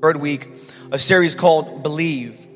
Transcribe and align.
Word 0.00 0.16
Week, 0.16 0.48
a 0.92 0.98
series 0.98 1.34
called 1.34 1.82
Believe. 1.82 2.46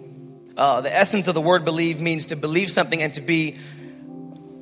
Uh, 0.56 0.80
the 0.80 0.90
essence 0.90 1.28
of 1.28 1.34
the 1.34 1.42
word 1.42 1.62
believe 1.66 2.00
means 2.00 2.26
to 2.26 2.36
believe 2.36 2.70
something 2.70 3.02
and 3.02 3.12
to 3.14 3.20
be 3.20 3.56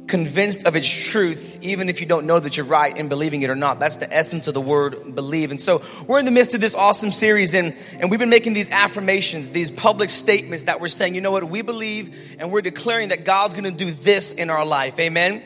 convinced 0.09 0.67
of 0.67 0.75
its 0.75 1.11
truth, 1.13 1.63
even 1.63 1.89
if 1.89 2.01
you 2.01 2.09
don't 2.09 2.27
know 2.27 2.41
that 2.41 2.57
you're 2.57 2.67
right 2.67 2.97
in 2.97 3.09
believing 3.09 3.43
it 3.43 3.51
or 3.51 3.55
not. 3.55 3.79
That's 3.79 3.97
the 3.97 4.13
essence 4.13 4.49
of 4.49 4.55
the 4.55 4.61
word 4.61 5.15
believe. 5.15 5.53
And 5.53 5.61
so 5.61 5.81
we're 6.09 6.19
in 6.19 6.25
the 6.25 6.33
midst 6.33 6.57
of 6.57 6.61
this 6.61 6.75
awesome 6.75 7.13
series, 7.13 7.55
and, 7.55 7.73
and 8.01 8.11
we've 8.11 8.19
been 8.19 8.31
making 8.31 8.55
these 8.55 8.73
affirmations, 8.73 9.51
these 9.51 9.71
public 9.71 10.11
statements 10.11 10.65
that 10.65 10.81
we're 10.81 10.89
saying, 10.89 11.15
you 11.15 11.21
know 11.21 11.31
what, 11.31 11.45
we 11.45 11.63
believe, 11.63 12.37
and 12.41 12.51
we're 12.51 12.63
declaring 12.63 13.11
that 13.11 13.25
God's 13.25 13.55
gonna 13.55 13.71
do 13.71 13.93
this 13.93 14.33
in 14.33 14.51
our 14.51 14.67
life. 14.67 14.99
Amen. 14.99 15.41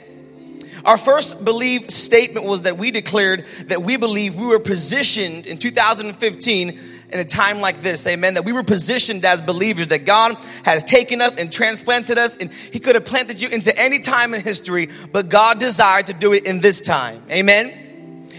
Our 0.86 0.96
first 0.96 1.44
believe 1.44 1.90
statement 1.90 2.46
was 2.46 2.62
that 2.62 2.78
we 2.78 2.92
declared 2.92 3.44
that 3.66 3.82
we 3.82 3.98
believe 3.98 4.36
we 4.36 4.46
were 4.46 4.58
positioned 4.58 5.46
in 5.46 5.58
2015 5.58 6.95
in 7.10 7.20
a 7.20 7.24
time 7.24 7.60
like 7.60 7.78
this, 7.78 8.06
amen, 8.06 8.34
that 8.34 8.44
we 8.44 8.52
were 8.52 8.62
positioned 8.62 9.24
as 9.24 9.40
believers, 9.40 9.88
that 9.88 10.04
God 10.04 10.36
has 10.64 10.82
taken 10.82 11.20
us 11.20 11.36
and 11.36 11.52
transplanted 11.52 12.18
us, 12.18 12.36
and 12.36 12.52
He 12.52 12.80
could 12.80 12.94
have 12.94 13.04
planted 13.04 13.40
you 13.40 13.48
into 13.48 13.76
any 13.78 13.98
time 13.98 14.34
in 14.34 14.42
history, 14.42 14.88
but 15.12 15.28
God 15.28 15.60
desired 15.60 16.08
to 16.08 16.14
do 16.14 16.32
it 16.32 16.46
in 16.46 16.60
this 16.60 16.80
time, 16.80 17.22
amen. 17.30 17.72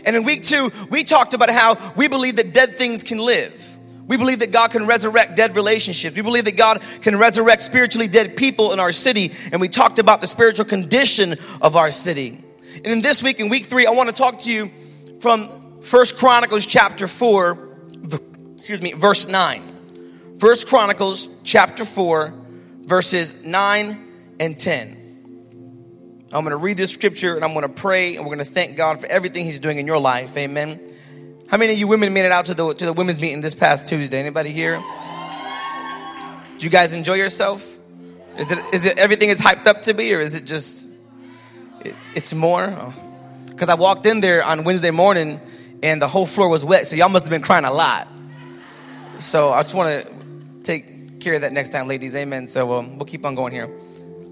And 0.06 0.16
in 0.16 0.24
week 0.24 0.44
two, 0.44 0.70
we 0.90 1.04
talked 1.04 1.34
about 1.34 1.50
how 1.50 1.78
we 1.96 2.08
believe 2.08 2.38
that 2.38 2.54
dead 2.54 2.72
things 2.72 3.04
can 3.04 3.20
live. 3.20 3.78
We 4.08 4.16
believe 4.16 4.40
that 4.40 4.54
God 4.54 4.72
can 4.72 4.88
resurrect 4.88 5.36
dead 5.36 5.56
relationships. 5.56 6.16
We 6.16 6.22
believe 6.22 6.46
that 6.46 6.56
God 6.56 6.82
can 7.02 7.18
resurrect 7.18 7.62
spiritually 7.62 8.08
dead 8.08 8.38
people 8.38 8.72
in 8.72 8.80
our 8.80 8.94
city. 8.94 9.32
And 9.52 9.60
we 9.60 9.68
talked 9.68 10.00
about 10.00 10.22
the 10.22 10.28
spiritual 10.28 10.64
condition 10.64 11.36
of 11.62 11.76
our 11.76 11.92
city. 11.92 12.42
And 12.76 12.88
in 12.88 13.02
this 13.02 13.22
week, 13.22 13.42
in 13.42 13.50
week 13.50 13.66
three, 13.66 13.86
I 13.86 13.92
want 13.92 14.08
to 14.08 14.16
talk 14.16 14.40
to 14.42 14.52
you 14.52 14.70
from 15.20 15.82
First 15.82 16.18
Chronicles 16.18 16.66
chapter 16.66 17.06
4, 17.06 17.67
excuse 18.58 18.82
me, 18.82 18.94
verse 18.94 19.28
9. 19.28 20.36
First 20.40 20.68
Chronicles 20.68 21.30
chapter 21.44 21.86
4, 21.86 22.34
verses 22.82 23.46
9 23.46 24.08
and 24.40 24.60
10. 24.60 24.98
I'm 26.34 26.44
going 26.44 26.52
to 26.52 26.58
read 26.58 26.76
this 26.76 26.94
scripture 26.94 27.36
and 27.36 27.46
I'm 27.46 27.54
going 27.54 27.64
to 27.64 27.70
pray 27.70 28.16
and 28.16 28.26
we're 28.26 28.36
going 28.36 28.46
to 28.46 28.52
thank 28.52 28.76
God 28.76 29.00
for 29.00 29.08
everything 29.08 29.46
He's 29.46 29.60
doing 29.60 29.78
in 29.78 29.88
your 29.88 30.00
life. 30.00 30.36
Amen. 30.36 30.80
How 31.48 31.58
many 31.58 31.72
of 31.74 31.80
you 31.80 31.88
women 31.88 32.14
made 32.14 32.26
it 32.26 32.32
out 32.32 32.48
to 32.48 32.54
the 32.54 32.74
to 32.74 32.86
the 32.86 32.92
women's 32.92 33.22
meeting 33.22 33.40
this 33.40 33.56
past 33.56 33.88
Tuesday? 33.88 34.20
Anybody 34.20 34.52
here? 34.52 34.84
Did 36.54 36.64
you 36.64 36.70
guys 36.70 36.94
enjoy 36.94 37.14
yourself? 37.14 37.78
Is 38.38 38.52
it 38.52 38.60
is 38.74 38.86
it 38.86 38.98
everything 38.98 39.30
is 39.30 39.40
hyped 39.40 39.66
up 39.66 39.84
to 39.84 39.94
be, 39.94 40.14
or 40.14 40.20
is 40.20 40.36
it 40.36 40.46
just 40.46 40.90
it's 41.86 42.14
it's 42.16 42.34
more? 42.34 42.68
Because 43.48 43.70
oh. 43.70 43.72
I 43.72 43.76
walked 43.76 44.06
in 44.06 44.20
there 44.20 44.44
on 44.44 44.66
Wednesday 44.66 44.92
morning 44.92 45.40
and 45.82 46.02
the 46.02 46.08
whole 46.10 46.26
floor 46.26 46.50
was 46.50 46.66
wet, 46.66 46.86
so 46.88 46.98
y'all 46.98 47.08
must 47.08 47.24
have 47.24 47.32
been 47.32 47.42
crying 47.42 47.64
a 47.64 47.72
lot. 47.72 48.10
So 49.20 49.52
I 49.52 49.62
just 49.62 49.74
want 49.74 50.06
to 50.06 50.14
take 50.64 51.20
care 51.20 51.34
of 51.34 51.42
that 51.42 51.54
next 51.54 51.70
time, 51.70 51.88
ladies. 51.88 52.16
Amen. 52.16 52.48
So 52.48 52.66
we'll 52.66 53.06
keep 53.06 53.26
on 53.26 53.36
going 53.36 53.54
here. 53.54 53.70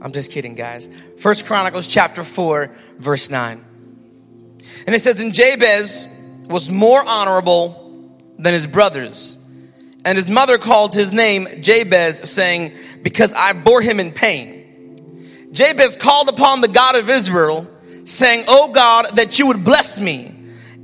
I'm 0.02 0.12
just 0.12 0.32
kidding, 0.32 0.56
guys. 0.56 0.90
First 1.18 1.46
Chronicles 1.46 1.88
chapter 1.88 2.24
four, 2.24 2.72
verse 2.98 3.30
nine, 3.30 3.64
and 4.86 4.96
it 4.96 5.00
says, 5.00 5.22
And 5.22 5.34
Jabez." 5.34 6.16
was 6.48 6.70
more 6.70 7.04
honorable 7.06 7.82
than 8.38 8.54
his 8.54 8.68
brothers. 8.68 9.42
And 10.04 10.18
his 10.18 10.30
mother 10.30 10.58
called 10.58 10.94
his 10.94 11.14
name 11.14 11.48
Jabez, 11.62 12.30
saying, 12.30 12.74
Because 13.02 13.34
I 13.34 13.54
bore 13.54 13.82
him 13.82 14.00
in 14.00 14.12
pain. 14.12 15.50
Jabez 15.52 15.96
called 15.96 16.30
upon 16.30 16.62
the 16.62 16.68
God 16.68 16.96
of 16.96 17.10
Israel, 17.10 17.68
saying, 18.04 18.44
O 18.48 18.72
God, 18.72 19.08
that 19.16 19.40
you 19.40 19.48
would 19.48 19.64
bless 19.64 20.00
me 20.00 20.32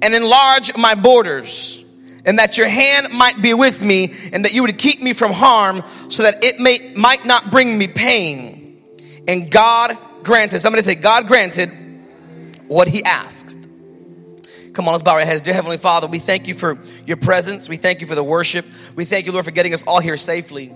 and 0.01 0.13
enlarge 0.13 0.75
my 0.77 0.95
borders, 0.95 1.80
and 2.25 2.39
that 2.39 2.57
your 2.57 2.67
hand 2.67 3.07
might 3.13 3.41
be 3.41 3.53
with 3.53 3.83
me, 3.83 4.13
and 4.31 4.45
that 4.45 4.53
you 4.53 4.61
would 4.63 4.77
keep 4.77 5.01
me 5.01 5.13
from 5.13 5.31
harm, 5.31 5.83
so 6.09 6.23
that 6.23 6.43
it 6.43 6.59
may, 6.59 6.93
might 6.95 7.25
not 7.25 7.51
bring 7.51 7.77
me 7.77 7.87
pain. 7.87 8.81
And 9.27 9.51
God 9.51 9.97
granted, 10.23 10.59
somebody 10.59 10.83
say, 10.83 10.95
God 10.95 11.27
granted 11.27 11.69
what 12.67 12.87
he 12.87 13.03
asked. 13.03 13.57
Come 14.73 14.87
on, 14.87 14.93
let's 14.93 15.03
bow 15.03 15.15
our 15.15 15.25
heads. 15.25 15.41
Dear 15.41 15.53
Heavenly 15.53 15.77
Father, 15.77 16.07
we 16.07 16.19
thank 16.19 16.47
you 16.47 16.53
for 16.53 16.77
your 17.05 17.17
presence. 17.17 17.67
We 17.67 17.75
thank 17.75 17.99
you 17.99 18.07
for 18.07 18.15
the 18.15 18.23
worship. 18.23 18.65
We 18.95 19.03
thank 19.03 19.25
you, 19.25 19.33
Lord, 19.33 19.43
for 19.43 19.51
getting 19.51 19.73
us 19.73 19.85
all 19.85 19.99
here 19.99 20.15
safely. 20.15 20.71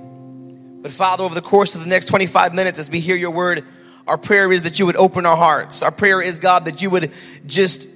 But 0.86 0.92
Father, 0.92 1.24
over 1.24 1.34
the 1.34 1.42
course 1.42 1.76
of 1.76 1.82
the 1.82 1.88
next 1.88 2.08
25 2.08 2.54
minutes, 2.54 2.78
as 2.78 2.90
we 2.90 3.00
hear 3.00 3.16
your 3.16 3.32
word, 3.32 3.64
our 4.06 4.18
prayer 4.18 4.52
is 4.52 4.64
that 4.64 4.80
you 4.80 4.86
would 4.86 4.98
open 4.98 5.26
our 5.26 5.38
hearts. 5.38 5.82
Our 5.82 5.92
prayer 5.92 6.22
is, 6.22 6.40
God, 6.40 6.66
that 6.66 6.82
you 6.82 6.90
would 6.90 7.12
just 7.46 7.88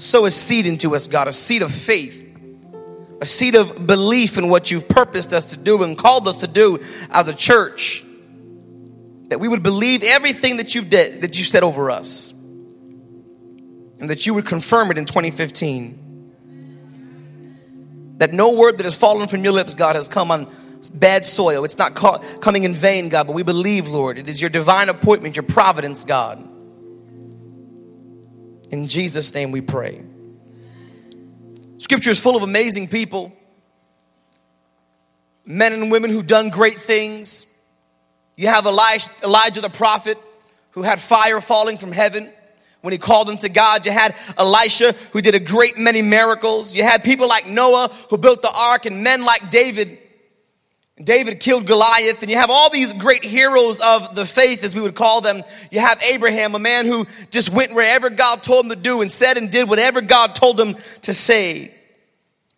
sow 0.00 0.24
a 0.24 0.30
seed 0.30 0.66
into 0.66 0.96
us, 0.96 1.06
God, 1.06 1.28
a 1.28 1.32
seed 1.32 1.62
of 1.62 1.70
faith, 1.70 2.31
a 3.22 3.24
seed 3.24 3.54
of 3.54 3.86
belief 3.86 4.36
in 4.36 4.48
what 4.48 4.72
you've 4.72 4.88
purposed 4.88 5.32
us 5.32 5.44
to 5.52 5.56
do 5.56 5.84
and 5.84 5.96
called 5.96 6.26
us 6.26 6.38
to 6.38 6.48
do 6.48 6.80
as 7.08 7.28
a 7.28 7.34
church. 7.34 8.04
That 9.28 9.38
we 9.38 9.46
would 9.46 9.62
believe 9.62 10.02
everything 10.02 10.56
that 10.56 10.74
you've 10.74 10.90
did, 10.90 11.22
that 11.22 11.38
you 11.38 11.44
said 11.44 11.62
over 11.62 11.90
us 11.90 12.32
and 14.00 14.10
that 14.10 14.26
you 14.26 14.34
would 14.34 14.44
confirm 14.44 14.90
it 14.90 14.98
in 14.98 15.04
2015. 15.04 16.34
That 18.18 18.32
no 18.32 18.54
word 18.54 18.78
that 18.78 18.84
has 18.84 18.98
fallen 18.98 19.28
from 19.28 19.44
your 19.44 19.52
lips, 19.52 19.76
God, 19.76 19.94
has 19.94 20.08
come 20.08 20.32
on 20.32 20.48
bad 20.92 21.24
soil. 21.24 21.64
It's 21.64 21.78
not 21.78 21.94
coming 21.94 22.64
in 22.64 22.74
vain, 22.74 23.08
God, 23.08 23.28
but 23.28 23.34
we 23.34 23.44
believe, 23.44 23.86
Lord, 23.86 24.18
it 24.18 24.28
is 24.28 24.40
your 24.40 24.50
divine 24.50 24.88
appointment, 24.88 25.36
your 25.36 25.44
providence, 25.44 26.02
God. 26.02 26.40
In 28.72 28.88
Jesus' 28.88 29.32
name 29.32 29.52
we 29.52 29.60
pray. 29.60 30.02
Scripture 31.82 32.12
is 32.12 32.22
full 32.22 32.36
of 32.36 32.44
amazing 32.44 32.86
people, 32.86 33.32
men 35.44 35.72
and 35.72 35.90
women 35.90 36.10
who've 36.10 36.28
done 36.28 36.48
great 36.48 36.74
things. 36.74 37.58
You 38.36 38.46
have 38.46 38.66
Elijah, 38.66 39.10
Elijah 39.24 39.60
the 39.60 39.68
prophet 39.68 40.16
who 40.70 40.82
had 40.82 41.00
fire 41.00 41.40
falling 41.40 41.78
from 41.78 41.90
heaven 41.90 42.30
when 42.82 42.92
he 42.92 42.98
called 42.98 43.26
them 43.26 43.36
to 43.38 43.48
God. 43.48 43.84
You 43.84 43.90
had 43.90 44.14
Elisha 44.38 44.92
who 45.12 45.20
did 45.20 45.34
a 45.34 45.40
great 45.40 45.76
many 45.76 46.02
miracles. 46.02 46.72
You 46.72 46.84
had 46.84 47.02
people 47.02 47.26
like 47.26 47.48
Noah 47.48 47.90
who 48.10 48.16
built 48.16 48.42
the 48.42 48.52
ark 48.54 48.86
and 48.86 49.02
men 49.02 49.24
like 49.24 49.50
David. 49.50 49.98
David 51.04 51.40
killed 51.40 51.66
Goliath 51.66 52.22
and 52.22 52.30
you 52.30 52.36
have 52.36 52.50
all 52.50 52.70
these 52.70 52.92
great 52.92 53.24
heroes 53.24 53.80
of 53.80 54.14
the 54.14 54.26
faith 54.26 54.64
as 54.64 54.74
we 54.74 54.80
would 54.80 54.94
call 54.94 55.20
them. 55.20 55.42
You 55.70 55.80
have 55.80 56.02
Abraham, 56.02 56.54
a 56.54 56.58
man 56.58 56.86
who 56.86 57.06
just 57.30 57.52
went 57.52 57.74
wherever 57.74 58.10
God 58.10 58.42
told 58.42 58.66
him 58.66 58.70
to 58.70 58.76
do 58.76 59.00
and 59.00 59.10
said 59.10 59.36
and 59.36 59.50
did 59.50 59.68
whatever 59.68 60.00
God 60.00 60.34
told 60.34 60.60
him 60.60 60.74
to 61.02 61.14
say. 61.14 61.74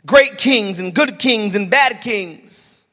Great 0.07 0.37
kings 0.37 0.81
and 0.81 0.95
good 0.95 1.19
kings 1.19 1.55
and 1.55 1.71
bad 1.71 2.01
kings. 2.01 2.89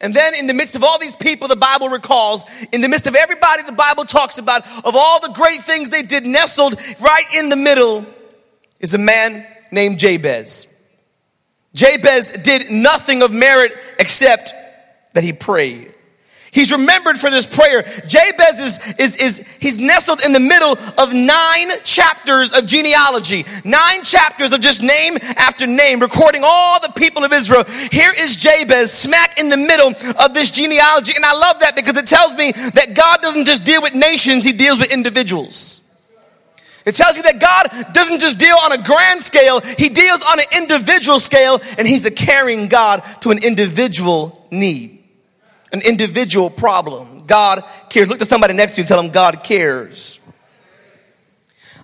And 0.00 0.14
then 0.14 0.34
in 0.34 0.46
the 0.46 0.54
midst 0.54 0.76
of 0.76 0.84
all 0.84 0.98
these 0.98 1.16
people 1.16 1.48
the 1.48 1.56
Bible 1.56 1.88
recalls, 1.88 2.44
in 2.72 2.80
the 2.80 2.88
midst 2.88 3.06
of 3.06 3.14
everybody 3.14 3.62
the 3.62 3.72
Bible 3.72 4.04
talks 4.04 4.38
about, 4.38 4.66
of 4.84 4.94
all 4.96 5.20
the 5.20 5.32
great 5.34 5.60
things 5.60 5.90
they 5.90 6.02
did, 6.02 6.24
nestled 6.24 6.74
right 7.00 7.24
in 7.36 7.48
the 7.48 7.56
middle 7.56 8.04
is 8.80 8.94
a 8.94 8.98
man 8.98 9.46
named 9.70 9.98
Jabez. 9.98 10.73
Jabez 11.74 12.32
did 12.32 12.70
nothing 12.70 13.22
of 13.22 13.32
merit 13.32 13.72
except 13.98 14.52
that 15.12 15.24
he 15.24 15.32
prayed. 15.32 15.94
He's 16.54 16.70
remembered 16.70 17.18
for 17.18 17.30
this 17.30 17.46
prayer. 17.46 17.82
Jabez 17.82 18.60
is, 18.60 18.94
is, 19.00 19.16
is, 19.16 19.56
he's 19.60 19.80
nestled 19.80 20.20
in 20.24 20.32
the 20.32 20.38
middle 20.38 20.78
of 20.96 21.12
nine 21.12 21.70
chapters 21.82 22.52
of 22.52 22.66
genealogy, 22.66 23.44
nine 23.64 24.04
chapters 24.04 24.52
of 24.52 24.60
just 24.60 24.80
name 24.80 25.16
after 25.36 25.66
name, 25.66 25.98
recording 25.98 26.42
all 26.44 26.78
the 26.78 26.92
people 26.96 27.24
of 27.24 27.32
Israel. 27.32 27.64
Here 27.90 28.12
is 28.16 28.36
Jabez 28.36 28.92
smack 28.92 29.40
in 29.40 29.48
the 29.48 29.56
middle 29.56 29.94
of 30.16 30.32
this 30.32 30.52
genealogy. 30.52 31.14
And 31.16 31.24
I 31.24 31.32
love 31.32 31.58
that 31.58 31.74
because 31.74 31.96
it 31.96 32.06
tells 32.06 32.34
me 32.34 32.52
that 32.52 32.94
God 32.94 33.20
doesn't 33.20 33.46
just 33.46 33.66
deal 33.66 33.82
with 33.82 33.96
nations, 33.96 34.44
he 34.44 34.52
deals 34.52 34.78
with 34.78 34.92
individuals. 34.92 35.83
It 36.86 36.94
tells 36.94 37.16
you 37.16 37.22
that 37.22 37.40
God 37.40 37.94
doesn't 37.94 38.20
just 38.20 38.38
deal 38.38 38.56
on 38.62 38.72
a 38.72 38.82
grand 38.82 39.22
scale, 39.22 39.60
He 39.60 39.88
deals 39.88 40.22
on 40.30 40.38
an 40.38 40.46
individual 40.58 41.18
scale, 41.18 41.60
and 41.78 41.86
He's 41.88 42.04
a 42.06 42.10
caring 42.10 42.68
God 42.68 43.02
to 43.20 43.30
an 43.30 43.38
individual 43.44 44.46
need 44.50 44.94
an 45.74 45.80
individual 45.84 46.48
problem. 46.48 47.22
God 47.26 47.60
cares. 47.90 48.08
Look 48.08 48.20
to 48.20 48.24
somebody 48.24 48.54
next 48.54 48.72
to 48.74 48.80
you 48.80 48.82
and 48.82 48.88
tell 48.88 49.02
them 49.02 49.10
God 49.10 49.42
cares. 49.42 50.20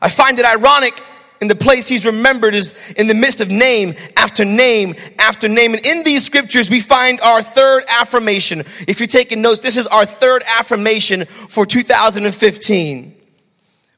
I 0.00 0.08
find 0.08 0.38
it 0.38 0.46
ironic 0.46 0.94
in 1.40 1.48
the 1.48 1.56
place 1.56 1.88
he's 1.88 2.06
remembered 2.06 2.54
is 2.54 2.92
in 2.92 3.08
the 3.08 3.14
midst 3.14 3.40
of 3.40 3.50
name 3.50 3.94
after 4.16 4.44
name 4.44 4.94
after 5.18 5.48
name. 5.48 5.74
And 5.74 5.84
in 5.84 6.04
these 6.04 6.24
scriptures, 6.24 6.70
we 6.70 6.80
find 6.80 7.20
our 7.20 7.42
third 7.42 7.82
affirmation. 7.88 8.60
If 8.86 9.00
you're 9.00 9.08
taking 9.08 9.42
notes, 9.42 9.58
this 9.58 9.76
is 9.76 9.88
our 9.88 10.06
third 10.06 10.44
affirmation 10.46 11.24
for 11.24 11.66
2015. 11.66 13.19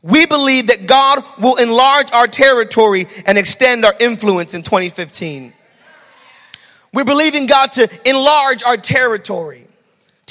We 0.03 0.27
believe 0.27 0.67
that 0.67 0.87
God 0.87 1.23
will 1.41 1.57
enlarge 1.57 2.13
our 2.13 2.27
territory 2.27 3.07
and 3.25 3.39
extend 3.39 3.85
our 3.85 3.95
influence 4.01 4.55
in 4.55 4.63
2015. 4.63 5.53
We're 6.93 7.05
believing 7.05 7.47
God 7.47 7.73
to 7.73 7.89
enlarge 8.05 8.63
our 8.65 8.77
territory 8.77 9.67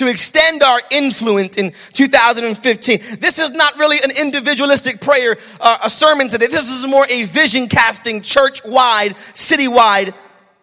to 0.01 0.07
extend 0.09 0.63
our 0.63 0.81
influence 0.89 1.57
in 1.57 1.71
2015. 1.93 2.99
This 3.19 3.37
is 3.37 3.51
not 3.51 3.77
really 3.77 3.97
an 4.03 4.09
individualistic 4.19 4.99
prayer, 4.99 5.37
uh, 5.59 5.77
a 5.83 5.89
sermon 5.91 6.27
today. 6.27 6.47
This 6.47 6.71
is 6.71 6.89
more 6.89 7.05
a 7.07 7.25
vision 7.25 7.67
casting, 7.67 8.21
church 8.21 8.65
wide, 8.65 9.15
city 9.17 9.67
wide 9.67 10.15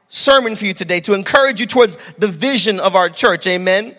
sermon 0.09 0.57
for 0.57 0.65
you 0.65 0.75
today 0.75 0.99
to 1.01 1.15
encourage 1.15 1.61
you 1.61 1.67
towards 1.67 1.97
the 2.15 2.27
vision 2.27 2.81
of 2.81 2.97
our 2.97 3.09
church. 3.09 3.47
Amen. 3.47 3.95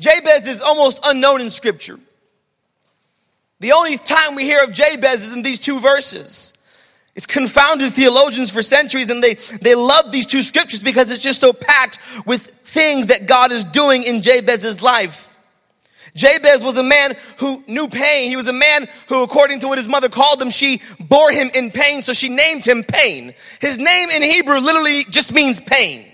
Jabez 0.00 0.48
is 0.48 0.62
almost 0.62 1.04
unknown 1.04 1.42
in 1.42 1.50
scripture. 1.50 1.98
The 3.60 3.72
only 3.72 3.96
time 3.96 4.34
we 4.34 4.44
hear 4.44 4.62
of 4.62 4.72
Jabez 4.72 5.28
is 5.28 5.36
in 5.36 5.42
these 5.42 5.58
two 5.58 5.80
verses. 5.80 6.54
It's 7.16 7.26
confounded 7.26 7.92
theologians 7.92 8.52
for 8.52 8.62
centuries 8.62 9.10
and 9.10 9.22
they, 9.22 9.34
they 9.34 9.74
love 9.74 10.12
these 10.12 10.26
two 10.26 10.42
scriptures 10.42 10.80
because 10.80 11.10
it's 11.10 11.22
just 11.22 11.40
so 11.40 11.52
packed 11.52 11.98
with 12.24 12.42
things 12.42 13.08
that 13.08 13.26
God 13.26 13.50
is 13.50 13.64
doing 13.64 14.04
in 14.04 14.22
Jabez's 14.22 14.82
life. 14.82 15.36
Jabez 16.14 16.62
was 16.62 16.78
a 16.78 16.82
man 16.82 17.12
who 17.38 17.64
knew 17.66 17.88
pain. 17.88 18.28
He 18.28 18.36
was 18.36 18.48
a 18.48 18.52
man 18.52 18.86
who, 19.08 19.24
according 19.24 19.60
to 19.60 19.68
what 19.68 19.78
his 19.78 19.88
mother 19.88 20.08
called 20.08 20.40
him, 20.40 20.50
she 20.50 20.80
bore 21.00 21.32
him 21.32 21.48
in 21.54 21.70
pain, 21.70 22.02
so 22.02 22.12
she 22.12 22.28
named 22.28 22.64
him 22.66 22.84
Pain. 22.84 23.34
His 23.60 23.78
name 23.78 24.08
in 24.10 24.22
Hebrew 24.22 24.58
literally 24.58 25.04
just 25.10 25.32
means 25.32 25.60
pain. 25.60 26.04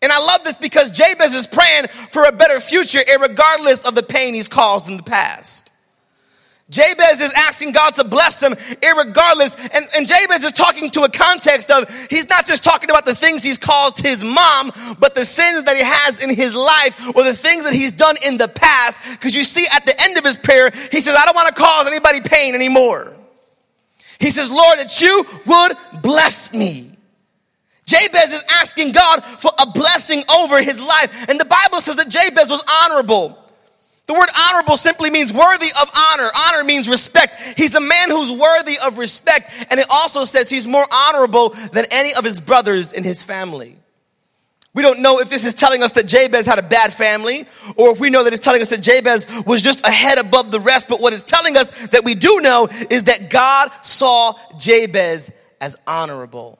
And 0.00 0.12
I 0.12 0.18
love 0.18 0.42
this 0.44 0.56
because 0.56 0.90
Jabez 0.90 1.34
is 1.34 1.46
praying 1.46 1.88
for 1.88 2.24
a 2.24 2.32
better 2.32 2.58
future, 2.60 3.00
regardless 3.20 3.84
of 3.84 3.94
the 3.94 4.02
pain 4.02 4.34
he's 4.34 4.48
caused 4.48 4.88
in 4.88 4.96
the 4.96 5.02
past. 5.02 5.71
Jabez 6.72 7.20
is 7.20 7.32
asking 7.36 7.72
God 7.72 7.94
to 7.96 8.04
bless 8.04 8.42
him 8.42 8.54
regardless. 8.96 9.56
And, 9.68 9.84
and 9.94 10.08
Jabez 10.08 10.42
is 10.42 10.52
talking 10.52 10.90
to 10.90 11.02
a 11.02 11.08
context 11.08 11.70
of, 11.70 11.88
he's 12.08 12.28
not 12.28 12.46
just 12.46 12.64
talking 12.64 12.90
about 12.90 13.04
the 13.04 13.14
things 13.14 13.44
he's 13.44 13.58
caused 13.58 14.00
his 14.00 14.24
mom, 14.24 14.72
but 14.98 15.14
the 15.14 15.24
sins 15.24 15.64
that 15.64 15.76
he 15.76 15.82
has 15.82 16.24
in 16.24 16.34
his 16.34 16.56
life 16.56 17.14
or 17.14 17.24
the 17.24 17.34
things 17.34 17.64
that 17.64 17.74
he's 17.74 17.92
done 17.92 18.16
in 18.26 18.38
the 18.38 18.48
past. 18.48 19.18
Because 19.18 19.36
you 19.36 19.44
see, 19.44 19.66
at 19.72 19.84
the 19.84 19.94
end 20.00 20.16
of 20.16 20.24
his 20.24 20.36
prayer, 20.36 20.70
he 20.90 21.00
says, 21.00 21.14
I 21.16 21.26
don't 21.26 21.36
want 21.36 21.54
to 21.54 21.62
cause 21.62 21.86
anybody 21.86 22.20
pain 22.22 22.54
anymore. 22.54 23.12
He 24.18 24.30
says, 24.30 24.50
Lord, 24.50 24.78
that 24.78 25.00
you 25.02 25.24
would 25.46 26.02
bless 26.02 26.54
me. 26.54 26.90
Jabez 27.84 28.32
is 28.32 28.44
asking 28.48 28.92
God 28.92 29.22
for 29.22 29.50
a 29.60 29.66
blessing 29.66 30.22
over 30.32 30.62
his 30.62 30.80
life. 30.80 31.28
And 31.28 31.38
the 31.38 31.44
Bible 31.44 31.80
says 31.80 31.96
that 31.96 32.08
Jabez 32.08 32.48
was 32.48 32.64
honorable. 32.84 33.41
The 34.12 34.18
word 34.18 34.28
honorable 34.38 34.76
simply 34.76 35.08
means 35.08 35.32
worthy 35.32 35.70
of 35.80 35.90
honor. 35.96 36.28
Honor 36.48 36.64
means 36.64 36.86
respect. 36.86 37.40
He's 37.56 37.74
a 37.74 37.80
man 37.80 38.10
who's 38.10 38.30
worthy 38.30 38.76
of 38.84 38.98
respect. 38.98 39.66
And 39.70 39.80
it 39.80 39.86
also 39.90 40.24
says 40.24 40.50
he's 40.50 40.66
more 40.66 40.84
honorable 40.92 41.48
than 41.72 41.86
any 41.90 42.12
of 42.12 42.22
his 42.22 42.38
brothers 42.38 42.92
in 42.92 43.04
his 43.04 43.24
family. 43.24 43.74
We 44.74 44.82
don't 44.82 45.00
know 45.00 45.20
if 45.20 45.30
this 45.30 45.46
is 45.46 45.54
telling 45.54 45.82
us 45.82 45.92
that 45.92 46.08
Jabez 46.08 46.44
had 46.44 46.58
a 46.58 46.62
bad 46.62 46.92
family, 46.92 47.46
or 47.76 47.92
if 47.92 48.00
we 48.00 48.10
know 48.10 48.22
that 48.24 48.34
it's 48.34 48.44
telling 48.44 48.60
us 48.60 48.68
that 48.68 48.82
Jabez 48.82 49.44
was 49.46 49.62
just 49.62 49.86
a 49.86 49.90
head 49.90 50.18
above 50.18 50.50
the 50.50 50.60
rest. 50.60 50.90
But 50.90 51.00
what 51.00 51.14
it's 51.14 51.24
telling 51.24 51.56
us 51.56 51.86
that 51.88 52.04
we 52.04 52.14
do 52.14 52.40
know 52.42 52.68
is 52.90 53.04
that 53.04 53.30
God 53.30 53.70
saw 53.80 54.34
Jabez 54.58 55.32
as 55.58 55.74
honorable. 55.86 56.58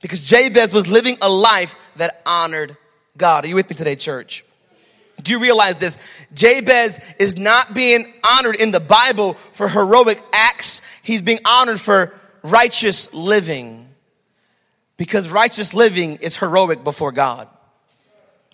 Because 0.00 0.22
Jabez 0.22 0.72
was 0.72 0.88
living 0.88 1.18
a 1.22 1.28
life 1.28 1.90
that 1.96 2.22
honored 2.24 2.76
God. 3.16 3.46
Are 3.46 3.48
you 3.48 3.56
with 3.56 3.68
me 3.68 3.74
today, 3.74 3.96
church? 3.96 4.44
Do 5.22 5.32
you 5.32 5.38
realize 5.38 5.76
this? 5.76 6.26
Jabez 6.34 7.14
is 7.18 7.38
not 7.38 7.74
being 7.74 8.12
honored 8.24 8.56
in 8.56 8.70
the 8.70 8.80
Bible 8.80 9.34
for 9.34 9.68
heroic 9.68 10.22
acts. 10.32 10.80
He's 11.02 11.22
being 11.22 11.38
honored 11.44 11.80
for 11.80 12.12
righteous 12.42 13.14
living. 13.14 13.88
Because 14.96 15.28
righteous 15.28 15.74
living 15.74 16.16
is 16.16 16.36
heroic 16.36 16.84
before 16.84 17.12
God. 17.12 17.48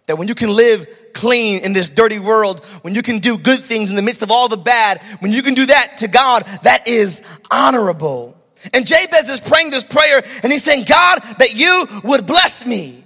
That 0.06 0.16
when 0.16 0.28
you 0.28 0.34
can 0.34 0.50
live 0.50 0.86
clean 1.12 1.64
in 1.64 1.72
this 1.72 1.90
dirty 1.90 2.18
world, 2.18 2.64
when 2.82 2.94
you 2.94 3.02
can 3.02 3.18
do 3.18 3.36
good 3.36 3.60
things 3.60 3.90
in 3.90 3.96
the 3.96 4.02
midst 4.02 4.22
of 4.22 4.30
all 4.30 4.48
the 4.48 4.56
bad, 4.56 5.00
when 5.20 5.32
you 5.32 5.42
can 5.42 5.54
do 5.54 5.66
that 5.66 5.98
to 5.98 6.08
God, 6.08 6.44
that 6.62 6.88
is 6.88 7.22
honorable. 7.50 8.36
And 8.72 8.86
Jabez 8.86 9.28
is 9.28 9.40
praying 9.40 9.70
this 9.70 9.84
prayer 9.84 10.22
and 10.42 10.50
he's 10.50 10.64
saying, 10.64 10.84
God, 10.88 11.20
that 11.38 11.54
you 11.54 11.86
would 12.04 12.26
bless 12.26 12.66
me. 12.66 13.04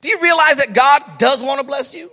Do 0.00 0.08
you 0.08 0.20
realize 0.20 0.56
that 0.56 0.72
God 0.74 1.02
does 1.18 1.42
want 1.42 1.60
to 1.60 1.66
bless 1.66 1.94
you? 1.94 2.10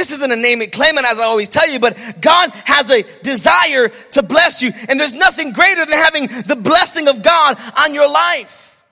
This 0.00 0.12
isn't 0.12 0.32
a 0.32 0.36
name 0.36 0.62
it, 0.62 0.72
claim 0.72 0.96
it, 0.96 1.04
as 1.04 1.20
I 1.20 1.24
always 1.24 1.50
tell 1.50 1.68
you, 1.68 1.78
but 1.78 1.94
God 2.22 2.48
has 2.64 2.90
a 2.90 3.02
desire 3.22 3.90
to 4.12 4.22
bless 4.22 4.62
you. 4.62 4.72
And 4.88 4.98
there's 4.98 5.12
nothing 5.12 5.52
greater 5.52 5.84
than 5.84 5.98
having 5.98 6.26
the 6.26 6.56
blessing 6.58 7.06
of 7.06 7.22
God 7.22 7.58
on 7.78 7.92
your 7.92 8.10
life. 8.10 8.82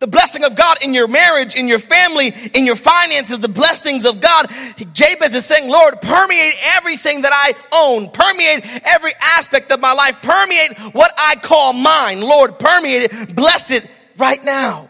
The 0.00 0.08
blessing 0.08 0.42
of 0.42 0.56
God 0.56 0.78
in 0.82 0.94
your 0.94 1.06
marriage, 1.06 1.54
in 1.54 1.68
your 1.68 1.78
family, 1.78 2.32
in 2.54 2.66
your 2.66 2.74
finances, 2.74 3.38
the 3.38 3.46
blessings 3.46 4.04
of 4.04 4.20
God. 4.20 4.46
Jabez 4.94 5.32
is 5.36 5.44
saying, 5.44 5.70
Lord, 5.70 6.02
permeate 6.02 6.54
everything 6.74 7.22
that 7.22 7.32
I 7.32 7.54
own, 7.72 8.10
permeate 8.10 8.64
every 8.84 9.12
aspect 9.20 9.70
of 9.70 9.78
my 9.78 9.92
life, 9.92 10.20
permeate 10.22 10.76
what 10.92 11.12
I 11.16 11.36
call 11.36 11.72
mine. 11.72 12.20
Lord, 12.20 12.58
permeate 12.58 13.12
it, 13.12 13.36
bless 13.36 13.70
it 13.70 13.88
right 14.16 14.42
now. 14.42 14.88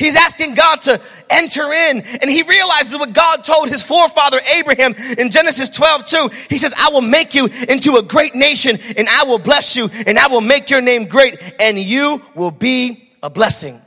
He's 0.00 0.16
asking 0.16 0.54
God 0.54 0.80
to 0.82 0.98
enter 1.28 1.70
in 1.70 1.98
and 1.98 2.30
he 2.30 2.42
realizes 2.42 2.98
what 2.98 3.12
God 3.12 3.44
told 3.44 3.68
his 3.68 3.86
forefather 3.86 4.38
Abraham 4.56 4.94
in 5.18 5.30
Genesis 5.30 5.68
12, 5.68 6.06
2. 6.06 6.28
He 6.48 6.56
says, 6.56 6.74
I 6.78 6.88
will 6.88 7.02
make 7.02 7.34
you 7.34 7.50
into 7.68 7.96
a 7.96 8.02
great 8.02 8.34
nation 8.34 8.78
and 8.96 9.06
I 9.10 9.24
will 9.24 9.38
bless 9.38 9.76
you 9.76 9.90
and 10.06 10.18
I 10.18 10.28
will 10.28 10.40
make 10.40 10.70
your 10.70 10.80
name 10.80 11.04
great 11.04 11.38
and 11.60 11.78
you 11.78 12.22
will 12.34 12.50
be 12.50 13.10
a 13.22 13.28
blessing. 13.28 13.78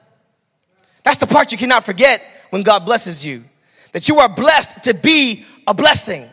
That's 1.03 1.17
the 1.17 1.25
part 1.25 1.51
you 1.51 1.57
cannot 1.57 1.83
forget 1.83 2.21
when 2.51 2.61
God 2.61 2.85
blesses 2.85 3.25
you. 3.25 3.41
That 3.93 4.07
you 4.07 4.19
are 4.19 4.29
blessed 4.29 4.83
to 4.83 4.93
be 4.93 5.43
a 5.65 5.73
blessing. 5.73 6.29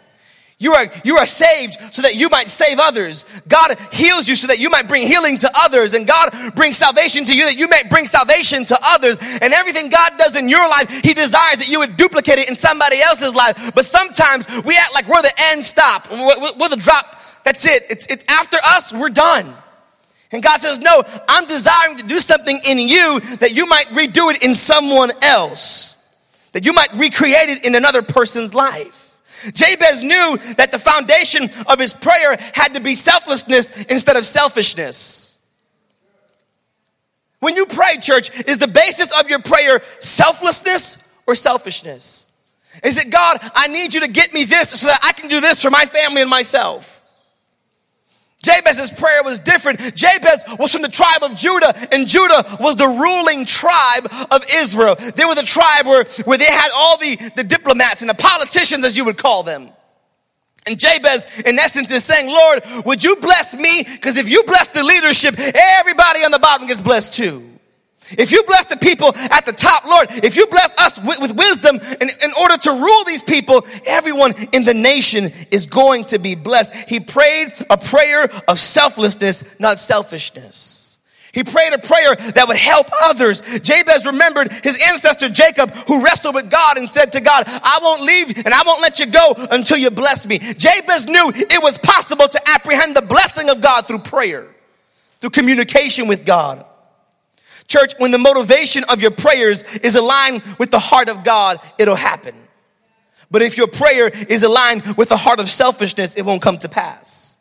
You 0.61 0.75
are, 0.75 0.85
you 1.05 1.17
are 1.17 1.25
saved 1.25 1.73
so 1.91 2.03
that 2.03 2.17
you 2.17 2.29
might 2.29 2.47
save 2.47 2.79
others. 2.79 3.25
God 3.49 3.75
heals 3.93 4.29
you 4.29 4.37
so 4.37 4.47
that 4.49 4.61
you 4.61 4.69
might 4.69 4.89
bring 4.89 5.09
healing 5.09 5.39
to 5.39 5.51
others. 5.57 5.95
And 5.95 6.07
God 6.07 6.31
brings 6.55 6.77
salvation 6.77 7.25
to 7.25 7.35
you 7.35 7.47
that 7.47 7.57
you 7.57 7.67
may 7.67 7.81
bring 7.89 8.05
salvation 8.05 8.67
to 8.67 8.79
others. 8.85 9.17
And 9.41 9.55
everything 9.55 9.89
God 9.89 10.13
does 10.19 10.37
in 10.37 10.51
your 10.51 10.69
life, 10.69 11.01
He 11.03 11.15
desires 11.15 11.61
that 11.61 11.71
you 11.71 11.79
would 11.79 11.97
duplicate 11.97 12.39
it 12.39 12.51
in 12.51 12.55
somebody 12.55 13.01
else's 13.01 13.35
life. 13.35 13.75
But 13.75 13.87
sometimes 13.87 14.47
we 14.67 14.77
act 14.77 14.93
like 14.93 15.09
we're 15.09 15.23
the 15.23 15.33
end 15.53 15.65
stop. 15.65 16.11
We're, 16.11 16.53
we're 16.59 16.69
the 16.69 16.77
drop. 16.77 17.07
That's 17.43 17.65
it. 17.65 17.85
It's, 17.89 18.07
it's 18.09 18.25
after 18.29 18.59
us, 18.63 18.93
we're 18.93 19.09
done. 19.09 19.47
And 20.31 20.43
God 20.43 20.61
says, 20.61 20.79
no, 20.79 21.03
I'm 21.27 21.47
desiring 21.47 21.97
to 21.97 22.05
do 22.05 22.19
something 22.19 22.61
in 22.69 22.79
you 22.79 23.21
that 23.39 23.57
you 23.57 23.65
might 23.65 23.87
redo 23.87 24.31
it 24.31 24.45
in 24.45 24.55
someone 24.55 25.11
else. 25.23 25.97
That 26.53 26.67
you 26.67 26.75
might 26.75 26.93
recreate 26.93 27.49
it 27.49 27.65
in 27.65 27.75
another 27.75 28.03
person's 28.03 28.53
life. 28.55 29.00
Jabez 29.55 30.03
knew 30.03 30.39
that 30.57 30.71
the 30.73 30.79
foundation 30.79 31.45
of 31.67 31.79
his 31.79 31.93
prayer 31.93 32.37
had 32.55 32.75
to 32.75 32.81
be 32.81 32.95
selflessness 32.95 33.85
instead 33.85 34.17
of 34.17 34.25
selfishness. 34.25 35.39
When 37.41 37.57
you 37.57 37.67
pray, 37.67 37.99
church, 37.99 38.31
is 38.47 38.59
the 38.59 38.69
basis 38.69 39.19
of 39.19 39.29
your 39.31 39.41
prayer 39.41 39.81
selflessness 40.01 41.19
or 41.27 41.35
selfishness? 41.35 42.31
Is 42.85 42.99
it 42.99 43.11
God, 43.11 43.39
I 43.55 43.69
need 43.69 43.95
you 43.95 44.01
to 44.03 44.09
get 44.09 44.33
me 44.33 44.45
this 44.45 44.81
so 44.81 44.87
that 44.87 45.01
I 45.03 45.13
can 45.13 45.29
do 45.29 45.41
this 45.41 45.61
for 45.61 45.71
my 45.71 45.87
family 45.87 46.21
and 46.21 46.31
myself? 46.31 47.00
Jabez's 48.43 48.91
prayer 48.91 49.23
was 49.23 49.39
different. 49.39 49.79
Jabez 49.95 50.45
was 50.59 50.73
from 50.73 50.83
the 50.83 50.89
tribe 50.89 51.23
of 51.23 51.37
Judah, 51.37 51.75
and 51.93 52.09
Judah 52.09 52.43
was 52.59 52.77
the 52.77 52.87
ruling 52.87 53.45
tribe 53.45 54.07
of 54.31 54.45
Israel. 54.55 54.97
They 54.97 55.25
were 55.27 55.35
the 55.35 55.43
tribe 55.43 55.87
where, 55.87 56.05
where 56.25 56.39
they 56.39 56.47
had 56.47 56.71
all 56.75 56.97
the, 56.97 57.17
the 57.37 57.45
diplomats 57.45 58.01
and 58.01 58.09
the 58.09 58.15
politicians, 58.15 58.85
as 58.85 58.97
you 58.97 59.05
would 59.05 59.19
call 59.19 59.43
them. 59.43 59.69
And 60.67 60.79
Jabez, 60.79 61.41
in 61.41 61.59
essence, 61.59 61.93
is 61.93 62.05
saying, 62.05 62.27
Lord, 62.27 62.63
would 62.87 63.03
you 63.03 63.17
bless 63.17 63.57
me? 63.57 63.83
Because 63.83 64.17
if 64.17 64.31
you 64.31 64.43
bless 64.45 64.69
the 64.69 64.83
leadership, 64.83 65.35
everybody 65.39 66.25
on 66.25 66.31
the 66.31 66.39
bottom 66.39 66.67
gets 66.67 66.83
blessed 66.83 67.15
too. 67.15 67.50
If 68.19 68.33
you 68.33 68.43
bless 68.45 68.67
the 68.67 68.77
people 68.77 69.15
at 69.15 69.47
the 69.47 69.53
top, 69.53 69.85
Lord, 69.87 70.09
if 70.11 70.37
you 70.37 70.47
bless 70.47 70.77
us 70.79 70.99
with, 71.05 71.21
with 71.21 71.37
wisdom 71.37 71.77
in, 72.01 72.09
in 72.09 72.33
order 72.41 72.57
to 72.57 72.73
rule 72.73 73.05
these 73.05 73.23
people, 73.23 73.65
everyone 73.87 74.35
in 74.53 74.65
the 74.65 74.75
nation 74.75 75.31
is 75.51 75.67
going 75.67 76.05
to 76.07 76.19
be 76.19 76.35
blessed. 76.35 76.89
He 76.89 77.01
prayed 77.01 77.53
a 77.69 77.77
prayer 77.77 78.25
of 78.49 78.59
selflessness, 78.59 79.59
not 79.61 79.79
selfishness. 79.79 80.81
He 81.33 81.45
prayed 81.45 81.73
a 81.73 81.79
prayer 81.79 82.17
that 82.17 82.49
would 82.49 82.57
help 82.57 82.89
others. 83.03 83.41
Jabez 83.61 84.05
remembered 84.05 84.51
his 84.51 84.81
ancestor 84.89 85.29
Jacob 85.29 85.73
who 85.87 86.03
wrestled 86.05 86.35
with 86.35 86.51
God 86.51 86.77
and 86.77 86.89
said 86.89 87.13
to 87.13 87.21
God, 87.21 87.45
I 87.47 87.79
won't 87.83 88.03
leave 88.03 88.37
and 88.45 88.53
I 88.53 88.63
won't 88.67 88.83
let 88.83 88.99
you 88.99 89.07
go 89.07 89.35
until 89.51 89.79
you 89.79 89.91
bless 89.91 90.27
me. 90.27 90.39
Jabez 90.39 91.07
knew 91.07 91.31
it 91.35 91.63
was 91.63 91.79
possible 91.79 92.27
to 92.27 92.41
apprehend 92.49 92.97
the 92.97 93.03
blessing 93.03 93.49
of 93.49 93.61
God 93.61 93.87
through 93.87 94.01
prayer, 94.01 94.49
through 95.21 95.31
communication 95.31 96.09
with 96.09 96.27
God. 96.27 96.65
Church, 97.71 97.93
when 97.99 98.11
the 98.11 98.19
motivation 98.19 98.83
of 98.91 99.01
your 99.01 99.13
prayers 99.13 99.63
is 99.77 99.95
aligned 99.95 100.43
with 100.59 100.73
the 100.73 100.81
heart 100.81 101.09
of 101.09 101.23
God, 101.23 101.59
it'll 101.79 101.95
happen. 101.95 102.35
But 103.31 103.43
if 103.43 103.57
your 103.57 103.69
prayer 103.69 104.09
is 104.09 104.43
aligned 104.43 104.83
with 104.97 105.09
the 105.09 105.17
heart 105.17 105.39
of 105.39 105.49
selfishness, 105.49 106.17
it 106.17 106.23
won't 106.23 106.43
come 106.43 106.59
to 106.59 106.69
pass. 106.69 107.39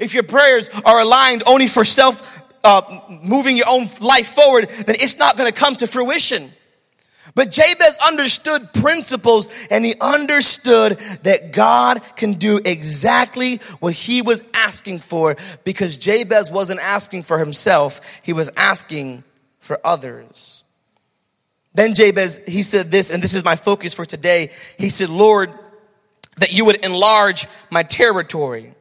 If 0.00 0.14
your 0.14 0.22
prayers 0.22 0.70
are 0.86 1.00
aligned 1.00 1.42
only 1.46 1.68
for 1.68 1.84
self, 1.84 2.42
uh, 2.64 2.80
moving 3.22 3.54
your 3.58 3.66
own 3.68 3.86
life 4.00 4.28
forward, 4.28 4.70
then 4.70 4.96
it's 4.98 5.18
not 5.18 5.36
going 5.36 5.52
to 5.52 5.58
come 5.58 5.76
to 5.76 5.86
fruition. 5.86 6.48
But 7.34 7.50
Jabez 7.50 7.98
understood 7.98 8.72
principles 8.72 9.66
and 9.70 9.84
he 9.84 9.94
understood 10.00 10.92
that 11.24 11.52
God 11.52 12.00
can 12.16 12.32
do 12.32 12.62
exactly 12.64 13.56
what 13.80 13.92
he 13.92 14.22
was 14.22 14.42
asking 14.54 15.00
for 15.00 15.36
because 15.64 15.98
Jabez 15.98 16.50
wasn't 16.50 16.80
asking 16.80 17.24
for 17.24 17.38
himself, 17.38 18.22
he 18.24 18.32
was 18.32 18.50
asking 18.56 19.22
for 19.66 19.78
others. 19.84 20.64
Then 21.74 21.94
Jabez, 21.94 22.42
he 22.46 22.62
said 22.62 22.86
this, 22.86 23.12
and 23.12 23.22
this 23.22 23.34
is 23.34 23.44
my 23.44 23.56
focus 23.56 23.92
for 23.92 24.06
today. 24.06 24.50
He 24.78 24.88
said, 24.88 25.10
Lord, 25.10 25.50
that 26.38 26.52
you 26.52 26.64
would 26.64 26.82
enlarge 26.84 27.46
my 27.70 27.82
territory. 27.82 28.72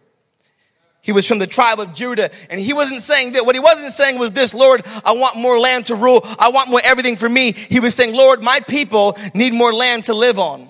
He 1.01 1.11
was 1.11 1.27
from 1.27 1.39
the 1.39 1.47
tribe 1.47 1.79
of 1.79 1.93
Judah, 1.93 2.29
and 2.49 2.59
he 2.59 2.73
wasn't 2.73 3.01
saying 3.01 3.33
that. 3.33 3.45
What 3.45 3.53
he 3.53 3.59
wasn't 3.59 3.91
saying 3.91 4.17
was 4.17 4.31
this, 4.31 4.53
Lord, 4.53 4.81
I 5.03 5.11
want 5.11 5.37
more 5.37 5.59
land 5.59 5.87
to 5.87 5.95
rule. 5.95 6.21
I 6.39 6.49
want 6.49 6.69
more 6.69 6.81
everything 6.83 7.15
for 7.15 7.29
me. 7.29 7.51
He 7.51 7.79
was 7.79 7.93
saying, 7.93 8.15
Lord, 8.15 8.41
my 8.41 8.59
people 8.61 9.17
need 9.33 9.53
more 9.53 9.73
land 9.73 10.05
to 10.05 10.13
live 10.13 10.39
on. 10.39 10.69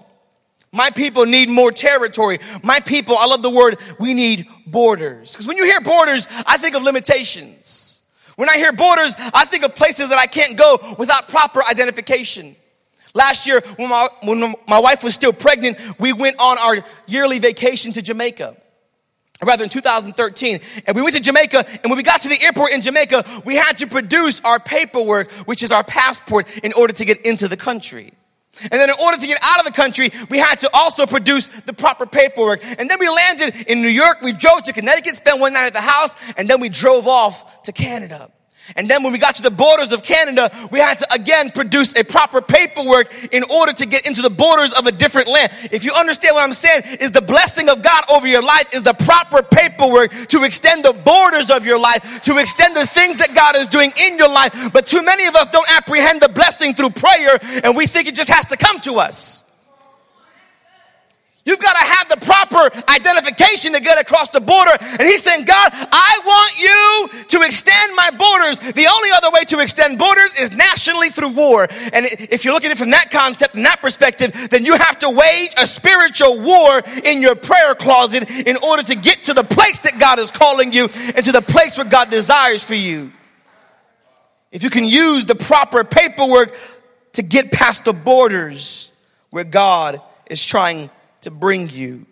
My 0.74 0.90
people 0.90 1.26
need 1.26 1.48
more 1.48 1.72
territory. 1.72 2.40
My 2.64 2.82
people, 2.82 3.16
I 3.18 3.28
love 3.28 3.44
the 3.44 3.50
word, 3.50 3.78
we 3.98 4.14
need 4.14 4.46
borders. 4.68 5.32
Because 5.32 5.48
when 5.48 5.56
you 5.56 5.64
hear 5.64 5.80
borders, 5.80 6.28
I 6.46 6.58
think 6.58 6.76
of 6.76 6.84
limitations. 6.84 7.85
When 8.36 8.50
I 8.50 8.58
hear 8.58 8.74
borders, 8.74 9.16
I 9.34 9.46
think 9.46 9.64
of 9.64 9.76
places 9.76 10.10
that 10.10 10.18
I 10.18 10.26
can't 10.26 10.58
go 10.58 10.78
without 10.98 11.30
proper 11.30 11.62
identification. 11.70 12.56
Last 13.14 13.48
year, 13.48 13.62
when 13.78 13.90
my, 13.90 14.10
when 14.24 14.56
my 14.68 14.80
wife 14.80 15.04
was 15.04 15.14
still 15.14 15.32
pregnant, 15.32 15.78
we 16.00 16.12
went 16.12 16.36
on 16.40 16.58
our 16.58 16.84
yearly 17.08 17.40
vacation 17.40 17.94
to 17.94 18.02
Jamaica 18.02 18.58
rather 19.44 19.64
in 19.64 19.70
2013 19.70 20.60
and 20.88 20.96
we 20.96 21.02
went 21.02 21.16
to 21.16 21.22
jamaica 21.22 21.64
and 21.68 21.90
when 21.90 21.98
we 21.98 22.04
got 22.04 22.22
to 22.22 22.30
the 22.30 22.42
airport 22.42 22.72
in 22.72 22.82
jamaica 22.82 23.24
we 23.46 23.56
had 23.56 23.78
to 23.78 23.86
produce 23.86 24.40
our 24.46 24.60
paperwork 24.60 25.30
which 25.46 25.62
is 25.62 25.74
our 25.74 25.84
passport 25.84 26.48
in 26.64 26.72
order 26.74 26.94
to 26.94 27.04
get 27.04 27.20
into 27.26 27.48
the 27.48 27.58
country 27.58 28.14
and 28.64 28.72
then 28.72 28.90
in 28.90 28.96
order 29.02 29.18
to 29.18 29.28
get 29.28 29.38
out 29.42 29.60
of 29.60 29.66
the 29.66 29.72
country 29.72 30.12
we 30.30 30.38
had 30.38 30.60
to 30.60 30.70
also 30.74 31.06
produce 31.06 31.48
the 31.62 31.74
proper 31.74 32.06
paperwork. 32.06 32.64
And 32.80 32.90
then 32.90 33.00
we 33.00 33.10
landed 33.10 33.68
in 33.68 33.82
new 33.82 33.88
york. 33.88 34.22
We 34.22 34.34
drove 34.34 34.64
to 34.64 34.74
connecticut 34.74 35.16
spent 35.16 35.40
one 35.40 35.54
night 35.54 35.68
at 35.68 35.74
the 35.74 35.82
house 35.82 36.34
and 36.38 36.50
then 36.50 36.60
we 36.60 36.70
drove 36.70 37.08
off 37.08 37.62
to 37.64 37.72
canada 37.72 38.32
and 38.76 38.90
then 38.90 39.04
when 39.04 39.14
we 39.14 39.20
got 39.20 39.36
to 39.36 39.44
the 39.44 39.52
borders 39.52 39.92
of 39.92 40.04
Canada, 40.04 40.50
we 40.72 40.80
had 40.80 41.00
to 41.00 41.08
again 41.14 41.52
produce 41.52 41.96
a 41.96 42.04
proper 42.04 42.42
paperwork 42.42 43.12
in 43.32 43.44
order 43.52 43.74
to 43.74 43.86
get 43.86 44.08
into 44.08 44.22
the 44.22 44.30
borders 44.30 44.74
of 44.74 44.88
a 44.88 44.92
different 44.92 45.28
land. 45.28 45.52
If 45.72 45.86
you 45.86 45.94
understand 45.94 46.36
what 46.36 46.44
I'm 46.44 46.54
saying, 46.54 46.84
is 47.00 47.12
the 47.12 47.22
blessing 47.22 47.70
of 47.70 47.84
God 47.84 48.04
over 48.12 48.28
your 48.28 48.44
life 48.44 48.74
is 48.74 48.84
the 48.84 48.94
proper 48.94 49.44
paperwork 49.44 50.12
to 50.12 50.44
extend 50.44 50.84
the 50.84 50.94
borders 50.94 51.52
of 51.52 51.66
your 51.66 51.80
life, 51.80 52.22
to 52.24 52.38
extend 52.38 52.76
the 52.76 52.86
things 52.86 53.18
that 53.18 53.36
God 53.36 53.56
is 53.58 53.68
doing 53.68 53.92
in 54.02 54.18
your 54.18 54.30
life. 54.30 54.72
But 54.74 54.88
too 54.88 55.04
many 55.04 55.28
of 55.28 55.36
us 55.36 55.48
don't 55.48 55.70
apprehend 55.72 56.22
the 56.22 56.30
blessing 56.30 56.74
through 56.74 56.92
prayer 56.92 57.38
and 57.64 57.76
we 57.76 57.88
think 57.88 58.08
it 58.08 58.16
just 58.16 58.30
has 58.30 58.48
to 58.48 58.58
come 58.58 58.80
to 58.82 58.96
us. 58.96 59.45
You've 61.46 61.62
got 61.62 61.74
to 61.74 61.86
have 61.86 62.10
the 62.10 62.26
proper 62.26 62.92
identification 62.92 63.74
to 63.74 63.80
get 63.80 64.02
across 64.02 64.30
the 64.30 64.42
border. 64.42 64.72
And 64.82 65.02
he's 65.04 65.22
saying, 65.22 65.46
God, 65.46 65.70
I 65.72 66.20
want 66.26 66.60
you 66.60 67.26
to 67.28 67.46
extend 67.46 67.96
my 67.96 68.10
borders. 68.10 68.58
The 68.58 68.88
only 68.88 69.10
other 69.14 69.30
way 69.32 69.44
to 69.50 69.60
extend 69.60 70.00
borders 70.00 70.34
is 70.42 70.58
nationally 70.58 71.10
through 71.10 71.36
war. 71.36 71.68
And 71.94 72.08
if 72.08 72.46
you're 72.46 72.54
looking 72.54 72.72
at 72.72 72.78
it 72.78 72.80
from 72.80 72.90
that 72.90 73.12
concept 73.12 73.54
and 73.54 73.64
that 73.66 73.80
perspective, 73.80 74.32
then 74.50 74.66
you 74.66 74.76
have 74.76 74.98
to 75.00 75.10
wage 75.12 75.54
a 75.56 75.68
spiritual 75.68 76.42
war 76.42 76.82
in 77.04 77.22
your 77.22 77.36
prayer 77.36 77.76
closet 77.76 78.28
in 78.48 78.58
order 78.64 78.82
to 78.82 78.96
get 78.96 79.26
to 79.26 79.36
the 79.36 79.44
place 79.44 79.80
that 79.80 80.00
God 80.00 80.18
is 80.18 80.32
calling 80.32 80.74
you 80.74 80.86
and 81.16 81.24
to 81.26 81.32
the 81.32 81.44
place 81.44 81.78
where 81.78 81.88
God 81.88 82.10
desires 82.10 82.66
for 82.66 82.74
you. 82.74 83.12
If 84.52 84.64
you 84.64 84.72
can 84.72 84.86
use 84.86 85.26
the 85.26 85.36
proper 85.36 85.84
paperwork 85.84 86.56
to 87.14 87.22
get 87.22 87.52
past 87.52 87.86
the 87.86 87.94
borders 87.94 88.92
where 89.30 89.44
God 89.44 90.02
is 90.28 90.44
trying 90.44 90.90
to 91.26 91.32
bring 91.32 91.70
you. 91.70 92.06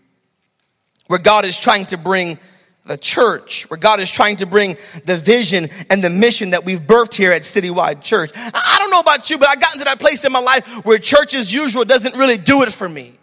Where 1.08 1.20
God 1.20 1.46
is 1.46 1.58
trying 1.58 1.86
to 1.88 1.98
bring 1.98 2.38
the 2.86 2.98
church, 2.98 3.70
where 3.70 3.78
God 3.78 4.00
is 4.00 4.12
trying 4.12 4.38
to 4.38 4.46
bring 4.46 4.76
the 5.06 5.16
vision 5.16 5.70
and 5.90 6.04
the 6.04 6.10
mission 6.10 6.50
that 6.50 6.66
we've 6.66 6.80
birthed 6.80 7.14
here 7.14 7.32
at 7.32 7.44
Citywide 7.44 8.04
Church. 8.04 8.32
I 8.36 8.76
don't 8.80 8.92
know 8.92 9.00
about 9.00 9.30
you, 9.30 9.38
but 9.38 9.48
I've 9.48 9.62
gotten 9.62 9.80
to 9.80 9.86
that 9.86 10.00
place 10.00 10.26
in 10.26 10.32
my 10.32 10.40
life 10.40 10.86
where 10.86 10.98
church 10.98 11.34
as 11.34 11.54
usual 11.54 11.86
doesn't 11.86 12.16
really 12.16 12.38
do 12.38 12.64
it 12.64 12.72
for 12.72 12.90
me. 12.90 13.14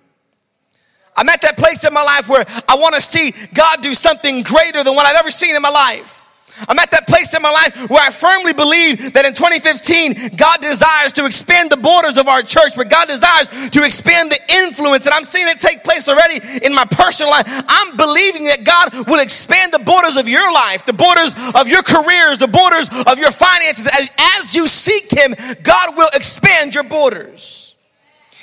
I'm 1.16 1.28
at 1.28 1.42
that 1.42 1.58
place 1.58 1.84
in 1.84 1.92
my 1.92 2.02
life 2.02 2.28
where 2.28 2.44
I 2.68 2.76
want 2.76 2.94
to 2.94 3.02
see 3.02 3.32
God 3.52 3.82
do 3.82 3.92
something 3.92 4.42
greater 4.42 4.82
than 4.82 4.94
what 4.94 5.04
I've 5.04 5.16
ever 5.16 5.30
seen 5.30 5.54
in 5.54 5.60
my 5.60 5.68
life. 5.68 6.19
I'm 6.68 6.78
at 6.78 6.90
that 6.90 7.06
place 7.06 7.34
in 7.34 7.42
my 7.42 7.50
life 7.50 7.90
where 7.90 8.02
I 8.02 8.10
firmly 8.10 8.52
believe 8.52 9.12
that 9.14 9.24
in 9.24 9.34
2015, 9.34 10.36
God 10.36 10.60
desires 10.60 11.12
to 11.12 11.26
expand 11.26 11.70
the 11.70 11.76
borders 11.76 12.18
of 12.18 12.28
our 12.28 12.42
church, 12.42 12.76
where 12.76 12.86
God 12.86 13.08
desires 13.08 13.48
to 13.70 13.84
expand 13.84 14.30
the 14.30 14.38
influence. 14.64 15.06
And 15.06 15.14
I'm 15.14 15.24
seeing 15.24 15.48
it 15.48 15.58
take 15.58 15.84
place 15.84 16.08
already 16.08 16.40
in 16.64 16.74
my 16.74 16.84
personal 16.84 17.30
life. 17.30 17.44
I'm 17.46 17.96
believing 17.96 18.44
that 18.44 18.64
God 18.64 19.08
will 19.08 19.20
expand 19.20 19.72
the 19.72 19.80
borders 19.80 20.16
of 20.16 20.28
your 20.28 20.52
life, 20.52 20.84
the 20.84 20.92
borders 20.92 21.34
of 21.54 21.68
your 21.68 21.82
careers, 21.82 22.38
the 22.38 22.48
borders 22.48 22.88
of 23.06 23.18
your 23.18 23.32
finances. 23.32 23.86
As, 23.86 24.10
as 24.36 24.54
you 24.54 24.66
seek 24.66 25.10
Him, 25.10 25.34
God 25.62 25.96
will 25.96 26.10
expand 26.14 26.74
your 26.74 26.84
borders. 26.84 27.76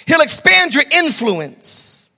He'll 0.05 0.21
expand 0.21 0.73
your 0.73 0.85
influence. 0.91 2.09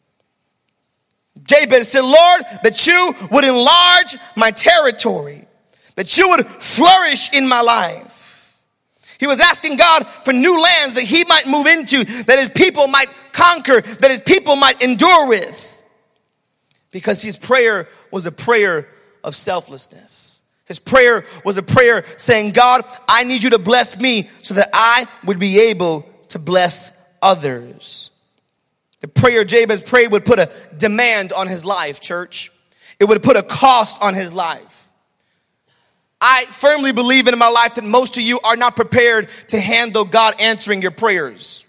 Jabez 1.43 1.91
said, 1.91 2.01
Lord, 2.01 2.43
that 2.63 2.85
you 2.85 3.13
would 3.31 3.43
enlarge 3.43 4.15
my 4.35 4.51
territory 4.51 5.47
that 5.99 6.17
you 6.17 6.29
would 6.29 6.45
flourish 6.47 7.33
in 7.33 7.45
my 7.45 7.59
life. 7.59 8.57
He 9.19 9.27
was 9.27 9.41
asking 9.41 9.75
God 9.75 10.07
for 10.07 10.31
new 10.31 10.63
lands 10.63 10.93
that 10.93 11.03
he 11.03 11.25
might 11.25 11.45
move 11.45 11.67
into, 11.67 12.05
that 12.23 12.39
his 12.39 12.47
people 12.47 12.87
might 12.87 13.13
conquer, 13.33 13.81
that 13.81 14.09
his 14.09 14.21
people 14.21 14.55
might 14.55 14.81
endure 14.81 15.27
with. 15.27 15.83
Because 16.91 17.21
his 17.21 17.35
prayer 17.35 17.89
was 18.13 18.25
a 18.25 18.31
prayer 18.31 18.87
of 19.25 19.35
selflessness. 19.35 20.41
His 20.63 20.79
prayer 20.79 21.25
was 21.43 21.57
a 21.57 21.63
prayer 21.63 22.05
saying, 22.15 22.53
God, 22.53 22.85
I 23.09 23.25
need 23.25 23.43
you 23.43 23.49
to 23.49 23.59
bless 23.59 23.99
me 23.99 24.29
so 24.41 24.53
that 24.53 24.69
I 24.73 25.05
would 25.25 25.37
be 25.37 25.59
able 25.59 26.07
to 26.29 26.39
bless 26.39 27.05
others. 27.21 28.09
The 29.01 29.09
prayer 29.09 29.43
Jabez 29.43 29.81
prayed 29.81 30.13
would 30.13 30.23
put 30.23 30.39
a 30.39 30.49
demand 30.77 31.33
on 31.33 31.47
his 31.47 31.65
life, 31.65 31.99
church. 31.99 32.51
It 33.01 33.09
would 33.09 33.21
put 33.21 33.35
a 33.35 33.43
cost 33.43 34.01
on 34.01 34.13
his 34.13 34.31
life. 34.31 34.88
I 36.21 36.45
firmly 36.45 36.91
believe 36.91 37.27
in 37.27 37.37
my 37.37 37.47
life 37.47 37.75
that 37.75 37.83
most 37.83 38.17
of 38.17 38.23
you 38.23 38.39
are 38.43 38.57
not 38.57 38.75
prepared 38.75 39.29
to 39.49 39.59
handle 39.59 40.03
God 40.03 40.35
answering 40.39 40.81
your 40.81 40.91
prayers. 40.91 41.65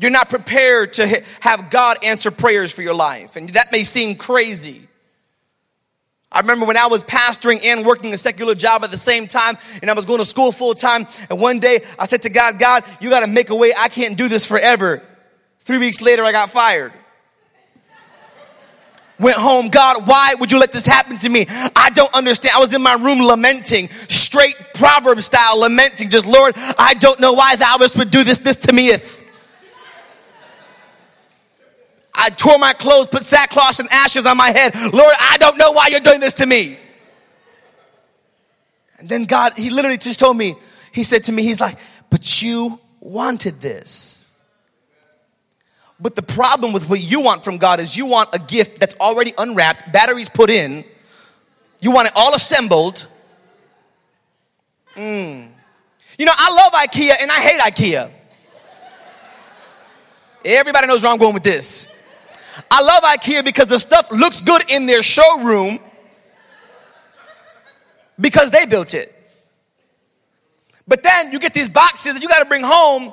You're 0.00 0.10
not 0.10 0.28
prepared 0.28 0.92
to 0.94 1.24
have 1.40 1.70
God 1.70 2.04
answer 2.04 2.30
prayers 2.30 2.72
for 2.72 2.82
your 2.82 2.94
life. 2.94 3.36
And 3.36 3.48
that 3.50 3.72
may 3.72 3.82
seem 3.82 4.14
crazy. 4.14 4.82
I 6.30 6.40
remember 6.40 6.66
when 6.66 6.76
I 6.76 6.88
was 6.88 7.02
pastoring 7.02 7.64
and 7.64 7.86
working 7.86 8.12
a 8.12 8.18
secular 8.18 8.54
job 8.54 8.84
at 8.84 8.90
the 8.90 8.98
same 8.98 9.26
time, 9.26 9.56
and 9.80 9.90
I 9.90 9.94
was 9.94 10.04
going 10.04 10.18
to 10.18 10.26
school 10.26 10.52
full 10.52 10.74
time. 10.74 11.06
And 11.30 11.40
one 11.40 11.58
day 11.58 11.80
I 11.98 12.06
said 12.06 12.22
to 12.22 12.30
God, 12.30 12.58
God, 12.58 12.84
you 13.00 13.08
got 13.08 13.20
to 13.20 13.26
make 13.26 13.48
a 13.48 13.54
way. 13.54 13.72
I 13.76 13.88
can't 13.88 14.16
do 14.16 14.28
this 14.28 14.46
forever. 14.46 15.02
Three 15.60 15.78
weeks 15.78 16.02
later, 16.02 16.24
I 16.24 16.32
got 16.32 16.50
fired 16.50 16.92
went 19.18 19.36
home. 19.36 19.68
God, 19.68 20.06
why 20.06 20.34
would 20.38 20.52
you 20.52 20.58
let 20.58 20.72
this 20.72 20.86
happen 20.86 21.18
to 21.18 21.28
me? 21.28 21.46
I 21.76 21.90
don't 21.94 22.12
understand. 22.14 22.54
I 22.56 22.60
was 22.60 22.74
in 22.74 22.82
my 22.82 22.94
room 22.94 23.20
lamenting, 23.20 23.88
straight 23.88 24.56
proverb 24.74 25.20
style 25.20 25.60
lamenting, 25.60 26.10
just 26.10 26.26
Lord, 26.26 26.54
I 26.78 26.94
don't 26.94 27.20
know 27.20 27.32
why 27.32 27.56
thou 27.56 27.76
would 27.78 28.10
do 28.10 28.24
this, 28.24 28.38
this 28.38 28.56
to 28.56 28.72
me. 28.72 28.92
I 32.20 32.30
tore 32.30 32.58
my 32.58 32.72
clothes, 32.72 33.06
put 33.06 33.22
sackcloth 33.22 33.78
and 33.78 33.88
ashes 33.92 34.26
on 34.26 34.36
my 34.36 34.50
head. 34.50 34.74
Lord, 34.92 35.14
I 35.20 35.36
don't 35.38 35.56
know 35.56 35.70
why 35.72 35.86
you're 35.88 36.00
doing 36.00 36.18
this 36.20 36.34
to 36.34 36.46
me. 36.46 36.76
And 38.98 39.08
then 39.08 39.24
God, 39.24 39.56
He 39.56 39.70
literally 39.70 39.98
just 39.98 40.18
told 40.18 40.36
me, 40.36 40.54
He 40.92 41.04
said 41.04 41.24
to 41.24 41.32
me, 41.32 41.44
He's 41.44 41.60
like, 41.60 41.78
but 42.10 42.42
you 42.42 42.80
wanted 43.00 43.54
this. 43.60 44.27
But 46.00 46.14
the 46.14 46.22
problem 46.22 46.72
with 46.72 46.88
what 46.88 47.00
you 47.00 47.20
want 47.20 47.44
from 47.44 47.58
God 47.58 47.80
is 47.80 47.96
you 47.96 48.06
want 48.06 48.30
a 48.32 48.38
gift 48.38 48.78
that's 48.78 48.94
already 48.96 49.32
unwrapped, 49.36 49.90
batteries 49.92 50.28
put 50.28 50.48
in, 50.48 50.84
you 51.80 51.90
want 51.90 52.08
it 52.08 52.12
all 52.14 52.34
assembled. 52.34 53.06
Mm. 54.94 55.48
You 56.18 56.24
know, 56.24 56.32
I 56.36 56.54
love 56.54 56.72
IKEA 56.72 57.14
and 57.20 57.30
I 57.30 57.34
hate 57.34 57.60
IKEA. 57.60 58.10
Everybody 60.44 60.86
knows 60.86 61.02
where 61.02 61.12
I'm 61.12 61.18
going 61.18 61.34
with 61.34 61.42
this. 61.42 61.94
I 62.70 62.82
love 62.82 63.02
IKEA 63.02 63.44
because 63.44 63.66
the 63.66 63.78
stuff 63.78 64.10
looks 64.10 64.40
good 64.40 64.62
in 64.70 64.86
their 64.86 65.02
showroom 65.02 65.80
because 68.20 68.50
they 68.50 68.66
built 68.66 68.94
it. 68.94 69.14
But 70.86 71.02
then 71.02 71.32
you 71.32 71.38
get 71.38 71.54
these 71.54 71.68
boxes 71.68 72.14
that 72.14 72.22
you 72.22 72.28
got 72.28 72.38
to 72.40 72.46
bring 72.46 72.62
home 72.64 73.12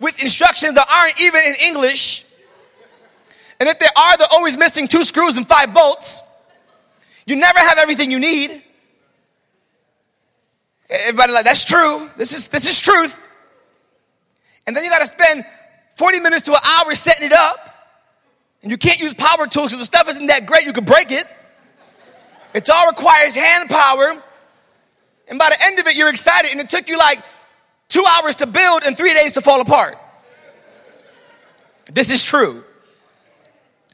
with 0.00 0.22
instructions 0.22 0.74
that 0.74 0.86
aren't 0.90 1.20
even 1.20 1.44
in 1.44 1.54
English. 1.66 2.24
And 3.60 3.68
if 3.68 3.78
they 3.78 3.86
are, 3.86 4.16
they're 4.16 4.26
always 4.32 4.56
missing 4.56 4.86
two 4.86 5.04
screws 5.04 5.36
and 5.36 5.46
five 5.46 5.74
bolts. 5.74 6.22
You 7.26 7.36
never 7.36 7.58
have 7.58 7.78
everything 7.78 8.10
you 8.10 8.20
need. 8.20 8.62
Everybody 10.88 11.32
like, 11.32 11.44
that's 11.44 11.64
true. 11.64 12.08
This 12.16 12.32
is 12.32 12.48
this 12.48 12.68
is 12.68 12.80
truth. 12.80 13.26
And 14.66 14.76
then 14.76 14.84
you 14.84 14.90
gotta 14.90 15.06
spend 15.06 15.44
40 15.96 16.20
minutes 16.20 16.42
to 16.42 16.52
an 16.52 16.58
hour 16.64 16.94
setting 16.94 17.26
it 17.26 17.32
up. 17.32 17.58
And 18.62 18.70
you 18.70 18.78
can't 18.78 18.98
use 18.98 19.14
power 19.14 19.46
tools 19.46 19.68
because 19.68 19.80
the 19.80 19.84
stuff 19.84 20.08
isn't 20.08 20.26
that 20.28 20.46
great, 20.46 20.64
you 20.64 20.72
could 20.72 20.86
break 20.86 21.12
it. 21.12 21.26
It 22.54 22.68
all 22.70 22.88
requires 22.88 23.34
hand 23.34 23.68
power. 23.68 24.22
And 25.28 25.38
by 25.38 25.50
the 25.50 25.62
end 25.62 25.78
of 25.78 25.86
it, 25.86 25.94
you're 25.94 26.08
excited, 26.08 26.50
and 26.50 26.60
it 26.60 26.70
took 26.70 26.88
you 26.88 26.98
like 26.98 27.20
two 27.88 28.04
hours 28.06 28.36
to 28.36 28.46
build 28.46 28.82
and 28.86 28.96
three 28.96 29.14
days 29.14 29.32
to 29.32 29.40
fall 29.40 29.60
apart. 29.60 29.96
This 31.90 32.10
is 32.10 32.24
true. 32.24 32.62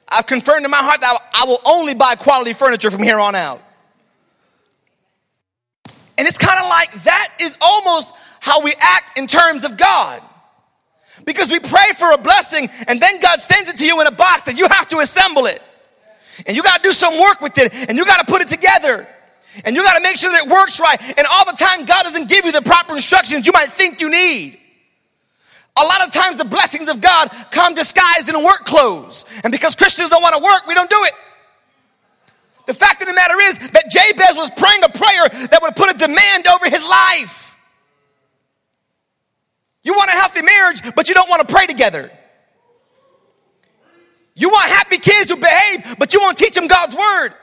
I've 0.09 0.27
confirmed 0.27 0.65
in 0.65 0.71
my 0.71 0.79
heart 0.79 1.01
that 1.01 1.17
I 1.35 1.45
will 1.47 1.61
only 1.65 1.95
buy 1.95 2.15
quality 2.15 2.53
furniture 2.53 2.91
from 2.91 3.03
here 3.03 3.19
on 3.19 3.35
out. 3.35 3.61
And 6.17 6.29
it's 6.29 6.39
kind 6.39 6.61
of 6.61 6.69
like 6.69 6.93
that 7.05 7.29
is 7.41 7.59
almost 7.61 8.15
how 8.41 8.63
we 8.63 8.75
act 8.81 9.19
in 9.19 9.27
terms 9.27 9.65
of 9.65 9.77
God. 9.77 10.23
Because 11.25 11.51
we 11.51 11.59
pray 11.59 11.87
for 11.97 12.13
a 12.13 12.19
blessing 12.19 12.69
and 12.87 13.01
then 13.01 13.21
God 13.21 13.41
sends 13.41 13.71
it 13.71 13.77
to 13.79 13.87
you 13.87 14.01
in 14.01 14.07
a 14.07 14.13
box 14.13 14.45
that 14.45 14.59
you 14.59 14.69
have 14.69 14.89
to 14.89 14.99
assemble 14.99 15.47
it. 15.47 15.61
And 16.47 16.57
you 16.57 16.63
got 16.63 16.83
to 16.83 16.89
do 16.89 16.93
some 16.93 17.19
work 17.21 17.41
with 17.41 17.57
it 17.59 17.89
and 17.89 17.97
you 17.97 18.05
got 18.05 18.25
to 18.25 18.31
put 18.31 18.43
it 18.43 18.49
together. 18.49 19.07
And 19.65 19.77
you 19.77 19.83
got 19.83 19.97
to 19.97 20.03
make 20.03 20.17
sure 20.17 20.33
that 20.33 20.47
it 20.47 20.51
works 20.51 20.81
right. 20.81 21.01
And 21.17 21.27
all 21.31 21.45
the 21.45 21.57
time, 21.57 21.85
God 21.85 22.03
doesn't 22.03 22.29
give 22.29 22.45
you 22.45 22.53
the 22.53 22.63
proper 22.63 22.95
instructions 22.95 23.47
you 23.47 23.53
might 23.53 23.69
think 23.69 24.01
you 24.01 24.11
need. 24.11 24.59
A 25.77 25.83
lot 25.83 26.07
of 26.07 26.13
times, 26.13 26.37
the 26.37 26.45
blessings 26.45 26.89
of 26.89 27.01
God 27.01 27.29
come 27.51 27.75
disguised 27.75 28.29
in 28.29 28.43
work 28.43 28.65
clothes. 28.65 29.25
And 29.43 29.51
because 29.51 29.75
Christians 29.75 30.11
don't 30.11 30.23
want 30.23 30.37
to 30.37 30.43
work, 30.43 30.67
we 30.67 30.75
don't 30.75 30.91
do 30.91 31.03
it. 31.03 31.13
The 32.67 32.75
fact 32.75 33.03
of 33.03 33.09
the 33.09 33.15
matter 33.15 33.35
is 33.43 33.59
that 33.71 33.91
Jabez 33.91 34.37
was 34.37 34.51
praying 34.51 34.83
a 34.85 34.89
prayer 34.89 35.49
that 35.49 35.59
would 35.63 35.77
put 35.77 35.95
a 35.95 35.99
demand 35.99 36.47
over 36.47 36.71
his 36.71 36.83
life. 36.83 37.59
You 39.83 39.93
want 39.93 40.09
a 40.09 40.15
healthy 40.15 40.43
marriage, 40.43 40.95
but 40.95 41.09
you 41.09 41.15
don't 41.15 41.29
want 41.29 41.47
to 41.47 41.53
pray 41.53 41.67
together. 41.67 42.11
You 44.35 44.49
want 44.49 44.69
happy 44.71 44.99
kids 44.99 45.31
who 45.31 45.37
behave, 45.37 45.99
but 45.99 46.15
you 46.15 46.21
won't 46.21 46.39
teach 46.39 46.55
them 46.55 46.67
God's 46.67 46.97
word. 46.97 47.35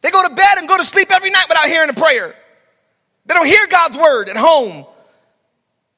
They 0.00 0.10
go 0.10 0.26
to 0.26 0.34
bed 0.34 0.58
and 0.58 0.68
go 0.68 0.76
to 0.76 0.84
sleep 0.84 1.10
every 1.10 1.30
night 1.30 1.46
without 1.48 1.66
hearing 1.66 1.90
a 1.90 1.94
prayer. 1.94 2.34
They 3.26 3.34
don't 3.34 3.46
hear 3.46 3.66
God's 3.70 3.98
word 3.98 4.28
at 4.28 4.36
home. 4.36 4.86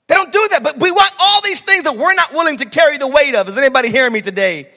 They 0.09 0.15
don't 0.15 0.33
do 0.33 0.49
that, 0.51 0.65
but 0.65 0.81
we 0.81 0.91
want 0.91 1.13
all 1.21 1.41
these 1.43 1.61
things 1.61 1.85
that 1.85 1.97
we're 1.97 2.15
not 2.15 2.33
willing 2.33 2.57
to 2.57 2.69
carry 2.69 2.99
the 2.99 3.07
weight 3.07 3.35
of. 3.35 3.47
Is 3.47 3.57
anybody 3.57 3.91
hearing 3.91 4.13
me 4.13 4.21
today? 4.21 4.69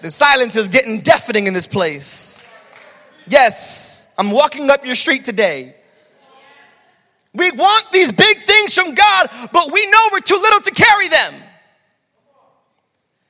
The 0.00 0.10
silence 0.10 0.56
is 0.56 0.68
getting 0.68 1.00
deafening 1.00 1.46
in 1.46 1.54
this 1.54 1.66
place. 1.66 2.50
Yes, 3.28 4.12
I'm 4.18 4.30
walking 4.30 4.70
up 4.70 4.84
your 4.84 4.94
street 4.94 5.24
today. 5.24 5.74
We 7.34 7.50
want 7.52 7.92
these 7.92 8.10
big 8.10 8.38
things 8.38 8.74
from 8.74 8.94
God, 8.94 9.28
but 9.52 9.70
we 9.72 9.88
know 9.90 10.08
we're 10.10 10.20
too 10.20 10.40
little 10.40 10.60
to 10.60 10.70
carry 10.72 11.08
them. 11.08 11.34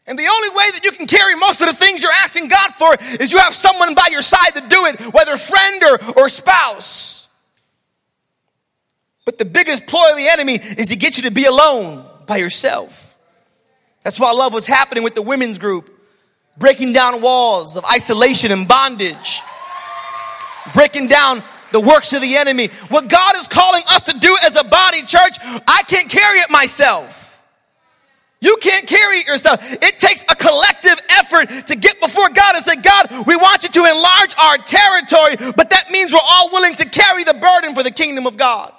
And 0.08 0.18
the 0.18 0.26
only 0.26 0.48
way 0.48 0.70
that 0.72 0.80
you 0.84 0.90
can 0.90 1.06
carry 1.06 1.36
most 1.36 1.60
of 1.60 1.68
the 1.68 1.74
things 1.74 2.02
you're 2.02 2.10
asking 2.10 2.48
God 2.48 2.70
for 2.72 2.96
is 3.20 3.30
you 3.30 3.38
have 3.38 3.54
someone 3.54 3.94
by 3.94 4.08
your 4.10 4.22
side 4.22 4.54
to 4.54 4.62
do 4.62 4.86
it, 4.86 5.12
whether 5.12 5.36
friend 5.36 5.82
or, 5.84 6.22
or 6.22 6.28
spouse. 6.30 7.28
But 9.26 9.36
the 9.36 9.44
biggest 9.44 9.86
ploy 9.86 10.10
of 10.10 10.16
the 10.16 10.28
enemy 10.28 10.54
is 10.54 10.86
to 10.86 10.96
get 10.96 11.18
you 11.18 11.24
to 11.24 11.30
be 11.30 11.44
alone 11.44 12.06
by 12.26 12.38
yourself. 12.38 13.18
That's 14.02 14.18
why 14.18 14.30
I 14.30 14.32
love 14.32 14.54
what's 14.54 14.66
happening 14.66 15.04
with 15.04 15.14
the 15.14 15.20
women's 15.20 15.58
group, 15.58 15.90
breaking 16.56 16.94
down 16.94 17.20
walls 17.20 17.76
of 17.76 17.84
isolation 17.84 18.50
and 18.50 18.66
bondage, 18.66 19.42
breaking 20.72 21.08
down 21.08 21.42
the 21.70 21.80
works 21.80 22.14
of 22.14 22.22
the 22.22 22.36
enemy. 22.36 22.68
What 22.88 23.08
God 23.08 23.36
is 23.36 23.46
calling 23.46 23.82
us 23.90 24.00
to 24.02 24.18
do 24.18 24.34
as 24.46 24.56
a 24.56 24.64
body, 24.64 25.02
church, 25.02 25.36
I 25.66 25.82
can't 25.86 26.08
carry 26.08 26.38
it 26.38 26.50
myself. 26.50 27.27
You 28.40 28.56
can't 28.60 28.86
carry 28.86 29.18
it 29.18 29.26
yourself. 29.26 29.58
It 29.60 29.98
takes 29.98 30.24
a 30.28 30.36
collective 30.36 31.00
effort 31.10 31.48
to 31.66 31.76
get 31.76 32.00
before 32.00 32.30
God 32.30 32.54
and 32.54 32.64
say, 32.64 32.76
God, 32.76 33.26
we 33.26 33.34
want 33.34 33.64
you 33.64 33.68
to 33.70 33.84
enlarge 33.84 34.34
our 34.40 34.58
territory, 34.58 35.52
but 35.56 35.70
that 35.70 35.90
means 35.90 36.12
we're 36.12 36.20
all 36.22 36.50
willing 36.52 36.74
to 36.76 36.84
carry 36.84 37.24
the 37.24 37.34
burden 37.34 37.74
for 37.74 37.82
the 37.82 37.90
kingdom 37.90 38.26
of 38.26 38.36
God. 38.36 38.72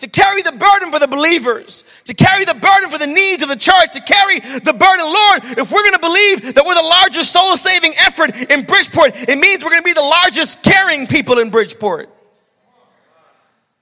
To 0.00 0.08
carry 0.08 0.42
the 0.42 0.52
burden 0.52 0.92
for 0.92 1.00
the 1.00 1.08
believers, 1.08 1.82
to 2.04 2.14
carry 2.14 2.44
the 2.44 2.54
burden 2.54 2.90
for 2.90 2.98
the 2.98 3.06
needs 3.06 3.42
of 3.42 3.48
the 3.48 3.56
church, 3.56 3.92
to 3.94 4.00
carry 4.02 4.40
the 4.40 4.74
burden, 4.74 5.06
Lord, 5.06 5.58
if 5.58 5.72
we're 5.72 5.84
gonna 5.84 5.98
believe 5.98 6.54
that 6.54 6.64
we're 6.64 6.74
the 6.74 6.82
largest 6.82 7.32
soul 7.32 7.56
saving 7.56 7.94
effort 7.98 8.50
in 8.50 8.64
Bridgeport, 8.64 9.28
it 9.28 9.38
means 9.38 9.64
we're 9.64 9.70
gonna 9.70 9.82
be 9.82 9.94
the 9.94 10.02
largest 10.02 10.62
carrying 10.62 11.06
people 11.06 11.38
in 11.38 11.48
Bridgeport. 11.48 12.10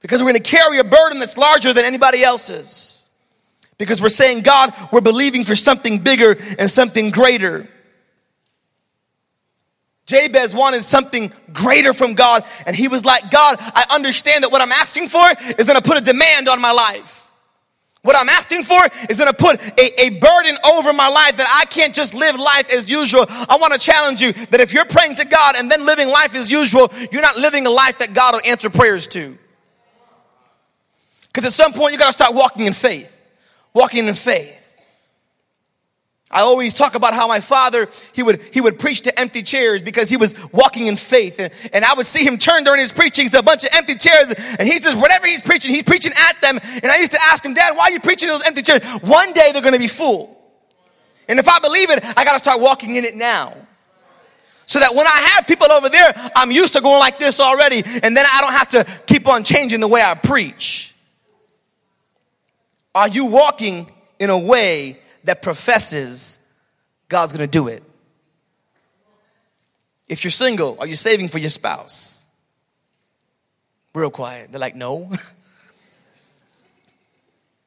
Because 0.01 0.23
we're 0.23 0.29
gonna 0.29 0.39
carry 0.39 0.79
a 0.79 0.85
burden 0.85 1.19
that's 1.19 1.37
larger 1.37 1.73
than 1.73 1.83
anybody 1.83 2.23
else's. 2.23 2.94
Because 3.77 4.01
we're 4.01 4.09
saying, 4.09 4.41
God, 4.41 4.73
we're 4.91 5.01
believing 5.01 5.43
for 5.43 5.55
something 5.55 5.99
bigger 5.99 6.37
and 6.57 6.69
something 6.69 7.11
greater. 7.11 7.67
Jabez 10.05 10.53
wanted 10.53 10.83
something 10.83 11.33
greater 11.51 11.91
from 11.91 12.13
God, 12.13 12.43
and 12.67 12.75
he 12.75 12.87
was 12.87 13.05
like, 13.05 13.31
God, 13.31 13.57
I 13.59 13.85
understand 13.91 14.43
that 14.43 14.51
what 14.51 14.61
I'm 14.61 14.71
asking 14.71 15.09
for 15.09 15.25
is 15.57 15.67
gonna 15.67 15.81
put 15.81 15.99
a 15.99 16.03
demand 16.03 16.47
on 16.47 16.61
my 16.61 16.71
life. 16.71 17.31
What 18.03 18.15
I'm 18.15 18.29
asking 18.29 18.63
for 18.63 18.79
is 19.09 19.17
gonna 19.17 19.33
put 19.33 19.59
a, 19.79 20.05
a 20.05 20.19
burden 20.19 20.55
over 20.63 20.93
my 20.93 21.07
life 21.07 21.37
that 21.37 21.47
I 21.51 21.65
can't 21.65 21.93
just 21.93 22.13
live 22.13 22.35
life 22.35 22.71
as 22.71 22.89
usual. 22.89 23.25
I 23.27 23.57
wanna 23.59 23.79
challenge 23.79 24.21
you 24.21 24.31
that 24.31 24.61
if 24.61 24.73
you're 24.73 24.85
praying 24.85 25.15
to 25.15 25.25
God 25.25 25.55
and 25.57 25.71
then 25.71 25.83
living 25.87 26.07
life 26.07 26.35
as 26.35 26.51
usual, 26.51 26.91
you're 27.11 27.23
not 27.23 27.37
living 27.37 27.65
a 27.65 27.71
life 27.71 27.97
that 27.97 28.13
God 28.13 28.35
will 28.35 28.51
answer 28.51 28.69
prayers 28.69 29.07
to. 29.07 29.35
Because 31.33 31.45
at 31.45 31.51
some 31.51 31.73
point, 31.73 31.93
you 31.93 31.99
gotta 31.99 32.13
start 32.13 32.35
walking 32.35 32.67
in 32.67 32.73
faith 32.73 33.14
walking 33.75 34.07
in 34.07 34.15
faith. 34.15 34.63
I 36.31 36.41
always 36.41 36.73
talk 36.73 36.95
about 36.95 37.13
how 37.13 37.27
my 37.27 37.39
father, 37.39 37.87
he 38.13 38.23
would, 38.23 38.41
he 38.51 38.59
would 38.59 38.79
preach 38.79 39.01
to 39.01 39.19
empty 39.19 39.43
chairs 39.43 39.81
because 39.81 40.09
he 40.09 40.17
was 40.17 40.51
walking 40.51 40.87
in 40.87 40.95
faith. 40.95 41.39
And, 41.39 41.53
and 41.71 41.85
I 41.85 41.93
would 41.93 42.07
see 42.07 42.25
him 42.25 42.37
turn 42.37 42.63
during 42.63 42.81
his 42.81 42.91
preachings 42.91 43.31
to 43.31 43.39
a 43.39 43.43
bunch 43.43 43.63
of 43.63 43.69
empty 43.73 43.95
chairs. 43.95 44.33
And 44.57 44.67
he's 44.67 44.83
just, 44.83 44.97
whatever 44.97 45.27
he's 45.27 45.43
preaching, 45.43 45.71
he's 45.71 45.83
preaching 45.83 46.13
at 46.17 46.41
them. 46.41 46.57
And 46.81 46.91
I 46.91 46.97
used 46.97 47.11
to 47.11 47.19
ask 47.21 47.45
him, 47.45 47.53
Dad, 47.53 47.77
why 47.77 47.85
are 47.85 47.91
you 47.91 47.99
preaching 47.99 48.27
to 48.27 48.33
those 48.33 48.47
empty 48.47 48.63
chairs? 48.63 48.83
One 49.01 49.33
day 49.33 49.51
they're 49.53 49.61
going 49.61 49.75
to 49.75 49.79
be 49.79 49.87
full. 49.87 50.35
And 51.29 51.37
if 51.37 51.47
I 51.47 51.59
believe 51.59 51.91
it, 51.91 52.03
I 52.17 52.25
got 52.25 52.33
to 52.33 52.39
start 52.39 52.59
walking 52.59 52.95
in 52.95 53.05
it 53.05 53.15
now. 53.15 53.53
So 54.65 54.79
that 54.79 54.95
when 54.95 55.05
I 55.05 55.33
have 55.35 55.45
people 55.45 55.71
over 55.71 55.89
there, 55.89 56.11
I'm 56.35 56.51
used 56.51 56.73
to 56.73 56.81
going 56.81 56.99
like 56.99 57.19
this 57.19 57.39
already. 57.39 57.83
And 58.01 58.17
then 58.17 58.25
I 58.25 58.41
don't 58.41 58.53
have 58.53 58.69
to 58.69 59.01
keep 59.05 59.27
on 59.27 59.43
changing 59.43 59.79
the 59.79 59.87
way 59.87 60.01
I 60.01 60.15
preach. 60.15 60.94
Are 62.95 63.09
you 63.09 63.25
walking 63.25 63.91
in 64.17 64.29
a 64.29 64.39
way 64.39 64.97
that 65.25 65.41
professes 65.41 66.53
God's 67.09 67.33
gonna 67.33 67.45
do 67.45 67.67
it? 67.67 67.83
If 70.07 70.23
you're 70.23 70.31
single, 70.31 70.77
are 70.79 70.87
you 70.87 70.95
saving 70.95 71.27
for 71.27 71.37
your 71.37 71.49
spouse? 71.49 72.27
Real 73.93 74.09
quiet. 74.09 74.51
They're 74.51 74.59
like, 74.59 74.75
no. 74.75 75.11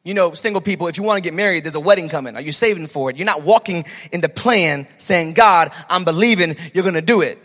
you 0.04 0.14
know, 0.14 0.34
single 0.34 0.62
people, 0.62 0.86
if 0.86 0.96
you 0.96 1.02
want 1.02 1.18
to 1.18 1.22
get 1.22 1.34
married, 1.34 1.64
there's 1.64 1.74
a 1.74 1.80
wedding 1.80 2.08
coming. 2.08 2.36
Are 2.36 2.40
you 2.40 2.52
saving 2.52 2.86
for 2.86 3.10
it? 3.10 3.16
You're 3.16 3.26
not 3.26 3.42
walking 3.42 3.84
in 4.12 4.20
the 4.20 4.28
plan 4.28 4.86
saying, 4.98 5.34
God, 5.34 5.72
I'm 5.88 6.04
believing 6.04 6.54
you're 6.72 6.84
going 6.84 6.94
to 6.94 7.02
do 7.02 7.22
it. 7.22 7.38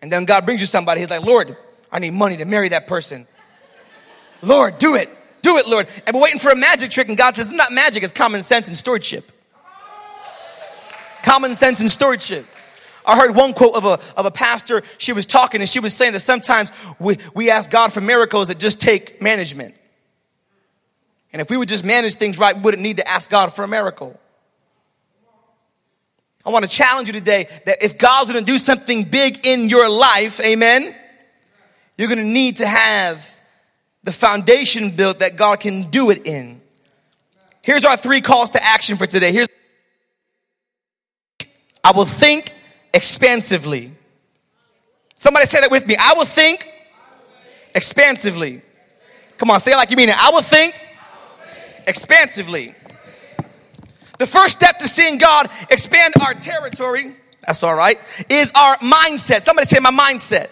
And 0.00 0.12
then 0.12 0.24
God 0.24 0.44
brings 0.44 0.60
you 0.60 0.66
somebody, 0.66 1.00
He's 1.00 1.10
like, 1.10 1.24
Lord, 1.24 1.56
I 1.90 1.98
need 1.98 2.12
money 2.12 2.36
to 2.38 2.44
marry 2.44 2.68
that 2.68 2.86
person. 2.86 3.26
Lord, 4.42 4.78
do 4.78 4.94
it. 4.94 5.08
Do 5.42 5.56
it, 5.56 5.66
Lord. 5.66 5.86
And 6.06 6.14
we're 6.14 6.22
waiting 6.22 6.38
for 6.38 6.50
a 6.50 6.56
magic 6.56 6.90
trick, 6.90 7.08
and 7.08 7.16
God 7.16 7.34
says, 7.34 7.46
it's 7.46 7.54
not 7.54 7.72
magic, 7.72 8.02
it's 8.02 8.12
common 8.12 8.42
sense 8.42 8.68
and 8.68 8.76
stewardship. 8.76 9.24
Common 11.22 11.54
sense 11.54 11.80
and 11.80 11.90
stewardship. 11.90 12.46
I 13.04 13.16
heard 13.16 13.34
one 13.34 13.54
quote 13.54 13.74
of 13.74 13.84
a, 13.84 13.98
of 14.18 14.26
a 14.26 14.30
pastor. 14.30 14.82
She 14.98 15.12
was 15.12 15.26
talking 15.26 15.60
and 15.60 15.68
she 15.68 15.80
was 15.80 15.94
saying 15.94 16.12
that 16.12 16.20
sometimes 16.20 16.70
we, 16.98 17.16
we 17.34 17.50
ask 17.50 17.70
God 17.70 17.92
for 17.92 18.00
miracles 18.00 18.48
that 18.48 18.58
just 18.58 18.80
take 18.80 19.20
management. 19.20 19.74
And 21.32 21.40
if 21.40 21.50
we 21.50 21.56
would 21.56 21.68
just 21.68 21.84
manage 21.84 22.14
things 22.14 22.38
right, 22.38 22.54
we 22.54 22.62
wouldn't 22.62 22.82
need 22.82 22.98
to 22.98 23.08
ask 23.08 23.30
God 23.30 23.52
for 23.52 23.64
a 23.64 23.68
miracle. 23.68 24.18
I 26.44 26.50
want 26.50 26.64
to 26.64 26.70
challenge 26.70 27.08
you 27.08 27.12
today 27.12 27.48
that 27.66 27.82
if 27.82 27.98
God's 27.98 28.32
going 28.32 28.44
to 28.44 28.50
do 28.50 28.58
something 28.58 29.04
big 29.04 29.46
in 29.46 29.68
your 29.68 29.88
life, 29.90 30.40
amen, 30.40 30.94
you're 31.96 32.08
going 32.08 32.18
to 32.18 32.24
need 32.24 32.58
to 32.58 32.66
have 32.66 33.39
the 34.02 34.12
foundation 34.12 34.90
built 34.90 35.18
that 35.18 35.36
God 35.36 35.60
can 35.60 35.90
do 35.90 36.10
it 36.10 36.26
in. 36.26 36.60
Here's 37.62 37.84
our 37.84 37.96
three 37.96 38.20
calls 38.20 38.50
to 38.50 38.64
action 38.64 38.96
for 38.96 39.06
today. 39.06 39.32
Here's 39.32 39.46
I 41.84 41.92
will 41.92 42.04
think 42.04 42.52
expansively. 42.94 43.90
Somebody 45.16 45.46
say 45.46 45.60
that 45.60 45.70
with 45.70 45.86
me. 45.86 45.96
I 45.98 46.14
will 46.14 46.24
think 46.24 46.66
expansively. 47.74 48.62
Come 49.38 49.50
on, 49.50 49.60
say 49.60 49.72
it 49.72 49.76
like 49.76 49.90
you 49.90 49.96
mean 49.96 50.08
it. 50.08 50.22
I 50.22 50.30
will 50.30 50.42
think 50.42 50.74
expansively. 51.86 52.74
The 54.18 54.26
first 54.26 54.58
step 54.58 54.78
to 54.78 54.88
seeing 54.88 55.18
God 55.18 55.46
expand 55.70 56.14
our 56.20 56.34
territory, 56.34 57.14
that's 57.46 57.62
all 57.62 57.74
right, 57.74 57.98
is 58.28 58.52
our 58.54 58.76
mindset. 58.76 59.40
Somebody 59.40 59.66
say 59.66 59.80
my 59.80 59.90
mindset. 59.90 60.50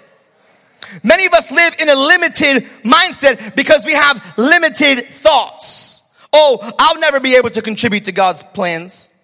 Many 1.02 1.26
of 1.26 1.32
us 1.32 1.50
live 1.50 1.74
in 1.80 1.88
a 1.88 1.94
limited 1.94 2.64
mindset 2.82 3.54
because 3.56 3.84
we 3.84 3.94
have 3.94 4.34
limited 4.36 5.04
thoughts. 5.04 6.12
Oh, 6.32 6.58
I'll 6.78 7.00
never 7.00 7.20
be 7.20 7.36
able 7.36 7.50
to 7.50 7.62
contribute 7.62 8.04
to 8.04 8.12
God's 8.12 8.42
plans. 8.42 9.14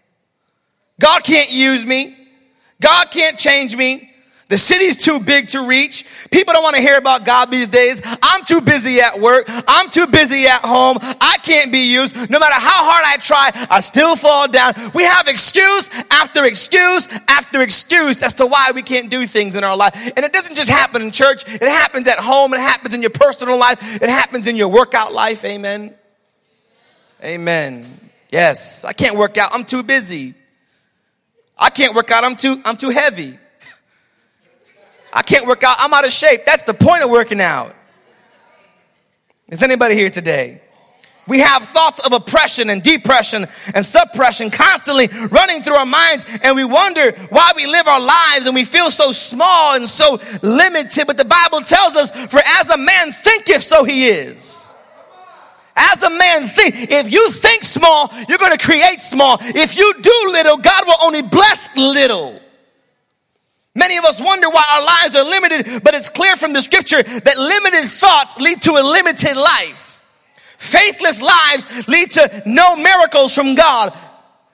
God 1.00 1.24
can't 1.24 1.50
use 1.50 1.84
me. 1.84 2.16
God 2.80 3.10
can't 3.10 3.38
change 3.38 3.76
me. 3.76 4.13
The 4.48 4.58
city's 4.58 4.98
too 4.98 5.20
big 5.20 5.48
to 5.48 5.66
reach. 5.66 6.28
People 6.30 6.52
don't 6.52 6.62
want 6.62 6.76
to 6.76 6.82
hear 6.82 6.98
about 6.98 7.24
God 7.24 7.50
these 7.50 7.68
days. 7.68 8.02
I'm 8.22 8.44
too 8.44 8.60
busy 8.60 9.00
at 9.00 9.18
work. 9.18 9.46
I'm 9.66 9.88
too 9.88 10.06
busy 10.06 10.46
at 10.46 10.60
home. 10.60 10.98
I 11.00 11.38
can't 11.42 11.72
be 11.72 11.92
used. 11.92 12.30
No 12.30 12.38
matter 12.38 12.54
how 12.54 12.84
hard 12.84 13.04
I 13.06 13.16
try, 13.16 13.50
I 13.70 13.80
still 13.80 14.16
fall 14.16 14.46
down. 14.48 14.74
We 14.94 15.04
have 15.04 15.28
excuse 15.28 15.90
after 16.10 16.44
excuse 16.44 17.08
after 17.26 17.62
excuse 17.62 18.22
as 18.22 18.34
to 18.34 18.46
why 18.46 18.72
we 18.74 18.82
can't 18.82 19.10
do 19.10 19.24
things 19.24 19.56
in 19.56 19.64
our 19.64 19.76
life. 19.76 19.94
And 20.14 20.26
it 20.26 20.32
doesn't 20.32 20.56
just 20.56 20.70
happen 20.70 21.00
in 21.00 21.10
church. 21.10 21.44
It 21.48 21.62
happens 21.62 22.06
at 22.06 22.18
home. 22.18 22.52
It 22.52 22.60
happens 22.60 22.94
in 22.94 23.00
your 23.00 23.10
personal 23.10 23.58
life. 23.58 24.02
It 24.02 24.10
happens 24.10 24.46
in 24.46 24.56
your 24.56 24.68
workout 24.68 25.14
life. 25.14 25.42
Amen. 25.46 25.94
Amen. 27.22 27.86
Yes. 28.30 28.84
I 28.84 28.92
can't 28.92 29.16
work 29.16 29.38
out. 29.38 29.54
I'm 29.54 29.64
too 29.64 29.82
busy. 29.82 30.34
I 31.58 31.70
can't 31.70 31.94
work 31.94 32.10
out. 32.10 32.24
I'm 32.24 32.36
too, 32.36 32.60
I'm 32.66 32.76
too 32.76 32.90
heavy. 32.90 33.38
I 35.14 35.22
can't 35.22 35.46
work 35.46 35.62
out. 35.62 35.76
I'm 35.78 35.94
out 35.94 36.04
of 36.04 36.10
shape. 36.10 36.44
That's 36.44 36.64
the 36.64 36.74
point 36.74 37.04
of 37.04 37.10
working 37.10 37.40
out. 37.40 37.74
Is 39.48 39.62
anybody 39.62 39.94
here 39.94 40.10
today? 40.10 40.60
We 41.26 41.38
have 41.38 41.62
thoughts 41.62 42.04
of 42.04 42.12
oppression 42.12 42.68
and 42.68 42.82
depression 42.82 43.46
and 43.74 43.86
suppression 43.86 44.50
constantly 44.50 45.08
running 45.30 45.62
through 45.62 45.76
our 45.76 45.86
minds, 45.86 46.26
and 46.42 46.54
we 46.54 46.64
wonder 46.64 47.12
why 47.30 47.52
we 47.56 47.66
live 47.66 47.86
our 47.86 48.00
lives 48.00 48.46
and 48.46 48.54
we 48.54 48.64
feel 48.64 48.90
so 48.90 49.12
small 49.12 49.76
and 49.76 49.88
so 49.88 50.18
limited. 50.42 51.06
But 51.06 51.16
the 51.16 51.24
Bible 51.24 51.60
tells 51.60 51.96
us, 51.96 52.10
For 52.26 52.40
as 52.44 52.68
a 52.70 52.76
man 52.76 53.12
thinketh, 53.12 53.62
so 53.62 53.84
he 53.84 54.08
is. 54.08 54.74
As 55.76 56.02
a 56.02 56.10
man 56.10 56.48
think, 56.48 56.74
if 56.90 57.12
you 57.12 57.30
think 57.30 57.62
small, 57.64 58.10
you're 58.28 58.38
going 58.38 58.56
to 58.56 58.64
create 58.64 59.00
small. 59.00 59.38
If 59.40 59.78
you 59.78 59.94
do 60.02 60.24
little, 60.28 60.56
God 60.58 60.84
will 60.86 60.98
only 61.02 61.22
bless 61.22 61.74
little. 61.76 62.40
Many 63.74 63.96
of 63.96 64.04
us 64.04 64.20
wonder 64.20 64.48
why 64.48 64.64
our 64.72 64.84
lives 64.84 65.16
are 65.16 65.24
limited, 65.24 65.82
but 65.82 65.94
it's 65.94 66.08
clear 66.08 66.36
from 66.36 66.52
the 66.52 66.62
scripture 66.62 67.02
that 67.02 67.36
limited 67.36 67.88
thoughts 67.88 68.40
lead 68.40 68.62
to 68.62 68.72
a 68.72 68.82
limited 68.82 69.36
life. 69.36 70.04
Faithless 70.58 71.20
lives 71.20 71.88
lead 71.88 72.10
to 72.12 72.42
no 72.46 72.76
miracles 72.76 73.34
from 73.34 73.54
God. 73.54 73.92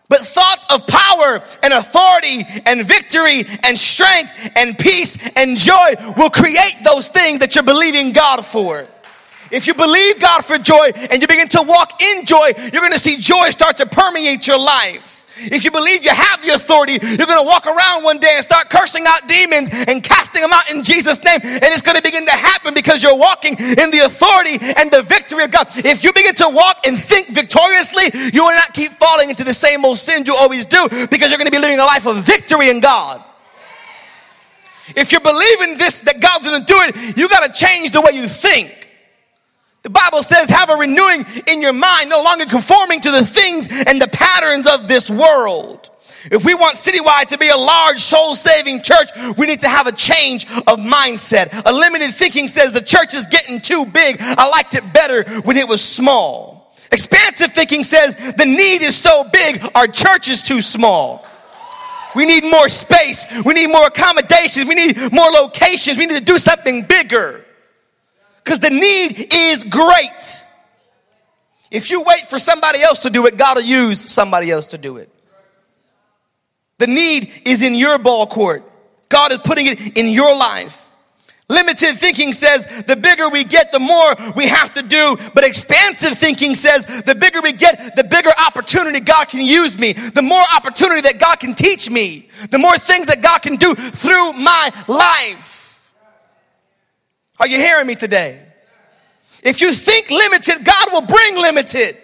But 0.08 0.20
thoughts 0.20 0.66
of 0.70 0.86
power 0.88 1.40
and 1.62 1.72
authority 1.72 2.44
and 2.66 2.84
victory 2.84 3.44
and 3.62 3.78
strength 3.78 4.50
and 4.56 4.76
peace 4.76 5.30
and 5.36 5.56
joy 5.56 5.94
will 6.16 6.30
create 6.30 6.76
those 6.82 7.06
things 7.06 7.38
that 7.40 7.54
you're 7.54 7.62
believing 7.62 8.12
God 8.12 8.44
for. 8.44 8.86
If 9.52 9.66
you 9.66 9.74
believe 9.74 10.20
God 10.20 10.44
for 10.44 10.58
joy 10.58 10.90
and 11.10 11.22
you 11.22 11.28
begin 11.28 11.48
to 11.48 11.62
walk 11.62 12.02
in 12.02 12.24
joy, 12.24 12.52
you're 12.56 12.82
going 12.82 12.92
to 12.92 12.98
see 12.98 13.18
joy 13.18 13.50
start 13.50 13.76
to 13.76 13.86
permeate 13.86 14.48
your 14.48 14.58
life. 14.58 15.09
If 15.48 15.64
you 15.64 15.70
believe 15.70 16.04
you 16.04 16.12
have 16.12 16.42
the 16.42 16.52
authority, 16.54 16.98
you're 17.00 17.26
going 17.26 17.40
to 17.40 17.46
walk 17.46 17.66
around 17.66 18.04
one 18.04 18.18
day 18.18 18.32
and 18.36 18.44
start 18.44 18.68
cursing 18.68 19.04
out 19.06 19.26
demons 19.26 19.70
and 19.88 20.02
casting 20.02 20.42
them 20.42 20.52
out 20.52 20.70
in 20.70 20.82
Jesus' 20.82 21.22
name. 21.24 21.40
And 21.42 21.64
it's 21.72 21.82
going 21.82 21.96
to 21.96 22.02
begin 22.02 22.26
to 22.26 22.36
happen 22.36 22.74
because 22.74 23.02
you're 23.02 23.16
walking 23.16 23.54
in 23.54 23.90
the 23.90 24.02
authority 24.04 24.58
and 24.76 24.90
the 24.90 25.02
victory 25.02 25.44
of 25.44 25.50
God. 25.50 25.68
If 25.84 26.04
you 26.04 26.12
begin 26.12 26.34
to 26.36 26.48
walk 26.48 26.86
and 26.86 26.98
think 26.98 27.28
victoriously, 27.28 28.10
you 28.32 28.44
will 28.44 28.54
not 28.54 28.74
keep 28.74 28.92
falling 28.92 29.30
into 29.30 29.44
the 29.44 29.54
same 29.54 29.84
old 29.84 29.98
sins 29.98 30.28
you 30.28 30.34
always 30.34 30.66
do 30.66 30.88
because 31.10 31.30
you're 31.30 31.38
going 31.38 31.50
to 31.50 31.54
be 31.54 31.58
living 31.58 31.78
a 31.78 31.84
life 31.84 32.06
of 32.06 32.24
victory 32.24 32.68
in 32.68 32.80
God. 32.80 33.22
If 34.96 35.12
you're 35.12 35.20
believing 35.20 35.78
this, 35.78 36.00
that 36.00 36.20
God's 36.20 36.48
going 36.48 36.60
to 36.60 36.66
do 36.66 36.78
it, 36.82 37.16
you 37.16 37.28
got 37.28 37.46
to 37.46 37.52
change 37.52 37.92
the 37.92 38.00
way 38.00 38.12
you 38.12 38.24
think. 38.24 38.79
The 39.82 39.90
Bible 39.90 40.22
says, 40.22 40.50
have 40.50 40.68
a 40.68 40.74
renewing 40.74 41.24
in 41.46 41.62
your 41.62 41.72
mind, 41.72 42.10
no 42.10 42.22
longer 42.22 42.44
conforming 42.44 43.00
to 43.00 43.10
the 43.10 43.24
things 43.24 43.68
and 43.86 44.00
the 44.00 44.08
patterns 44.08 44.66
of 44.66 44.88
this 44.88 45.10
world. 45.10 45.90
If 46.24 46.44
we 46.44 46.52
want 46.52 46.76
Citywide 46.76 47.28
to 47.28 47.38
be 47.38 47.48
a 47.48 47.56
large 47.56 47.98
soul 47.98 48.34
saving 48.34 48.82
church, 48.82 49.08
we 49.38 49.46
need 49.46 49.60
to 49.60 49.68
have 49.68 49.86
a 49.86 49.92
change 49.92 50.44
of 50.66 50.78
mindset. 50.78 51.62
A 51.64 51.72
limited 51.72 52.12
thinking 52.12 52.46
says 52.46 52.74
the 52.74 52.82
church 52.82 53.14
is 53.14 53.26
getting 53.26 53.60
too 53.60 53.86
big. 53.86 54.16
I 54.20 54.48
liked 54.48 54.74
it 54.74 54.92
better 54.92 55.24
when 55.42 55.56
it 55.56 55.66
was 55.66 55.82
small. 55.82 56.74
Expansive 56.92 57.52
thinking 57.52 57.84
says 57.84 58.34
the 58.34 58.44
need 58.44 58.82
is 58.82 58.96
so 58.96 59.24
big, 59.32 59.62
our 59.74 59.86
church 59.86 60.28
is 60.28 60.42
too 60.42 60.60
small. 60.60 61.26
We 62.14 62.26
need 62.26 62.42
more 62.42 62.68
space. 62.68 63.26
We 63.44 63.54
need 63.54 63.68
more 63.68 63.86
accommodations. 63.86 64.68
We 64.68 64.74
need 64.74 65.12
more 65.12 65.30
locations. 65.30 65.96
We 65.96 66.06
need 66.06 66.18
to 66.18 66.24
do 66.24 66.38
something 66.38 66.82
bigger 66.82 67.44
because 68.50 68.58
the 68.58 68.70
need 68.70 69.32
is 69.32 69.62
great. 69.62 70.44
If 71.70 71.88
you 71.88 72.02
wait 72.02 72.26
for 72.28 72.36
somebody 72.36 72.82
else 72.82 72.98
to 73.00 73.10
do 73.10 73.26
it, 73.26 73.36
God 73.36 73.58
will 73.58 73.62
use 73.62 74.00
somebody 74.10 74.50
else 74.50 74.66
to 74.68 74.78
do 74.78 74.96
it. 74.96 75.08
The 76.78 76.88
need 76.88 77.30
is 77.46 77.62
in 77.62 77.76
your 77.76 78.00
ball 78.00 78.26
court. 78.26 78.64
God 79.08 79.30
is 79.30 79.38
putting 79.38 79.66
it 79.66 79.96
in 79.96 80.08
your 80.08 80.34
life. 80.34 80.90
Limited 81.48 81.96
thinking 81.96 82.32
says 82.32 82.82
the 82.88 82.96
bigger 82.96 83.28
we 83.28 83.44
get, 83.44 83.70
the 83.70 83.78
more 83.78 84.16
we 84.34 84.48
have 84.48 84.72
to 84.72 84.82
do. 84.82 85.16
But 85.32 85.46
expansive 85.46 86.18
thinking 86.18 86.56
says 86.56 87.04
the 87.04 87.14
bigger 87.14 87.40
we 87.42 87.52
get, 87.52 87.94
the 87.94 88.02
bigger 88.02 88.30
opportunity 88.48 88.98
God 88.98 89.28
can 89.28 89.46
use 89.46 89.78
me. 89.78 89.92
The 89.92 90.22
more 90.22 90.42
opportunity 90.56 91.02
that 91.02 91.20
God 91.20 91.38
can 91.38 91.54
teach 91.54 91.88
me. 91.88 92.28
The 92.50 92.58
more 92.58 92.76
things 92.78 93.06
that 93.06 93.22
God 93.22 93.42
can 93.42 93.54
do 93.54 93.76
through 93.76 94.32
my 94.32 94.72
life. 94.88 95.49
Are 97.40 97.48
you 97.48 97.56
hearing 97.56 97.86
me 97.86 97.94
today? 97.94 98.38
If 99.42 99.62
you 99.62 99.72
think 99.72 100.10
limited, 100.10 100.62
God 100.62 100.92
will 100.92 101.06
bring 101.06 101.40
limited. 101.40 101.96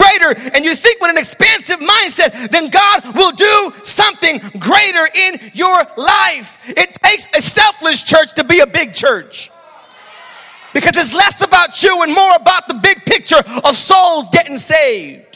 Greater, 0.00 0.34
and 0.54 0.64
you 0.64 0.74
think 0.74 1.00
with 1.00 1.10
an 1.10 1.18
expansive 1.18 1.78
mindset, 1.78 2.48
then 2.48 2.70
God 2.70 3.14
will 3.14 3.32
do 3.32 3.72
something 3.84 4.38
greater 4.58 5.06
in 5.14 5.38
your 5.52 5.84
life. 5.96 6.70
It 6.70 6.94
takes 7.04 7.28
a 7.36 7.42
selfless 7.42 8.02
church 8.02 8.32
to 8.34 8.44
be 8.44 8.60
a 8.60 8.66
big 8.66 8.94
church. 8.94 9.50
Because 10.72 10.96
it's 10.96 11.14
less 11.14 11.42
about 11.42 11.82
you 11.82 12.02
and 12.02 12.14
more 12.14 12.34
about 12.34 12.66
the 12.66 12.74
big 12.74 13.04
picture 13.04 13.42
of 13.64 13.76
souls 13.76 14.30
getting 14.30 14.56
saved. 14.56 15.31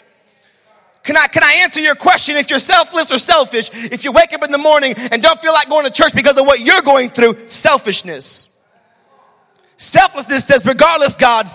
Can 1.07 1.17
I, 1.17 1.29
can 1.29 1.45
I 1.45 1.61
answer 1.63 1.81
your 1.81 1.95
question 1.95 2.37
if 2.37 2.51
you're 2.51 2.59
selfless 2.59 3.13
or 3.13 3.19
selfish? 3.19 3.71
If 3.73 4.05
you 4.05 4.11
wake 4.11 4.33
up 4.33 4.43
in 4.43 4.51
the 4.51 4.59
morning 4.59 4.93
and 4.97 5.23
don't 5.23 5.41
feel 5.41 5.53
like 5.53 5.69
going 5.69 5.87
to 5.87 5.93
church 5.93 6.13
because 6.13 6.37
of 6.37 6.47
what 6.47 6.59
you're 6.59 6.83
going 6.83 7.11
through, 7.11 7.47
selfishness. 7.47 8.61
Selflessness 9.77 10.45
says, 10.45 10.67
regardless, 10.67 11.15
God, 11.15 11.49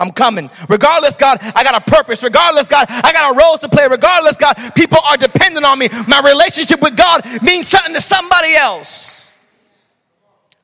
I'm 0.00 0.10
coming. 0.10 0.48
Regardless, 0.70 1.16
God, 1.16 1.36
I 1.54 1.64
got 1.64 1.74
a 1.74 1.90
purpose. 1.90 2.22
Regardless, 2.22 2.66
God, 2.66 2.86
I 2.88 3.12
got 3.12 3.34
a 3.34 3.38
role 3.38 3.58
to 3.58 3.68
play. 3.68 3.86
Regardless, 3.90 4.38
God, 4.38 4.56
people 4.74 4.98
are 5.06 5.18
dependent 5.18 5.66
on 5.66 5.78
me. 5.78 5.88
My 6.08 6.22
relationship 6.24 6.80
with 6.80 6.96
God 6.96 7.26
means 7.42 7.68
something 7.68 7.94
to 7.94 8.00
somebody 8.00 8.54
else. 8.54 9.36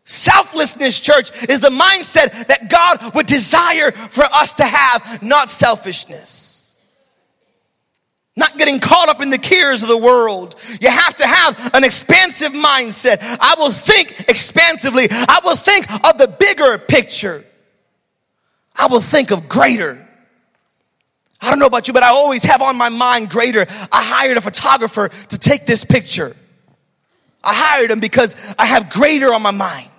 Selflessness, 0.04 0.98
church, 0.98 1.30
is 1.50 1.60
the 1.60 1.68
mindset 1.68 2.46
that 2.46 2.70
God 2.70 3.14
would 3.14 3.26
desire 3.26 3.90
for 3.92 4.24
us 4.24 4.54
to 4.54 4.64
have, 4.64 5.22
not 5.22 5.50
selfishness 5.50 6.53
not 8.36 8.58
getting 8.58 8.80
caught 8.80 9.08
up 9.08 9.20
in 9.20 9.30
the 9.30 9.38
cares 9.38 9.82
of 9.82 9.88
the 9.88 9.96
world. 9.96 10.56
You 10.80 10.90
have 10.90 11.14
to 11.16 11.26
have 11.26 11.70
an 11.74 11.84
expansive 11.84 12.52
mindset. 12.52 13.18
I 13.20 13.54
will 13.58 13.70
think 13.70 14.28
expansively. 14.28 15.06
I 15.10 15.40
will 15.44 15.56
think 15.56 15.90
of 16.04 16.18
the 16.18 16.26
bigger 16.26 16.78
picture. 16.78 17.44
I 18.74 18.88
will 18.88 19.00
think 19.00 19.30
of 19.30 19.48
greater. 19.48 20.00
I 21.40 21.50
don't 21.50 21.58
know 21.58 21.66
about 21.66 21.86
you, 21.86 21.94
but 21.94 22.02
I 22.02 22.08
always 22.08 22.42
have 22.44 22.60
on 22.60 22.76
my 22.76 22.88
mind 22.88 23.30
greater. 23.30 23.66
I 23.92 24.02
hired 24.02 24.36
a 24.36 24.40
photographer 24.40 25.08
to 25.08 25.38
take 25.38 25.66
this 25.66 25.84
picture. 25.84 26.34
I 27.44 27.52
hired 27.54 27.90
him 27.90 28.00
because 28.00 28.34
I 28.58 28.66
have 28.66 28.90
greater 28.90 29.32
on 29.32 29.42
my 29.42 29.50
mind. 29.50 29.90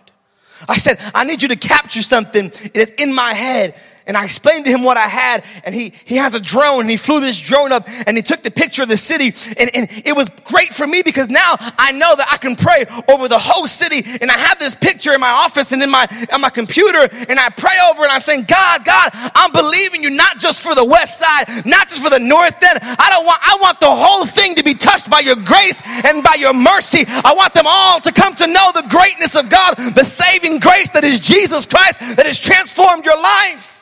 I 0.67 0.77
said, 0.77 0.97
I 1.13 1.23
need 1.25 1.43
you 1.43 1.49
to 1.49 1.55
capture 1.55 2.01
something 2.01 2.49
that's 2.73 2.91
in 2.97 3.13
my 3.13 3.33
head 3.33 3.75
and 4.07 4.15
I 4.15 4.23
explained 4.23 4.65
to 4.65 4.71
him 4.71 4.83
what 4.83 4.97
I 4.97 5.07
had, 5.07 5.43
and 5.63 5.73
he, 5.73 5.93
he 6.05 6.15
has 6.17 6.35
a 6.35 6.41
drone, 6.41 6.81
and 6.81 6.89
he 6.89 6.97
flew 6.97 7.19
this 7.19 7.39
drone 7.39 7.71
up, 7.71 7.83
and 8.05 8.15
he 8.15 8.23
took 8.23 8.41
the 8.41 8.51
picture 8.51 8.83
of 8.83 8.89
the 8.89 8.97
city, 8.97 9.33
and, 9.57 9.69
and 9.75 9.89
it 10.05 10.15
was 10.15 10.29
great 10.45 10.69
for 10.69 10.85
me 10.85 11.01
because 11.01 11.29
now 11.29 11.55
I 11.77 11.91
know 11.91 12.15
that 12.15 12.27
I 12.31 12.37
can 12.37 12.55
pray 12.55 12.85
over 13.09 13.27
the 13.27 13.39
whole 13.39 13.65
city, 13.67 14.01
and 14.21 14.29
I 14.29 14.37
have 14.37 14.59
this 14.59 14.75
picture 14.75 15.13
in 15.13 15.19
my 15.19 15.29
office 15.29 15.71
and 15.71 15.81
in 15.81 15.89
my, 15.89 16.05
on 16.31 16.41
my 16.41 16.49
computer, 16.49 17.09
and 17.29 17.39
I 17.39 17.49
pray 17.49 17.77
over 17.89 18.03
it, 18.03 18.05
and 18.05 18.13
I'm 18.13 18.21
saying, 18.21 18.45
God, 18.47 18.85
God, 18.85 19.09
I'm 19.33 19.51
believing 19.51 20.03
you 20.03 20.11
not 20.11 20.39
just 20.39 20.61
for 20.61 20.75
the 20.75 20.85
west 20.85 21.19
side, 21.19 21.65
not 21.65 21.89
just 21.89 22.03
for 22.03 22.09
the 22.09 22.19
north 22.19 22.61
end, 22.61 22.79
I 22.81 23.09
don't 23.09 23.25
want, 23.25 23.41
I 23.41 23.57
want 23.61 23.79
the 23.79 23.89
whole 23.89 24.25
thing 24.25 24.55
to 24.55 24.63
be 24.63 24.73
touched 24.73 25.09
by 25.09 25.19
your 25.19 25.35
grace 25.35 25.81
and 26.05 26.23
by 26.23 26.35
your 26.37 26.53
mercy. 26.53 27.05
I 27.07 27.33
want 27.35 27.53
them 27.53 27.65
all 27.67 27.99
to 28.01 28.11
come 28.11 28.35
to 28.35 28.47
know 28.47 28.71
the 28.73 28.85
greatness 28.89 29.35
of 29.35 29.49
God, 29.49 29.75
the 29.95 30.03
saving 30.03 30.59
grace 30.59 30.89
that 30.89 31.03
is 31.03 31.19
Jesus 31.19 31.65
Christ 31.65 31.99
that 32.17 32.25
has 32.25 32.39
transformed 32.39 33.05
your 33.05 33.19
life. 33.21 33.74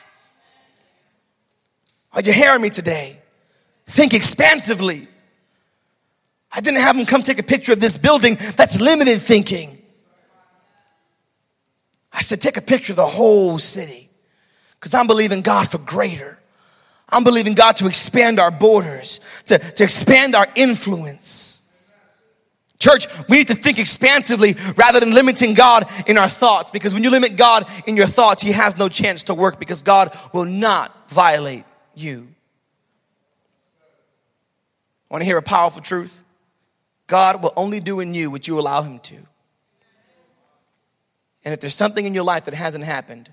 Are 2.14 2.20
you 2.20 2.32
hearing 2.32 2.62
me 2.62 2.70
today? 2.70 3.18
Think 3.86 4.14
expansively. 4.14 5.08
I 6.50 6.60
didn't 6.60 6.80
have 6.80 6.96
him 6.96 7.06
come 7.06 7.22
take 7.22 7.40
a 7.40 7.42
picture 7.42 7.72
of 7.72 7.80
this 7.80 7.98
building. 7.98 8.36
That's 8.56 8.80
limited 8.80 9.20
thinking. 9.20 9.76
I 12.12 12.20
said, 12.20 12.40
take 12.40 12.56
a 12.56 12.62
picture 12.62 12.92
of 12.92 12.96
the 12.96 13.06
whole 13.06 13.58
city 13.58 14.08
because 14.78 14.94
I'm 14.94 15.08
believing 15.08 15.42
God 15.42 15.68
for 15.68 15.78
greater. 15.78 16.38
I'm 17.08 17.24
believing 17.24 17.54
God 17.54 17.76
to 17.76 17.88
expand 17.88 18.38
our 18.38 18.52
borders, 18.52 19.20
to, 19.46 19.58
to 19.58 19.84
expand 19.84 20.36
our 20.36 20.46
influence. 20.54 21.60
Church, 22.78 23.06
we 23.28 23.38
need 23.38 23.48
to 23.48 23.54
think 23.54 23.78
expansively 23.78 24.54
rather 24.76 25.00
than 25.00 25.12
limiting 25.12 25.54
God 25.54 25.86
in 26.06 26.16
our 26.16 26.28
thoughts 26.28 26.70
because 26.70 26.94
when 26.94 27.02
you 27.02 27.10
limit 27.10 27.36
God 27.36 27.64
in 27.86 27.96
your 27.96 28.06
thoughts, 28.06 28.42
He 28.42 28.52
has 28.52 28.78
no 28.78 28.88
chance 28.88 29.24
to 29.24 29.34
work 29.34 29.58
because 29.58 29.80
God 29.80 30.16
will 30.32 30.44
not 30.44 31.10
violate 31.10 31.64
you. 31.96 32.28
Want 35.10 35.22
to 35.22 35.26
hear 35.26 35.38
a 35.38 35.42
powerful 35.42 35.82
truth? 35.82 36.22
God 37.06 37.42
will 37.42 37.52
only 37.56 37.80
do 37.80 38.00
in 38.00 38.14
you 38.14 38.30
what 38.30 38.48
you 38.48 38.58
allow 38.58 38.82
Him 38.82 38.98
to. 39.00 39.16
And 41.44 41.52
if 41.52 41.60
there's 41.60 41.74
something 41.74 42.06
in 42.06 42.14
your 42.14 42.24
life 42.24 42.46
that 42.46 42.54
hasn't 42.54 42.84
happened, 42.84 43.30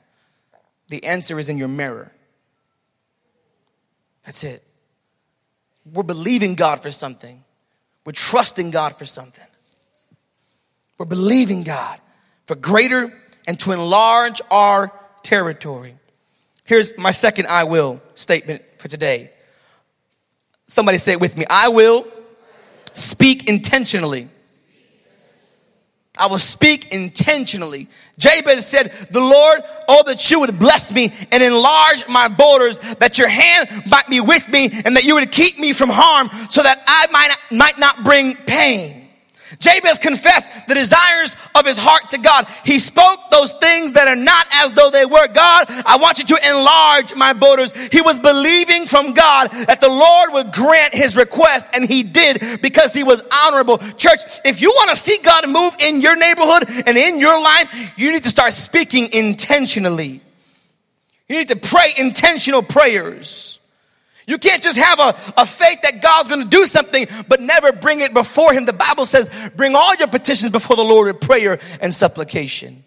the 0.89 1.06
answer 1.06 1.39
is 1.39 1.50
in 1.50 1.58
your 1.58 1.69
mirror. 1.69 2.12
That's 4.24 4.43
it. 4.43 4.62
We're 5.91 6.04
believing 6.04 6.56
God 6.56 6.82
for 6.82 6.91
something. 6.91 7.43
We're 8.06 8.12
trusting 8.12 8.71
God 8.71 8.97
for 8.97 9.06
something. 9.06 9.45
We're 10.97 11.06
believing 11.06 11.63
God 11.63 12.00
for 12.45 12.56
greater 12.56 13.12
and 13.47 13.60
to 13.62 13.71
enlarge 13.71 14.41
our 14.52 14.91
territory. 15.24 15.95
Here's 16.71 16.97
my 16.97 17.12
second 17.12 17.47
I 17.47 17.65
will 17.65 18.01
statement 18.13 18.62
for 18.77 18.88
today. 18.88 19.29
Somebody 20.67 20.99
say 20.99 21.12
it 21.12 21.19
with 21.19 21.36
me. 21.36 21.43
I 21.49 21.67
will 21.67 22.07
speak 22.93 23.49
intentionally. 23.49 24.29
I 26.17 26.27
will 26.27 26.38
speak 26.38 26.93
intentionally. 26.93 27.89
Jabez 28.17 28.65
said, 28.65 28.89
The 29.12 29.19
Lord, 29.19 29.60
oh, 29.89 30.03
that 30.05 30.31
you 30.31 30.39
would 30.39 30.57
bless 30.57 30.93
me 30.93 31.12
and 31.34 31.43
enlarge 31.43 32.07
my 32.07 32.29
borders, 32.29 32.79
that 32.95 33.17
your 33.17 33.27
hand 33.27 33.67
might 33.88 34.07
be 34.07 34.21
with 34.21 34.47
me 34.47 34.69
and 34.86 34.95
that 34.95 35.03
you 35.03 35.15
would 35.15 35.29
keep 35.29 35.60
me 35.60 35.73
from 35.73 35.89
harm 35.91 36.29
so 36.49 36.63
that 36.63 36.81
I 36.88 37.07
might, 37.12 37.36
might 37.51 37.79
not 37.79 38.01
bring 38.01 38.34
pain. 38.34 39.01
Jabez 39.60 40.00
confessed 40.00 40.68
the 40.68 40.76
desires 40.76 41.36
of 41.56 41.66
his 41.66 41.78
heart 41.78 42.10
to 42.12 42.18
God. 42.18 42.48
He 42.66 42.80
spoke 42.80 43.20
those 43.32 43.54
things 43.54 43.94
that 43.94 44.08
are 44.08 44.16
not 44.16 44.46
as 44.54 44.72
though 44.72 44.90
they 44.90 45.06
were. 45.06 45.28
God, 45.28 45.66
I 45.86 45.98
want 46.02 46.20
you 46.20 46.26
to 46.26 46.50
enlarge 46.50 47.16
my 47.16 47.34
borders. 47.34 47.72
He 47.88 48.02
was 48.02 48.20
believing 48.20 48.86
from 48.86 49.14
God 49.14 49.52
that 49.52 49.82
the 49.82 49.90
Lord 49.90 50.34
would 50.34 50.54
grant 50.54 50.94
his 50.94 51.16
request, 51.16 51.76
and 51.76 51.88
he 51.88 52.04
did 52.04 52.62
because 52.62 52.94
he 52.94 53.04
was 53.04 53.24
honorable. 53.32 53.78
Church, 53.78 54.20
if 54.46 54.62
you 54.62 54.70
want 54.70 54.90
to 54.90 54.96
see 54.96 55.18
God 55.24 55.48
move 55.50 55.76
in 55.80 56.02
your 56.02 56.16
neighborhood 56.16 56.66
and 56.86 56.98
in 56.98 57.20
your 57.20 57.42
life, 57.42 57.98
you 57.98 58.12
need 58.12 58.24
to 58.24 58.30
start 58.30 58.54
speaking 58.54 59.10
intentionally. 59.14 60.22
You 61.30 61.38
need 61.38 61.48
to 61.48 61.56
pray 61.56 61.92
intentional 61.98 62.62
prayers. 62.62 63.61
You 64.27 64.38
can't 64.38 64.62
just 64.62 64.77
have 64.77 64.99
a, 64.99 65.15
a 65.41 65.45
faith 65.45 65.81
that 65.81 66.01
God's 66.01 66.29
going 66.29 66.43
to 66.43 66.47
do 66.47 66.65
something, 66.65 67.05
but 67.27 67.41
never 67.41 67.71
bring 67.71 68.01
it 68.01 68.13
before 68.13 68.53
Him. 68.53 68.65
The 68.65 68.73
Bible 68.73 69.05
says, 69.05 69.51
bring 69.55 69.75
all 69.75 69.95
your 69.95 70.07
petitions 70.07 70.51
before 70.51 70.75
the 70.75 70.84
Lord 70.84 71.10
in 71.10 71.19
prayer 71.19 71.60
and 71.81 71.93
supplication. 71.93 72.84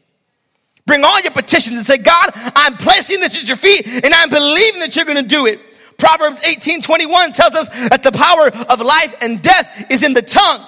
Bring 0.86 1.02
all 1.02 1.20
your 1.20 1.32
petitions 1.32 1.76
and 1.76 1.84
say, 1.84 1.98
God, 1.98 2.30
I'm 2.34 2.76
placing 2.76 3.20
this 3.20 3.36
at 3.36 3.48
your 3.48 3.56
feet 3.56 3.86
and 3.86 4.12
I'm 4.12 4.28
believing 4.28 4.80
that 4.80 4.94
you're 4.94 5.06
going 5.06 5.22
to 5.22 5.28
do 5.28 5.46
it. 5.46 5.60
Proverbs 5.96 6.44
18 6.46 6.82
21 6.82 7.32
tells 7.32 7.54
us 7.54 7.88
that 7.88 8.02
the 8.02 8.12
power 8.12 8.48
of 8.68 8.80
life 8.80 9.16
and 9.22 9.40
death 9.40 9.86
is 9.90 10.02
in 10.02 10.12
the 10.12 10.22
tongue. 10.22 10.60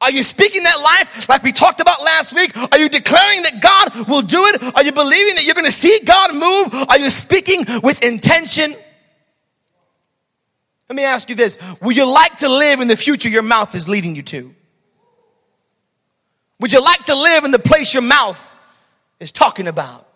Are 0.00 0.10
you 0.10 0.24
speaking 0.24 0.64
that 0.64 0.80
life 0.82 1.28
like 1.28 1.44
we 1.44 1.52
talked 1.52 1.80
about 1.80 2.02
last 2.02 2.34
week? 2.34 2.56
Are 2.56 2.78
you 2.78 2.88
declaring 2.88 3.42
that 3.42 3.62
God 3.62 4.08
will 4.08 4.22
do 4.22 4.44
it? 4.46 4.74
Are 4.74 4.82
you 4.82 4.90
believing 4.90 5.36
that 5.36 5.44
you're 5.46 5.54
going 5.54 5.66
to 5.66 5.70
see 5.70 6.00
God 6.04 6.34
move? 6.34 6.88
Are 6.88 6.98
you 6.98 7.08
speaking 7.08 7.64
with 7.84 8.02
intention? 8.02 8.74
Let 10.92 10.96
me 10.96 11.04
ask 11.04 11.30
you 11.30 11.36
this 11.36 11.58
Would 11.80 11.96
you 11.96 12.04
like 12.04 12.36
to 12.38 12.50
live 12.50 12.80
in 12.80 12.86
the 12.86 12.98
future 12.98 13.30
your 13.30 13.40
mouth 13.40 13.74
is 13.74 13.88
leading 13.88 14.14
you 14.14 14.20
to? 14.24 14.54
Would 16.60 16.74
you 16.74 16.82
like 16.82 17.04
to 17.04 17.14
live 17.14 17.44
in 17.44 17.50
the 17.50 17.58
place 17.58 17.94
your 17.94 18.02
mouth 18.02 18.54
is 19.18 19.32
talking 19.32 19.68
about? 19.68 20.06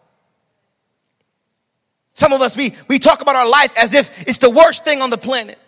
Some 2.12 2.34
of 2.34 2.42
us, 2.42 2.58
we, 2.58 2.74
we 2.88 2.98
talk 2.98 3.22
about 3.22 3.36
our 3.36 3.48
life 3.48 3.72
as 3.78 3.94
if 3.94 4.28
it's 4.28 4.36
the 4.36 4.50
worst 4.50 4.84
thing 4.84 5.00
on 5.00 5.08
the 5.08 5.16
planet. 5.16 5.58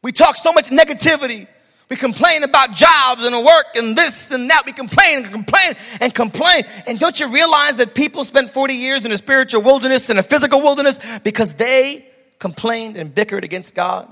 We 0.00 0.12
talk 0.12 0.36
so 0.36 0.52
much 0.52 0.68
negativity. 0.68 1.48
We 1.90 1.96
complain 1.96 2.44
about 2.44 2.70
jobs 2.70 3.24
and 3.24 3.34
work 3.44 3.66
and 3.74 3.98
this 3.98 4.30
and 4.30 4.48
that. 4.48 4.62
We 4.64 4.70
complain 4.70 5.24
and 5.24 5.32
complain 5.32 5.72
and 6.00 6.14
complain. 6.14 6.62
And 6.86 7.00
don't 7.00 7.18
you 7.18 7.32
realize 7.32 7.78
that 7.78 7.96
people 7.96 8.22
spent 8.22 8.50
40 8.50 8.74
years 8.74 9.04
in 9.04 9.10
a 9.10 9.16
spiritual 9.16 9.62
wilderness 9.62 10.08
and 10.08 10.20
a 10.20 10.22
physical 10.22 10.62
wilderness 10.62 11.18
because 11.18 11.54
they 11.54 12.12
complained 12.38 12.96
and 12.96 13.14
bickered 13.14 13.44
against 13.44 13.74
God, 13.74 14.08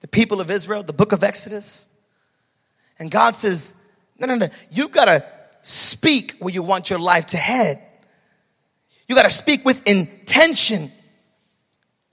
the 0.00 0.08
people 0.08 0.40
of 0.40 0.50
Israel, 0.50 0.82
the 0.82 0.92
book 0.92 1.12
of 1.12 1.22
Exodus. 1.22 1.88
And 2.98 3.10
God 3.10 3.34
says, 3.34 3.90
No, 4.18 4.26
no, 4.26 4.36
no, 4.36 4.48
you 4.70 4.88
gotta 4.88 5.24
speak 5.62 6.36
where 6.38 6.52
you 6.52 6.62
want 6.62 6.90
your 6.90 6.98
life 6.98 7.26
to 7.28 7.36
head. 7.36 7.82
You 9.08 9.14
gotta 9.14 9.30
speak 9.30 9.64
with 9.64 9.86
intention. 9.88 10.90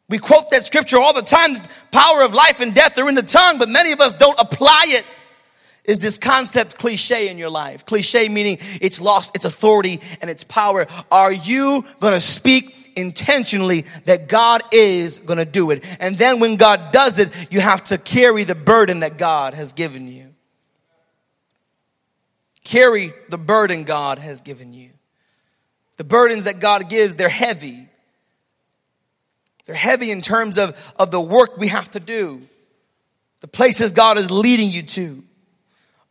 We 0.09 0.17
quote 0.17 0.49
that 0.51 0.63
scripture 0.63 0.97
all 0.97 1.13
the 1.13 1.21
time 1.21 1.53
the 1.53 1.69
power 1.91 2.23
of 2.23 2.33
life 2.33 2.61
and 2.61 2.73
death 2.73 2.97
are 2.97 3.07
in 3.07 3.15
the 3.15 3.21
tongue, 3.21 3.59
but 3.59 3.69
many 3.69 3.91
of 3.91 4.01
us 4.01 4.13
don't 4.13 4.39
apply 4.39 4.85
it. 4.87 5.05
Is 5.85 5.99
this 5.99 6.17
concept 6.17 6.77
cliche 6.77 7.29
in 7.29 7.37
your 7.37 7.49
life? 7.49 7.85
Cliche 7.85 8.27
meaning 8.27 8.57
it's 8.81 8.99
lost 8.99 9.35
its 9.35 9.45
authority 9.45 9.99
and 10.21 10.29
its 10.29 10.43
power. 10.43 10.85
Are 11.11 11.31
you 11.31 11.85
gonna 11.99 12.19
speak 12.19 12.75
intentionally 12.95 13.82
that 14.06 14.28
God 14.28 14.62
is 14.71 15.19
going 15.19 15.39
to 15.39 15.45
do 15.45 15.71
it. 15.71 15.84
And 15.99 16.17
then 16.17 16.39
when 16.39 16.56
God 16.56 16.91
does 16.91 17.19
it, 17.19 17.52
you 17.52 17.60
have 17.60 17.84
to 17.86 17.97
carry 17.97 18.43
the 18.43 18.56
burden 18.56 19.02
that 19.02 19.17
God 19.17 19.54
has 19.54 19.73
given 19.73 20.08
you. 20.08 20.34
Carry 22.63 23.13
the 23.30 23.38
burden 23.38 23.84
God 23.84 24.19
has 24.19 24.41
given 24.41 24.73
you. 24.73 24.91
The 25.97 26.04
burdens 26.04 26.43
that 26.43 26.60
God 26.60 26.89
gives, 26.89 27.15
they're 27.15 27.30
heavy. 27.30 27.88
They're 29.65 29.75
heavy 29.75 30.12
in 30.12 30.21
terms 30.21 30.58
of, 30.58 30.93
of 30.97 31.12
the 31.12 31.21
work 31.21 31.58
we 31.58 31.67
have 31.67 31.89
to 31.91 31.99
do, 31.99 32.41
the 33.41 33.47
places 33.47 33.91
God 33.91 34.17
is 34.17 34.32
leading 34.32 34.69
you 34.71 34.84
to. 34.84 35.23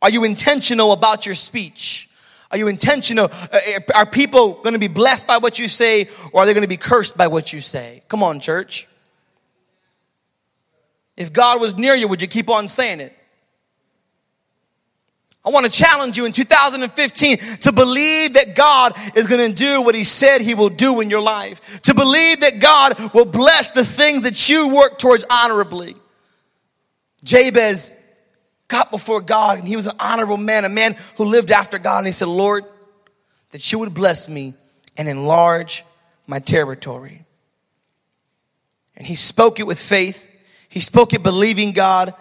Are 0.01 0.09
you 0.09 0.23
intentional 0.23 0.91
about 0.91 1.25
your 1.25 1.35
speech? 1.35 2.08
Are 2.51 2.57
you 2.57 2.67
intentional? 2.67 3.29
Uh, 3.31 3.59
are 3.93 4.05
people 4.05 4.53
going 4.53 4.73
to 4.73 4.79
be 4.79 4.87
blessed 4.87 5.27
by 5.27 5.37
what 5.37 5.59
you 5.59 5.67
say 5.67 6.07
or 6.33 6.41
are 6.41 6.45
they 6.45 6.53
going 6.53 6.63
to 6.63 6.67
be 6.69 6.77
cursed 6.77 7.17
by 7.17 7.27
what 7.27 7.53
you 7.53 7.61
say? 7.61 8.01
Come 8.07 8.23
on, 8.23 8.39
church. 8.39 8.87
If 11.15 11.33
God 11.33 11.61
was 11.61 11.77
near 11.77 11.95
you, 11.95 12.07
would 12.07 12.21
you 12.21 12.27
keep 12.27 12.49
on 12.49 12.67
saying 12.67 13.01
it? 13.01 13.15
I 15.45 15.51
want 15.51 15.65
to 15.65 15.71
challenge 15.71 16.17
you 16.17 16.25
in 16.25 16.31
2015 16.31 17.37
to 17.37 17.71
believe 17.71 18.33
that 18.33 18.55
God 18.55 18.93
is 19.15 19.25
going 19.27 19.49
to 19.49 19.55
do 19.55 19.81
what 19.81 19.95
He 19.95 20.03
said 20.03 20.41
He 20.41 20.53
will 20.53 20.69
do 20.69 21.01
in 21.01 21.09
your 21.09 21.21
life. 21.21 21.81
To 21.83 21.93
believe 21.93 22.41
that 22.41 22.59
God 22.59 23.13
will 23.13 23.25
bless 23.25 23.71
the 23.71 23.85
things 23.85 24.23
that 24.23 24.49
you 24.49 24.75
work 24.75 24.97
towards 24.97 25.25
honorably. 25.31 25.95
Jabez 27.23 27.98
got 28.69 28.91
before 28.91 29.19
God 29.19 29.59
and 29.59 29.67
he 29.67 29.75
was 29.75 29.87
an 29.87 29.97
honorable 29.99 30.37
man, 30.37 30.63
a 30.63 30.69
man 30.69 30.95
who 31.17 31.25
lived 31.25 31.51
after 31.51 31.77
God. 31.77 31.97
And 31.99 32.07
he 32.07 32.13
said, 32.13 32.29
Lord, 32.29 32.63
that 33.51 33.71
you 33.71 33.79
would 33.79 33.93
bless 33.93 34.29
me 34.29 34.53
and 34.97 35.09
enlarge 35.09 35.83
my 36.25 36.39
territory. 36.39 37.25
And 38.95 39.05
he 39.05 39.15
spoke 39.15 39.59
it 39.59 39.67
with 39.67 39.79
faith. 39.79 40.31
He 40.69 40.79
spoke 40.79 41.13
it 41.13 41.23
believing 41.23 41.73
God. 41.73 42.13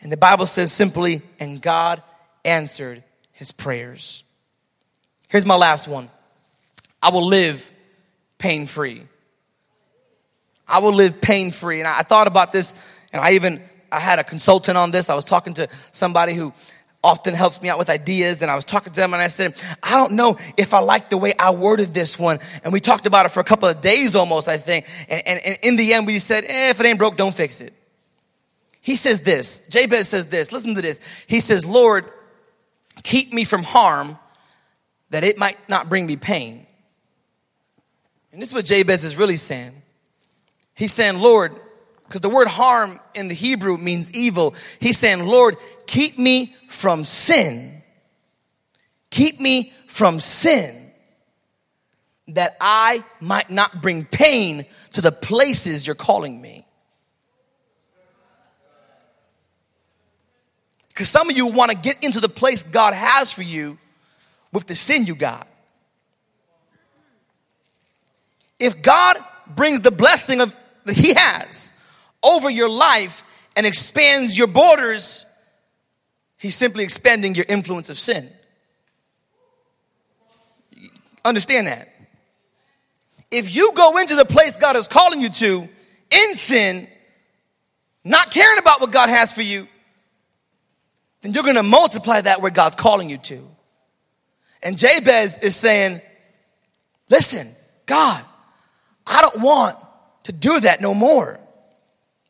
And 0.00 0.12
the 0.12 0.16
Bible 0.16 0.46
says 0.46 0.70
simply, 0.70 1.22
and 1.40 1.60
God 1.60 2.02
answered 2.44 3.02
his 3.32 3.50
prayers. 3.50 4.22
Here's 5.28 5.46
my 5.46 5.56
last 5.56 5.88
one 5.88 6.10
I 7.02 7.10
will 7.10 7.26
live 7.26 7.70
pain 8.38 8.66
free. 8.66 9.02
I 10.68 10.80
will 10.80 10.92
live 10.92 11.20
pain 11.20 11.52
free. 11.52 11.78
And 11.78 11.88
I 11.88 12.02
thought 12.02 12.26
about 12.26 12.52
this, 12.52 12.74
and 13.12 13.22
I 13.22 13.32
even 13.32 13.62
I 13.96 14.00
had 14.00 14.18
a 14.18 14.24
consultant 14.24 14.76
on 14.76 14.90
this. 14.90 15.08
I 15.08 15.14
was 15.14 15.24
talking 15.24 15.54
to 15.54 15.68
somebody 15.90 16.34
who 16.34 16.52
often 17.02 17.34
helps 17.34 17.62
me 17.62 17.68
out 17.68 17.78
with 17.78 17.88
ideas. 17.88 18.42
And 18.42 18.50
I 18.50 18.54
was 18.54 18.64
talking 18.64 18.92
to 18.92 18.96
them 18.96 19.14
and 19.14 19.22
I 19.22 19.28
said, 19.28 19.54
I 19.82 19.96
don't 19.96 20.12
know 20.12 20.36
if 20.56 20.74
I 20.74 20.80
like 20.80 21.08
the 21.08 21.16
way 21.16 21.32
I 21.38 21.52
worded 21.52 21.94
this 21.94 22.18
one. 22.18 22.38
And 22.62 22.72
we 22.72 22.80
talked 22.80 23.06
about 23.06 23.24
it 23.26 23.30
for 23.30 23.40
a 23.40 23.44
couple 23.44 23.68
of 23.68 23.80
days 23.80 24.14
almost, 24.14 24.48
I 24.48 24.58
think. 24.58 24.86
And, 25.08 25.22
and, 25.26 25.40
and 25.44 25.58
in 25.62 25.76
the 25.76 25.94
end, 25.94 26.06
we 26.06 26.18
said, 26.18 26.44
eh, 26.44 26.70
if 26.70 26.80
it 26.80 26.86
ain't 26.86 26.98
broke, 26.98 27.16
don't 27.16 27.34
fix 27.34 27.60
it. 27.60 27.72
He 28.82 28.96
says 28.96 29.22
this, 29.22 29.68
Jabez 29.68 30.08
says 30.08 30.26
this, 30.26 30.52
listen 30.52 30.74
to 30.74 30.82
this. 30.82 31.24
He 31.26 31.40
says, 31.40 31.66
Lord, 31.66 32.04
keep 33.02 33.32
me 33.32 33.44
from 33.44 33.62
harm 33.62 34.18
that 35.10 35.24
it 35.24 35.38
might 35.38 35.56
not 35.68 35.88
bring 35.88 36.06
me 36.06 36.16
pain. 36.16 36.66
And 38.30 38.42
this 38.42 38.50
is 38.50 38.54
what 38.54 38.64
Jabez 38.64 39.02
is 39.02 39.16
really 39.16 39.36
saying. 39.36 39.72
He's 40.74 40.92
saying, 40.92 41.18
Lord, 41.18 41.52
because 42.06 42.20
the 42.20 42.28
word 42.28 42.48
harm 42.48 42.98
in 43.14 43.28
the 43.28 43.34
Hebrew 43.34 43.76
means 43.76 44.14
evil. 44.14 44.54
He's 44.80 44.96
saying, 44.96 45.26
Lord, 45.26 45.56
keep 45.86 46.18
me 46.18 46.54
from 46.68 47.04
sin. 47.04 47.82
Keep 49.10 49.40
me 49.40 49.72
from 49.86 50.20
sin 50.20 50.92
that 52.28 52.56
I 52.60 53.04
might 53.20 53.50
not 53.50 53.80
bring 53.82 54.04
pain 54.04 54.64
to 54.92 55.00
the 55.00 55.12
places 55.12 55.86
you're 55.86 55.94
calling 55.94 56.40
me. 56.40 56.64
Because 60.88 61.08
some 61.08 61.28
of 61.28 61.36
you 61.36 61.48
want 61.48 61.70
to 61.70 61.76
get 61.76 62.02
into 62.02 62.20
the 62.20 62.28
place 62.28 62.62
God 62.62 62.94
has 62.94 63.32
for 63.32 63.42
you 63.42 63.78
with 64.52 64.66
the 64.66 64.74
sin 64.74 65.06
you 65.06 65.14
got. 65.14 65.46
If 68.58 68.82
God 68.82 69.18
brings 69.54 69.82
the 69.82 69.90
blessing 69.90 70.40
of 70.40 70.54
that 70.84 70.96
He 70.96 71.12
has 71.14 71.75
over 72.26 72.50
your 72.50 72.68
life 72.68 73.22
and 73.56 73.66
expands 73.66 74.36
your 74.36 74.48
borders, 74.48 75.24
He's 76.38 76.54
simply 76.54 76.84
expanding 76.84 77.34
your 77.34 77.46
influence 77.48 77.88
of 77.88 77.96
sin. 77.96 78.28
Understand 81.24 81.66
that. 81.66 81.92
If 83.30 83.54
you 83.54 83.72
go 83.74 83.98
into 83.98 84.14
the 84.14 84.24
place 84.24 84.56
God 84.56 84.76
is 84.76 84.86
calling 84.86 85.20
you 85.20 85.28
to 85.28 85.68
in 86.10 86.34
sin, 86.34 86.86
not 88.04 88.30
caring 88.30 88.58
about 88.58 88.80
what 88.80 88.92
God 88.92 89.08
has 89.08 89.32
for 89.32 89.42
you, 89.42 89.66
then 91.22 91.32
you're 91.32 91.42
going 91.42 91.56
to 91.56 91.62
multiply 91.62 92.20
that 92.20 92.40
where 92.40 92.50
God's 92.50 92.76
calling 92.76 93.10
you 93.10 93.18
to. 93.18 93.40
And 94.62 94.78
Jabez 94.78 95.38
is 95.38 95.56
saying, 95.56 96.00
Listen, 97.10 97.46
God, 97.86 98.22
I 99.06 99.22
don't 99.22 99.42
want 99.42 99.76
to 100.24 100.32
do 100.32 100.60
that 100.60 100.80
no 100.80 100.94
more. 100.94 101.40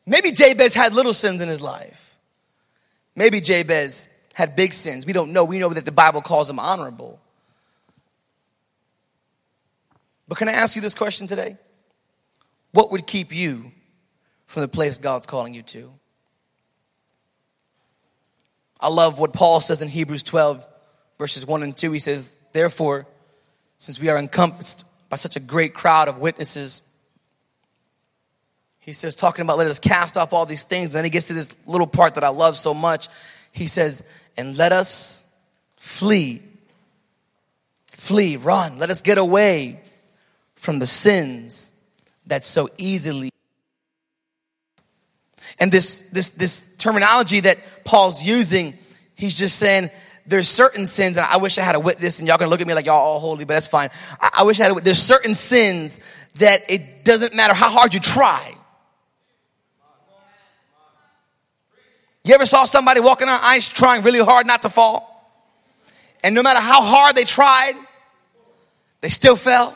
Maybe 0.07 0.31
Jabez 0.31 0.73
had 0.73 0.93
little 0.93 1.13
sins 1.13 1.41
in 1.41 1.49
his 1.49 1.61
life. 1.61 2.17
Maybe 3.13 3.41
Jabez 3.41 4.07
had 4.33 4.55
big 4.55 4.71
sins. 4.71 5.05
We 5.05 5.11
don't 5.11 5.33
know. 5.33 5.43
We 5.43 5.59
know 5.59 5.69
that 5.69 5.83
the 5.83 5.91
Bible 5.91 6.21
calls 6.21 6.49
him 6.49 6.59
honorable. 6.59 7.19
But 10.29 10.37
can 10.37 10.47
I 10.47 10.53
ask 10.53 10.75
you 10.75 10.81
this 10.81 10.95
question 10.95 11.27
today? 11.27 11.57
What 12.71 12.91
would 12.91 13.05
keep 13.05 13.35
you 13.35 13.71
from 14.45 14.61
the 14.61 14.67
place 14.69 14.97
God's 14.97 15.25
calling 15.25 15.53
you 15.53 15.63
to? 15.63 15.91
I 18.79 18.87
love 18.87 19.19
what 19.19 19.33
Paul 19.33 19.59
says 19.59 19.81
in 19.81 19.89
Hebrews 19.89 20.23
12, 20.23 20.65
verses 21.17 21.45
1 21.45 21.63
and 21.63 21.75
2. 21.75 21.91
He 21.91 21.99
says, 21.99 22.35
Therefore, 22.53 23.07
since 23.77 23.99
we 23.99 24.09
are 24.09 24.17
encompassed 24.17 24.85
by 25.09 25.17
such 25.17 25.35
a 25.35 25.39
great 25.39 25.73
crowd 25.73 26.07
of 26.07 26.19
witnesses, 26.19 26.86
he 28.87 28.93
says, 28.93 29.15
talking 29.15 29.41
about 29.41 29.57
let 29.57 29.67
us 29.67 29.81
cast 29.81 30.15
off 30.15 30.31
all 30.31 30.45
these 30.45 30.63
things. 30.63 30.91
And 30.91 30.99
then 30.99 31.03
he 31.03 31.09
gets 31.09 31.27
to 31.27 31.33
this 31.33 31.53
little 31.67 31.85
part 31.85 32.15
that 32.15 32.23
I 32.23 32.29
love 32.29 32.55
so 32.55 32.73
much. 32.73 33.09
He 33.51 33.67
says, 33.67 34.09
and 34.37 34.57
let 34.57 34.71
us 34.71 35.37
flee. 35.75 36.41
Flee, 37.87 38.37
run. 38.37 38.77
Let 38.77 38.89
us 38.89 39.01
get 39.01 39.17
away 39.17 39.81
from 40.55 40.79
the 40.79 40.85
sins 40.85 41.77
that 42.27 42.45
so 42.45 42.69
easily. 42.77 43.29
And 45.59 45.69
this, 45.69 46.09
this, 46.11 46.29
this 46.29 46.77
terminology 46.77 47.41
that 47.41 47.57
Paul's 47.83 48.25
using, 48.25 48.73
he's 49.17 49.37
just 49.37 49.59
saying, 49.59 49.89
there's 50.25 50.47
certain 50.47 50.85
sins, 50.85 51.17
and 51.17 51.25
I 51.25 51.37
wish 51.37 51.57
I 51.57 51.61
had 51.61 51.75
a 51.75 51.79
witness, 51.79 52.19
and 52.19 52.27
y'all 52.27 52.37
can 52.37 52.49
look 52.49 52.61
at 52.61 52.67
me 52.67 52.73
like 52.73 52.85
y'all 52.85 52.95
all 52.95 53.19
holy, 53.19 53.43
but 53.43 53.55
that's 53.55 53.67
fine. 53.67 53.89
I, 54.21 54.29
I 54.37 54.43
wish 54.43 54.61
I 54.61 54.63
had 54.63 54.77
a 54.77 54.79
There's 54.79 54.97
certain 54.97 55.35
sins 55.35 55.99
that 56.35 56.69
it 56.69 57.03
doesn't 57.03 57.33
matter 57.33 57.53
how 57.53 57.69
hard 57.69 57.93
you 57.93 57.99
try. 57.99 58.53
You 62.27 62.33
ever 62.33 62.45
saw 62.45 62.65
somebody 62.65 62.99
walking 62.99 63.29
on 63.29 63.39
ice 63.41 63.69
trying 63.69 64.03
really 64.03 64.19
hard 64.19 64.45
not 64.45 64.63
to 64.63 64.69
fall? 64.69 65.13
And 66.21 66.35
no 66.35 66.43
matter 66.43 66.59
how 66.59 66.81
hard 66.81 67.15
they 67.15 67.23
tried, 67.23 67.75
they 68.99 69.07
still 69.07 69.37
fell. 69.37 69.73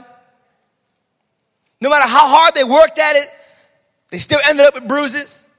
No 1.79 1.89
matter 1.89 2.09
how 2.09 2.27
hard 2.27 2.53
they 2.53 2.65
worked 2.65 2.99
at 2.99 3.15
it, 3.15 3.29
they 4.09 4.17
still 4.17 4.39
ended 4.49 4.65
up 4.65 4.73
with 4.73 4.85
bruises. 4.85 5.49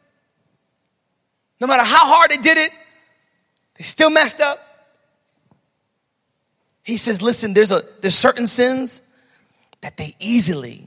No 1.62 1.66
matter 1.66 1.82
how 1.82 2.14
hard 2.14 2.30
they 2.30 2.36
did 2.36 2.58
it, 2.58 2.70
they 3.76 3.84
still 3.84 4.10
messed 4.10 4.42
up. 4.42 4.58
He 6.82 6.98
says, 6.98 7.22
listen, 7.22 7.54
there's 7.54 7.72
a 7.72 7.80
there's 8.02 8.16
certain 8.16 8.46
sins 8.46 9.08
that 9.80 9.96
they 9.96 10.14
easily, 10.20 10.86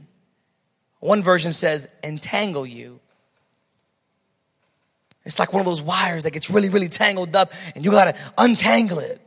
one 0.99 1.23
version 1.23 1.51
says, 1.51 1.89
entangle 2.03 2.67
you. 2.67 2.99
It's 5.25 5.39
like 5.39 5.53
one 5.53 5.59
of 5.59 5.65
those 5.65 5.81
wires 5.81 6.23
that 6.23 6.31
gets 6.31 6.49
really, 6.49 6.69
really 6.69 6.87
tangled 6.87 7.35
up 7.35 7.49
and 7.75 7.83
you 7.83 7.91
gotta 7.91 8.15
untangle 8.37 8.99
it. 8.99 9.19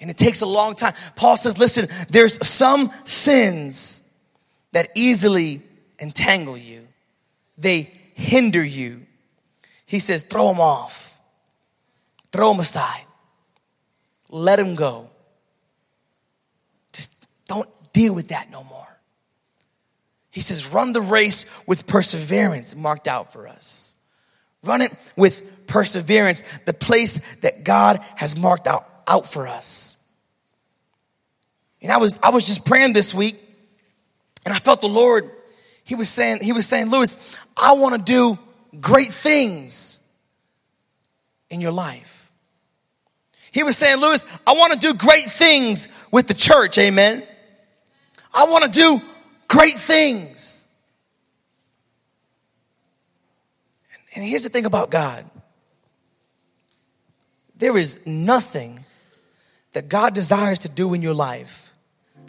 And 0.00 0.10
it 0.10 0.18
takes 0.18 0.42
a 0.42 0.46
long 0.46 0.74
time. 0.74 0.92
Paul 1.16 1.36
says, 1.36 1.58
listen, 1.58 1.88
there's 2.10 2.44
some 2.46 2.90
sins 3.04 4.12
that 4.72 4.88
easily 4.94 5.62
entangle 6.00 6.56
you, 6.56 6.86
they 7.56 7.90
hinder 8.14 8.62
you. 8.62 9.06
He 9.86 9.98
says, 9.98 10.22
throw 10.22 10.48
them 10.48 10.60
off, 10.60 11.20
throw 12.32 12.50
them 12.50 12.60
aside, 12.60 13.04
let 14.30 14.56
them 14.56 14.74
go. 14.74 15.10
Just 16.92 17.26
don't 17.46 17.68
deal 17.92 18.14
with 18.14 18.28
that 18.28 18.50
no 18.50 18.64
more. 18.64 18.84
He 20.30 20.40
says, 20.40 20.72
run 20.72 20.92
the 20.92 21.00
race 21.00 21.64
with 21.66 21.86
perseverance 21.86 22.74
marked 22.74 23.06
out 23.06 23.32
for 23.32 23.46
us. 23.46 23.93
Run 24.64 24.82
it 24.82 24.92
with 25.16 25.66
perseverance, 25.66 26.58
the 26.58 26.72
place 26.72 27.36
that 27.36 27.64
God 27.64 28.00
has 28.16 28.36
marked 28.36 28.66
out, 28.66 28.88
out 29.06 29.26
for 29.26 29.46
us. 29.46 30.02
And 31.82 31.92
I 31.92 31.98
was, 31.98 32.18
I 32.22 32.30
was 32.30 32.46
just 32.46 32.64
praying 32.64 32.94
this 32.94 33.14
week 33.14 33.36
and 34.44 34.54
I 34.54 34.58
felt 34.58 34.80
the 34.80 34.88
Lord, 34.88 35.30
He 35.84 35.94
was 35.94 36.08
saying, 36.08 36.40
He 36.42 36.52
was 36.52 36.66
saying, 36.66 36.90
Lewis, 36.90 37.36
I 37.56 37.74
want 37.74 37.94
to 37.94 38.02
do 38.02 38.38
great 38.80 39.08
things 39.08 40.02
in 41.50 41.60
your 41.60 41.72
life. 41.72 42.30
He 43.52 43.62
was 43.62 43.78
saying, 43.78 44.00
Lewis, 44.00 44.26
I 44.46 44.54
want 44.54 44.72
to 44.72 44.78
do 44.78 44.94
great 44.94 45.24
things 45.24 45.88
with 46.10 46.26
the 46.26 46.34
church, 46.34 46.76
amen. 46.78 47.22
I 48.32 48.46
want 48.46 48.64
to 48.64 48.70
do 48.70 49.00
great 49.46 49.74
things. 49.74 50.63
And 54.14 54.24
here's 54.24 54.44
the 54.44 54.48
thing 54.48 54.64
about 54.64 54.90
God 54.90 55.24
there 57.56 57.76
is 57.78 58.06
nothing 58.06 58.84
that 59.72 59.88
God 59.88 60.14
desires 60.14 60.60
to 60.60 60.68
do 60.68 60.92
in 60.94 61.02
your 61.02 61.14
life 61.14 61.72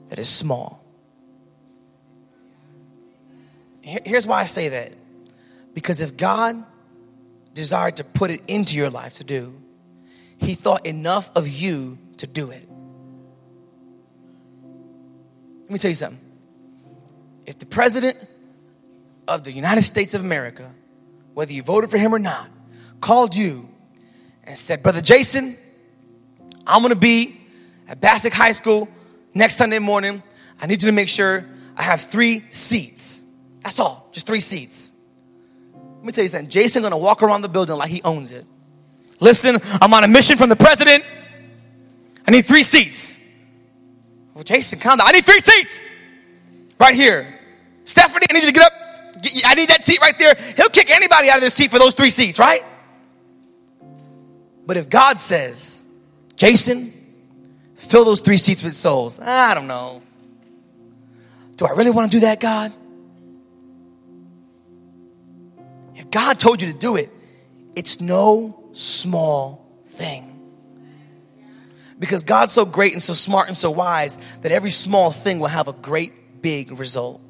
that 0.10 0.20
is 0.20 0.30
small. 0.30 0.84
Here's 3.82 4.26
why 4.26 4.42
I 4.42 4.46
say 4.46 4.70
that. 4.70 4.96
Because 5.74 6.00
if 6.00 6.16
God 6.16 6.64
desired 7.54 7.98
to 7.98 8.04
put 8.04 8.32
it 8.32 8.42
into 8.48 8.76
your 8.78 8.90
life 8.90 9.14
to 9.16 9.24
do, 9.24 9.56
He 10.38 10.54
thought 10.54 10.86
enough 10.86 11.30
of 11.36 11.48
you 11.48 11.98
to 12.18 12.28
do 12.28 12.52
it. 12.52 12.68
Let 15.64 15.72
me 15.72 15.80
tell 15.80 15.90
you 15.90 15.96
something. 15.96 16.20
If 17.46 17.60
the 17.60 17.66
President 17.66 18.18
of 19.28 19.44
the 19.44 19.52
United 19.52 19.82
States 19.82 20.14
of 20.14 20.22
America 20.22 20.72
whether 21.36 21.54
you 21.54 21.62
voted 21.62 21.92
for 21.92 22.00
him 22.00 22.16
or 22.16 22.20
not, 22.20 22.48
called 23.02 23.36
you 23.36 23.70
and 24.46 24.58
said, 24.58 24.82
Brother 24.82 25.02
Jason, 25.02 25.56
I'm 26.66 26.82
gonna 26.82 26.96
be 26.96 27.40
at 27.88 28.02
Bassick 28.02 28.34
High 28.34 28.54
School 28.54 28.88
next 29.34 29.58
Sunday 29.58 29.78
morning. 29.80 30.24
I 30.60 30.66
need 30.66 30.82
you 30.82 30.88
to 30.88 30.96
make 30.96 31.10
sure 31.10 31.46
I 31.78 31.84
have 31.84 32.02
three 32.02 32.44
seats. 32.50 33.26
That's 33.62 33.80
all, 33.80 34.10
just 34.14 34.26
three 34.26 34.40
seats. 34.40 34.98
Let 35.98 36.06
me 36.06 36.12
tell 36.14 36.24
you 36.24 36.30
something. 36.30 36.50
Jason 36.50 36.82
gonna 36.82 36.98
walk 36.98 37.22
around 37.22 37.42
the 37.42 37.50
building 37.50 37.76
like 37.76 37.92
he 37.92 38.02
owns 38.04 38.32
it. 38.32 38.46
Listen, 39.20 39.58
I'm 39.82 39.94
on 39.94 40.04
a 40.06 40.08
mission 40.08 40.38
from 40.38 40.50
the 40.50 40.56
president. 40.56 41.04
I 42.26 42.32
need 42.32 42.46
three 42.46 42.64
seats. 42.64 43.22
Well, 44.34 44.44
Jason, 44.44 44.80
calm 44.80 44.98
down. 44.98 45.08
I 45.08 45.12
need 45.12 45.26
three 45.26 45.40
seats 45.40 45.84
right 46.80 46.96
here. 46.96 47.40
Stephanie, 47.84 48.26
I 48.30 48.34
need 48.34 48.44
you 48.44 48.48
to 48.48 48.54
get 48.54 48.64
up 48.64 48.74
I 49.46 49.56
need 49.56 49.70
that 49.70 49.84
seat 49.84 50.00
right 50.02 50.18
there. 50.18 50.36
He'll 50.56 50.70
kick 50.70 50.90
anybody 50.90 51.30
out 51.30 51.36
of 51.36 51.42
their 51.42 51.50
seat 51.50 51.72
for 51.72 51.80
those 51.80 51.94
three 51.94 52.10
seats, 52.10 52.40
right? 52.40 52.62
But 54.66 54.78
if 54.78 54.90
God 54.90 55.18
says, 55.18 55.86
Jason, 56.36 56.92
fill 57.76 58.06
those 58.06 58.22
three 58.22 58.38
seats 58.38 58.64
with 58.64 58.74
souls, 58.74 59.20
I 59.20 59.54
don't 59.54 59.68
know. 59.68 60.02
Do 61.58 61.66
I 61.66 61.72
really 61.72 61.92
want 61.92 62.12
to 62.12 62.18
do 62.18 62.22
that, 62.22 62.40
God? 62.40 62.74
If 65.96 66.12
God 66.12 66.40
told 66.40 66.62
you 66.62 66.72
to 66.72 66.78
do 66.78 66.98
it, 66.98 67.10
it's 67.76 68.02
no 68.02 68.70
small 68.74 69.66
thing. 69.86 70.32
Because 71.98 72.24
God's 72.24 72.52
so 72.52 72.66
great 72.66 72.94
and 72.94 73.02
so 73.02 73.14
smart 73.14 73.48
and 73.48 73.56
so 73.56 73.72
wise 73.72 74.38
that 74.40 74.52
every 74.52 74.72
small 74.72 75.12
thing 75.12 75.40
will 75.40 75.48
have 75.48 75.68
a 75.68 75.74
great 75.74 76.42
big 76.42 76.78
result. 76.78 77.22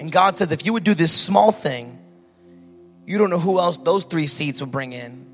And 0.00 0.10
God 0.10 0.34
says, 0.34 0.50
if 0.50 0.64
you 0.64 0.72
would 0.72 0.84
do 0.84 0.94
this 0.94 1.12
small 1.12 1.52
thing, 1.52 1.98
you 3.06 3.18
don't 3.18 3.30
know 3.30 3.38
who 3.38 3.58
else 3.58 3.76
those 3.78 4.06
three 4.06 4.26
seeds 4.26 4.60
will 4.60 4.68
bring 4.68 4.92
in. 4.92 5.26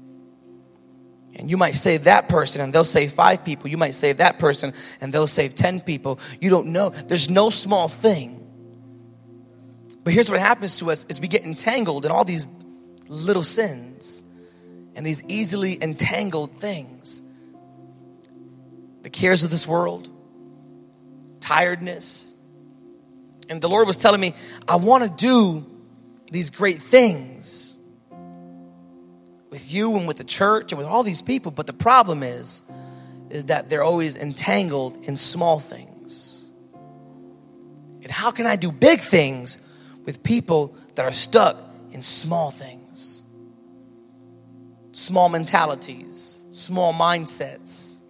And 1.36 1.50
you 1.50 1.56
might 1.56 1.74
save 1.74 2.04
that 2.04 2.28
person 2.28 2.62
and 2.62 2.72
they'll 2.72 2.84
save 2.84 3.12
five 3.12 3.44
people. 3.44 3.68
You 3.68 3.76
might 3.76 3.94
save 3.94 4.18
that 4.18 4.38
person 4.38 4.72
and 5.00 5.12
they'll 5.12 5.26
save 5.26 5.54
10 5.54 5.82
people. 5.82 6.18
You 6.40 6.50
don't 6.50 6.68
know. 6.68 6.88
There's 6.90 7.28
no 7.30 7.50
small 7.50 7.88
thing. 7.88 8.42
But 10.02 10.12
here's 10.14 10.30
what 10.30 10.40
happens 10.40 10.78
to 10.78 10.90
us 10.90 11.04
is 11.06 11.20
we 11.20 11.28
get 11.28 11.44
entangled 11.44 12.06
in 12.06 12.10
all 12.10 12.24
these 12.24 12.46
little 13.08 13.44
sins. 13.44 14.24
and 14.96 15.04
these 15.04 15.22
easily 15.28 15.80
entangled 15.82 16.52
things. 16.52 17.22
The 19.02 19.10
cares 19.10 19.44
of 19.44 19.50
this 19.50 19.68
world, 19.68 20.08
tiredness. 21.40 22.35
And 23.48 23.60
the 23.60 23.68
Lord 23.68 23.86
was 23.86 23.96
telling 23.96 24.20
me, 24.20 24.34
I 24.68 24.76
want 24.76 25.04
to 25.04 25.10
do 25.10 25.64
these 26.30 26.50
great 26.50 26.78
things 26.78 27.74
with 29.50 29.72
you 29.72 29.96
and 29.96 30.08
with 30.08 30.18
the 30.18 30.24
church 30.24 30.72
and 30.72 30.78
with 30.78 30.86
all 30.86 31.02
these 31.02 31.22
people, 31.22 31.52
but 31.52 31.66
the 31.66 31.72
problem 31.72 32.22
is 32.22 32.62
is 33.30 33.46
that 33.46 33.68
they're 33.68 33.82
always 33.82 34.16
entangled 34.16 34.96
in 35.06 35.16
small 35.16 35.58
things. 35.58 36.48
And 38.02 38.10
how 38.10 38.30
can 38.30 38.46
I 38.46 38.56
do 38.56 38.70
big 38.70 39.00
things 39.00 39.58
with 40.04 40.22
people 40.22 40.76
that 40.94 41.04
are 41.04 41.12
stuck 41.12 41.56
in 41.90 42.02
small 42.02 42.50
things? 42.50 43.22
Small 44.92 45.28
mentalities, 45.28 46.44
small 46.50 46.92
mindsets. 46.92 48.02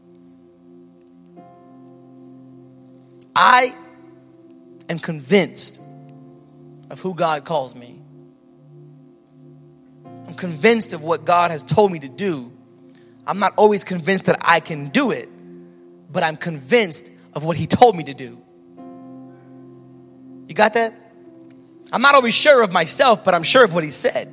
I 3.34 3.74
am 4.88 4.98
convinced 4.98 5.80
of 6.90 7.00
who 7.00 7.14
God 7.14 7.44
calls 7.44 7.74
me. 7.74 8.00
I'm 10.26 10.34
convinced 10.34 10.92
of 10.92 11.02
what 11.02 11.24
God 11.24 11.50
has 11.50 11.62
told 11.62 11.92
me 11.92 11.98
to 12.00 12.08
do. 12.08 12.52
I'm 13.26 13.38
not 13.38 13.54
always 13.56 13.84
convinced 13.84 14.26
that 14.26 14.38
I 14.40 14.60
can 14.60 14.88
do 14.88 15.10
it, 15.10 15.28
but 16.12 16.22
I'm 16.22 16.36
convinced 16.36 17.10
of 17.34 17.44
what 17.44 17.56
He 17.56 17.66
told 17.66 17.96
me 17.96 18.04
to 18.04 18.14
do. 18.14 18.40
You 20.48 20.54
got 20.54 20.74
that? 20.74 20.94
I'm 21.92 22.02
not 22.02 22.14
always 22.14 22.34
sure 22.34 22.62
of 22.62 22.72
myself, 22.72 23.24
but 23.24 23.34
I'm 23.34 23.42
sure 23.42 23.64
of 23.64 23.74
what 23.74 23.84
He 23.84 23.90
said. 23.90 24.32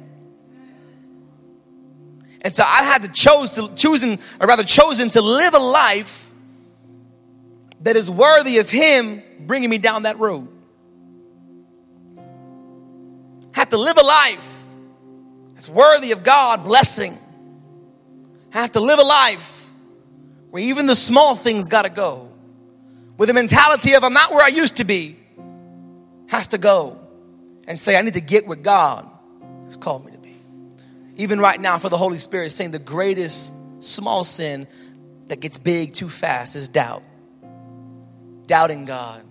And 2.42 2.54
so 2.54 2.64
I 2.64 2.84
had 2.84 3.04
to 3.04 3.12
choose 3.12 3.54
to 3.54 3.74
choosing, 3.76 4.20
or 4.40 4.48
rather 4.48 4.64
chosen 4.64 5.10
to 5.12 5.22
live 5.22 5.54
a 5.54 5.60
life 5.60 6.30
that 7.82 7.96
is 7.96 8.10
worthy 8.10 8.60
of 8.60 8.70
Him 8.70 9.24
bringing 9.48 9.70
me 9.70 9.78
down 9.78 10.04
that 10.04 10.20
road. 10.20 10.50
Have 13.54 13.70
to 13.70 13.78
live 13.78 13.98
a 13.98 14.04
life 14.04 14.66
that's 15.54 15.70
worthy 15.70 16.12
of 16.12 16.24
God 16.24 16.64
blessing. 16.64 17.18
I 18.54 18.60
have 18.60 18.72
to 18.72 18.80
live 18.80 19.00
a 19.00 19.04
life 19.04 19.70
where 20.50 20.62
even 20.62 20.86
the 20.86 20.96
small 20.96 21.36
things 21.36 21.68
got 21.68 21.84
to 21.84 21.90
go. 21.90 22.32
With 23.18 23.30
the 23.30 23.34
mentality 23.34 23.94
of 23.94 24.04
I'm 24.04 24.14
not 24.14 24.32
where 24.32 24.44
I 24.44 24.50
used 24.50 24.78
to 24.78 24.84
be, 24.84 25.18
has 26.28 26.50
to 26.50 26.58
go 26.58 27.00
and 27.68 27.78
say, 27.78 27.96
I 27.96 28.02
need 28.02 28.16
to 28.16 28.22
get 28.22 28.48
where 28.48 28.58
God 28.58 29.08
has 29.66 29.78
called 29.78 30.06
me 30.06 30.12
to 30.12 30.18
be. 30.18 30.36
Even 31.18 31.40
right 31.40 31.60
now, 31.60 31.78
for 31.78 31.90
the 31.90 31.98
Holy 31.98 32.18
Spirit, 32.18 32.52
saying 32.52 32.72
the 32.72 32.80
greatest 32.80 33.84
small 33.84 34.24
sin 34.24 34.68
that 35.28 35.40
gets 35.40 35.58
big 35.58 35.94
too 35.94 36.10
fast 36.10 36.56
is 36.56 36.68
doubt. 36.68 37.04
Doubting 38.48 38.86
God. 38.86 39.24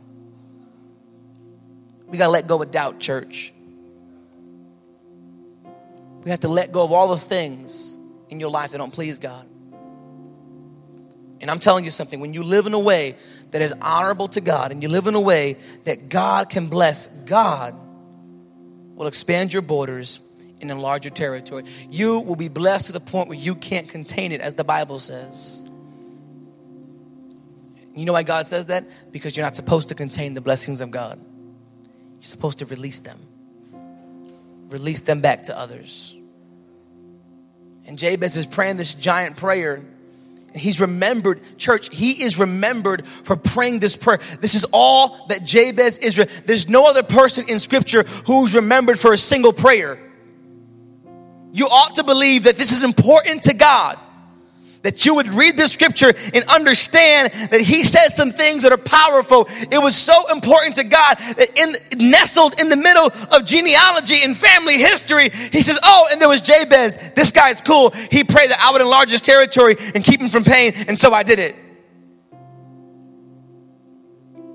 We 2.12 2.18
got 2.18 2.26
to 2.26 2.30
let 2.30 2.46
go 2.46 2.60
of 2.60 2.70
doubt, 2.70 3.00
church. 3.00 3.54
We 6.22 6.30
have 6.30 6.40
to 6.40 6.48
let 6.48 6.70
go 6.70 6.84
of 6.84 6.92
all 6.92 7.08
the 7.08 7.16
things 7.16 7.96
in 8.28 8.38
your 8.38 8.50
life 8.50 8.72
that 8.72 8.78
don't 8.78 8.92
please 8.92 9.18
God. 9.18 9.46
And 11.40 11.50
I'm 11.50 11.58
telling 11.58 11.84
you 11.84 11.90
something 11.90 12.20
when 12.20 12.34
you 12.34 12.42
live 12.42 12.66
in 12.66 12.74
a 12.74 12.78
way 12.78 13.16
that 13.50 13.62
is 13.62 13.72
honorable 13.80 14.28
to 14.28 14.42
God 14.42 14.72
and 14.72 14.82
you 14.82 14.90
live 14.90 15.06
in 15.06 15.14
a 15.14 15.20
way 15.20 15.56
that 15.84 16.10
God 16.10 16.50
can 16.50 16.68
bless, 16.68 17.06
God 17.22 17.74
will 18.94 19.06
expand 19.06 19.54
your 19.54 19.62
borders 19.62 20.20
and 20.60 20.70
enlarge 20.70 21.06
your 21.06 21.14
territory. 21.14 21.64
You 21.90 22.20
will 22.20 22.36
be 22.36 22.48
blessed 22.48 22.88
to 22.88 22.92
the 22.92 23.00
point 23.00 23.28
where 23.28 23.38
you 23.38 23.54
can't 23.54 23.88
contain 23.88 24.32
it, 24.32 24.42
as 24.42 24.52
the 24.52 24.64
Bible 24.64 24.98
says. 24.98 25.64
You 27.94 28.04
know 28.04 28.12
why 28.12 28.22
God 28.22 28.46
says 28.46 28.66
that? 28.66 28.84
Because 29.10 29.34
you're 29.34 29.46
not 29.46 29.56
supposed 29.56 29.88
to 29.88 29.94
contain 29.94 30.34
the 30.34 30.42
blessings 30.42 30.82
of 30.82 30.90
God, 30.90 31.18
you're 32.22 32.28
supposed 32.28 32.60
to 32.60 32.66
release 32.66 33.00
them 33.00 33.18
release 34.72 35.02
them 35.02 35.20
back 35.20 35.44
to 35.44 35.58
others. 35.58 36.16
And 37.86 37.98
Jabez 37.98 38.36
is 38.36 38.46
praying 38.46 38.78
this 38.78 38.94
giant 38.94 39.36
prayer. 39.36 39.74
And 39.74 40.60
he's 40.60 40.80
remembered, 40.80 41.40
church, 41.58 41.94
he 41.94 42.22
is 42.22 42.38
remembered 42.38 43.06
for 43.06 43.36
praying 43.36 43.80
this 43.80 43.96
prayer. 43.96 44.18
This 44.40 44.54
is 44.54 44.64
all 44.72 45.26
that 45.28 45.44
Jabez 45.44 45.98
is. 45.98 46.16
There's 46.46 46.68
no 46.68 46.86
other 46.86 47.02
person 47.02 47.48
in 47.48 47.58
scripture 47.58 48.02
who's 48.26 48.54
remembered 48.54 48.98
for 48.98 49.12
a 49.12 49.18
single 49.18 49.52
prayer. 49.52 49.98
You 51.52 51.66
ought 51.66 51.96
to 51.96 52.04
believe 52.04 52.44
that 52.44 52.56
this 52.56 52.72
is 52.72 52.82
important 52.82 53.42
to 53.44 53.54
God 53.54 53.98
that 54.82 55.06
you 55.06 55.14
would 55.14 55.28
read 55.28 55.56
the 55.56 55.68
scripture 55.68 56.12
and 56.34 56.44
understand 56.44 57.32
that 57.50 57.60
he 57.60 57.82
says 57.82 58.14
some 58.14 58.30
things 58.30 58.64
that 58.64 58.72
are 58.72 58.76
powerful. 58.76 59.46
It 59.48 59.80
was 59.82 59.96
so 59.96 60.30
important 60.32 60.76
to 60.76 60.84
God 60.84 61.16
that 61.18 61.48
in 61.56 62.10
nestled 62.10 62.60
in 62.60 62.68
the 62.68 62.76
middle 62.76 63.06
of 63.06 63.44
genealogy 63.44 64.22
and 64.22 64.36
family 64.36 64.78
history, 64.78 65.30
he 65.30 65.60
says, 65.62 65.78
"Oh, 65.82 66.08
and 66.10 66.20
there 66.20 66.28
was 66.28 66.40
Jabez. 66.40 66.98
This 67.14 67.32
guy's 67.32 67.60
cool. 67.60 67.90
He 68.10 68.24
prayed 68.24 68.50
that 68.50 68.60
I 68.60 68.72
would 68.72 68.80
enlarge 68.80 69.10
his 69.10 69.20
territory 69.20 69.76
and 69.94 70.04
keep 70.04 70.20
him 70.20 70.28
from 70.28 70.44
pain, 70.44 70.74
and 70.88 70.98
so 70.98 71.12
I 71.12 71.22
did 71.22 71.38
it." 71.38 71.56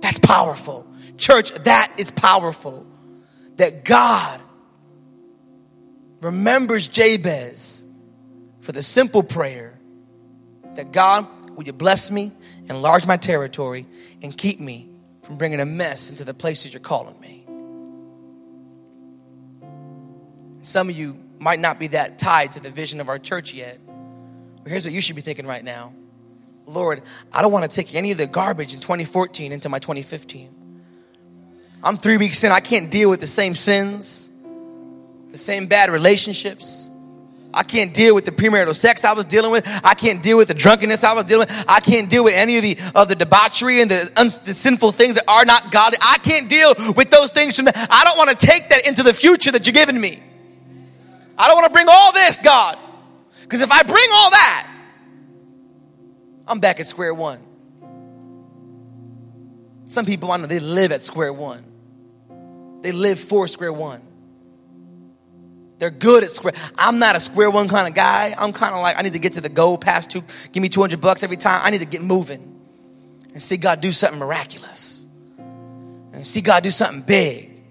That's 0.02 0.20
powerful. 0.20 0.86
Church, 1.18 1.52
that 1.64 1.92
is 1.98 2.12
powerful. 2.12 2.86
That 3.58 3.84
God 3.84 4.40
remembers 6.22 6.88
Jabez 6.88 7.84
for 8.62 8.72
the 8.72 8.84
simple 8.84 9.24
prayer 9.24 9.77
that 10.78 10.92
God, 10.92 11.28
would 11.58 11.68
you 11.68 11.74
bless 11.74 12.10
me, 12.10 12.32
enlarge 12.70 13.06
my 13.06 13.18
territory, 13.18 13.86
and 14.24 14.36
keep 14.36 14.60
me 14.60 14.90
from 15.24 15.38
bringing 15.38 15.60
a 15.60 15.66
mess 15.66 16.10
into 16.10 16.24
the 16.24 16.34
places 16.34 16.74
you're 16.74 16.80
calling 16.80 17.20
me. 17.20 17.44
Some 20.62 20.90
of 20.90 20.98
you 20.98 21.18
might 21.40 21.60
not 21.60 21.80
be 21.80 21.88
that 21.88 22.18
tied 22.18 22.54
to 22.54 22.60
the 22.60 22.70
vision 22.70 23.00
of 23.00 23.10
our 23.10 23.20
church 23.20 23.54
yet. 23.54 23.80
But 24.64 24.72
here's 24.72 24.86
what 24.86 24.94
you 24.94 25.02
should 25.02 25.16
be 25.16 25.22
thinking 25.22 25.46
right 25.46 25.64
now 25.64 25.94
Lord, 26.66 27.02
I 27.32 27.42
don't 27.42 27.52
want 27.52 27.70
to 27.70 27.74
take 27.74 27.96
any 27.96 28.12
of 28.12 28.18
the 28.18 28.28
garbage 28.28 28.74
in 28.74 28.80
2014 28.80 29.52
into 29.52 29.70
my 29.70 29.80
2015. 29.80 30.54
I'm 31.84 31.98
three 31.98 32.18
weeks 32.18 32.44
in, 32.44 32.52
I 32.52 32.60
can't 32.60 32.92
deal 32.92 33.10
with 33.10 33.20
the 33.20 33.28
same 33.28 33.56
sins, 33.56 34.30
the 35.30 35.38
same 35.38 35.68
bad 35.68 35.90
relationships, 35.90 36.90
I 37.54 37.64
can't 37.64 37.94
deal 37.94 38.14
with 38.14 38.26
the 38.26 38.32
premarital 38.32 38.76
sex 38.76 39.06
I 39.06 39.14
was 39.14 39.26
dealing 39.26 39.52
with. 39.52 39.66
I 39.84 39.94
can't 39.94 40.22
deal 40.22 40.38
with 40.38 40.50
the 40.50 40.54
drunkenness 40.54 41.04
I 41.04 41.14
was 41.14 41.26
dealing 41.26 41.48
with. 41.48 41.66
I 41.68 41.80
can't 41.80 42.10
deal 42.10 42.24
with 42.24 42.34
any 42.36 42.58
of 42.58 42.64
the 42.64 42.78
of 42.94 43.08
the 43.08 43.16
debauchery 43.16 43.82
and 43.82 43.90
the, 43.90 44.12
un, 44.18 44.28
the 44.46 44.54
sinful 44.54 44.92
things 44.92 45.16
that 45.16 45.24
are 45.28 45.46
not 45.46 45.72
godly. 45.72 45.98
I 46.02 46.18
can't 46.20 46.50
deal 46.50 46.74
with 46.96 47.10
those 47.10 47.32
things 47.32 47.56
from 47.56 47.66
the, 47.66 47.88
I 47.90 48.04
don't 48.04 48.18
want 48.18 48.30
to 48.38 48.46
take 48.46 48.70
that 48.70 48.86
into 48.88 49.02
the 49.02 49.14
future 49.14 49.52
that 49.52 49.66
you're 49.66 49.74
giving 49.74 50.00
me. 50.00 50.22
I 51.38 51.48
don't 51.48 51.56
want 51.56 51.68
to 51.68 51.74
bring 51.74 51.88
all 51.90 52.12
this, 52.14 52.38
God. 52.38 52.78
Because 53.42 53.62
if 53.62 53.72
I 53.72 53.84
bring 53.84 54.10
all 54.12 54.32
that, 54.32 54.70
I'm 56.48 56.60
back 56.60 56.80
at 56.80 56.88
square 56.88 57.14
one. 57.14 57.40
Some 59.86 60.06
people 60.06 60.32
I 60.32 60.38
know 60.38 60.48
they 60.48 60.60
live 60.60 60.92
at 60.92 61.02
square 61.02 61.32
one. 61.32 61.64
They 62.82 62.92
live 62.92 63.20
for 63.20 63.48
square 63.48 63.72
one. 63.72 64.02
They're 65.80 65.92
good 65.92 66.24
at 66.24 66.32
square. 66.32 66.54
I'm 66.78 67.00
not 67.00 67.16
a 67.16 67.20
square 67.20 67.52
one 67.52 67.68
kind 67.68 67.88
of 67.88 67.94
guy. 67.94 68.34
I'm 68.38 68.52
kind 68.52 68.74
of 68.74 68.82
like, 68.82 68.98
I 68.98 69.04
need 69.04 69.14
to 69.14 69.20
get 69.20 69.34
to 69.34 69.42
the 69.42 69.50
goal 69.50 69.78
past 69.78 70.10
two, 70.10 70.24
give 70.52 70.62
me 70.62 70.70
200 70.70 71.00
bucks 71.00 71.24
every 71.24 71.38
time. 71.38 71.62
I 71.64 71.70
need 71.70 71.80
to 71.80 71.86
get 71.86 72.02
moving 72.02 72.56
and 73.34 73.42
see 73.42 73.58
God 73.58 73.82
do 73.82 73.92
something 73.92 74.20
miraculous 74.20 75.06
and 75.38 76.26
see 76.26 76.42
God 76.42 76.64
do 76.64 76.72
something 76.72 77.02
big 77.02 77.64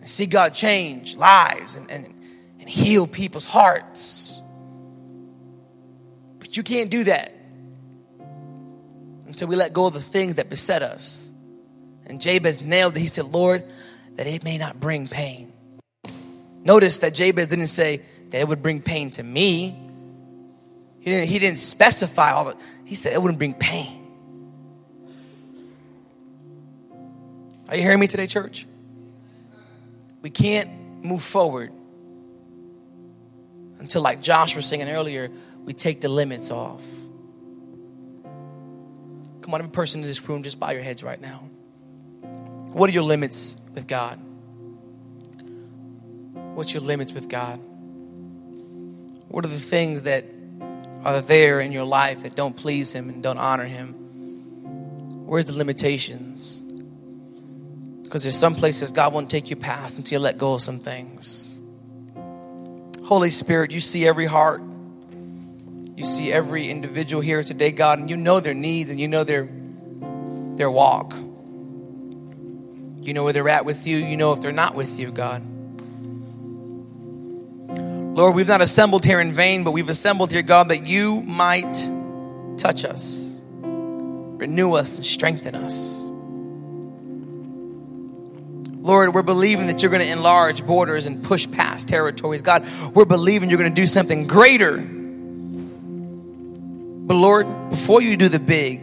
and 0.00 0.08
see 0.08 0.26
God 0.26 0.54
change 0.54 1.16
lives 1.16 1.76
and, 1.76 1.90
and, 1.90 2.06
and 2.60 2.68
heal 2.68 3.06
people's 3.06 3.44
hearts. 3.44 4.40
But 6.38 6.56
you 6.56 6.62
can't 6.62 6.90
do 6.90 7.04
that 7.04 7.34
until 9.26 9.48
we 9.48 9.56
let 9.56 9.74
go 9.74 9.86
of 9.86 9.92
the 9.94 10.00
things 10.00 10.36
that 10.36 10.48
beset 10.48 10.82
us. 10.82 11.30
And 12.06 12.20
Jabez 12.20 12.62
nailed 12.62 12.96
it. 12.96 13.00
He 13.00 13.06
said, 13.06 13.26
Lord, 13.26 13.62
that 14.16 14.26
it 14.26 14.44
may 14.44 14.58
not 14.58 14.80
bring 14.80 15.08
pain. 15.08 15.51
Notice 16.64 17.00
that 17.00 17.14
Jabez 17.14 17.48
didn't 17.48 17.66
say 17.68 18.02
that 18.30 18.40
it 18.40 18.48
would 18.48 18.62
bring 18.62 18.80
pain 18.80 19.10
to 19.12 19.22
me. 19.22 19.78
He 21.00 21.10
didn't, 21.10 21.28
he 21.28 21.38
didn't 21.38 21.58
specify 21.58 22.32
all 22.32 22.44
that. 22.46 22.68
He 22.84 22.94
said 22.94 23.12
it 23.12 23.20
wouldn't 23.20 23.38
bring 23.38 23.54
pain. 23.54 23.98
Are 27.68 27.76
you 27.76 27.82
hearing 27.82 28.00
me 28.00 28.06
today, 28.06 28.26
church? 28.26 28.66
We 30.20 30.30
can't 30.30 30.70
move 31.02 31.22
forward 31.22 31.72
until, 33.80 34.02
like 34.02 34.22
Josh 34.22 34.54
was 34.54 34.64
singing 34.66 34.88
earlier, 34.88 35.30
we 35.64 35.72
take 35.72 36.00
the 36.00 36.08
limits 36.08 36.52
off. 36.52 36.84
Come 39.40 39.54
on, 39.54 39.60
every 39.60 39.72
person 39.72 40.02
in 40.02 40.06
this 40.06 40.26
room, 40.28 40.44
just 40.44 40.60
bow 40.60 40.70
your 40.70 40.82
heads 40.82 41.02
right 41.02 41.20
now. 41.20 41.38
What 42.72 42.88
are 42.88 42.92
your 42.92 43.02
limits 43.02 43.60
with 43.74 43.88
God? 43.88 44.20
What's 46.54 46.74
your 46.74 46.82
limits 46.82 47.12
with 47.12 47.28
God? 47.28 47.58
What 49.28 49.44
are 49.46 49.48
the 49.48 49.56
things 49.56 50.02
that 50.02 50.24
are 51.04 51.22
there 51.22 51.60
in 51.60 51.72
your 51.72 51.86
life 51.86 52.22
that 52.22 52.36
don't 52.36 52.54
please 52.54 52.92
Him 52.92 53.08
and 53.08 53.22
don't 53.22 53.38
honor 53.38 53.64
Him? 53.64 53.94
Where's 55.26 55.46
the 55.46 55.54
limitations? 55.54 56.62
Because 58.02 58.22
there's 58.22 58.36
some 58.36 58.54
places 58.54 58.90
God 58.90 59.14
won't 59.14 59.30
take 59.30 59.48
you 59.48 59.56
past 59.56 59.96
until 59.96 60.20
you 60.20 60.22
let 60.22 60.36
go 60.36 60.52
of 60.52 60.60
some 60.60 60.78
things. 60.78 61.62
Holy 63.04 63.30
Spirit, 63.30 63.72
you 63.72 63.80
see 63.80 64.06
every 64.06 64.26
heart. 64.26 64.60
You 65.96 66.04
see 66.04 66.30
every 66.30 66.68
individual 66.68 67.22
here 67.22 67.42
today, 67.42 67.70
God, 67.70 67.98
and 67.98 68.10
you 68.10 68.18
know 68.18 68.40
their 68.40 68.52
needs 68.52 68.90
and 68.90 69.00
you 69.00 69.08
know 69.08 69.24
their 69.24 69.48
their 70.56 70.70
walk. 70.70 71.14
You 71.14 73.14
know 73.14 73.24
where 73.24 73.32
they're 73.32 73.48
at 73.48 73.64
with 73.64 73.86
you. 73.86 73.96
You 73.96 74.18
know 74.18 74.34
if 74.34 74.42
they're 74.42 74.52
not 74.52 74.74
with 74.74 75.00
you, 75.00 75.10
God. 75.10 75.42
Lord, 78.14 78.34
we've 78.34 78.48
not 78.48 78.60
assembled 78.60 79.06
here 79.06 79.20
in 79.20 79.32
vain, 79.32 79.64
but 79.64 79.70
we've 79.70 79.88
assembled 79.88 80.32
here, 80.32 80.42
God, 80.42 80.68
that 80.68 80.86
you 80.86 81.22
might 81.22 81.72
touch 82.58 82.84
us, 82.84 83.42
renew 83.62 84.74
us, 84.74 84.98
and 84.98 85.06
strengthen 85.06 85.54
us. 85.54 86.02
Lord, 88.82 89.14
we're 89.14 89.22
believing 89.22 89.68
that 89.68 89.80
you're 89.80 89.90
going 89.90 90.04
to 90.04 90.12
enlarge 90.12 90.66
borders 90.66 91.06
and 91.06 91.24
push 91.24 91.50
past 91.50 91.88
territories. 91.88 92.42
God, 92.42 92.66
we're 92.94 93.06
believing 93.06 93.48
you're 93.48 93.58
going 93.58 93.72
to 93.72 93.80
do 93.80 93.86
something 93.86 94.26
greater. 94.26 94.76
But 97.06 97.14
Lord, 97.14 97.70
before 97.70 98.02
you 98.02 98.18
do 98.18 98.28
the 98.28 98.40
big, 98.40 98.80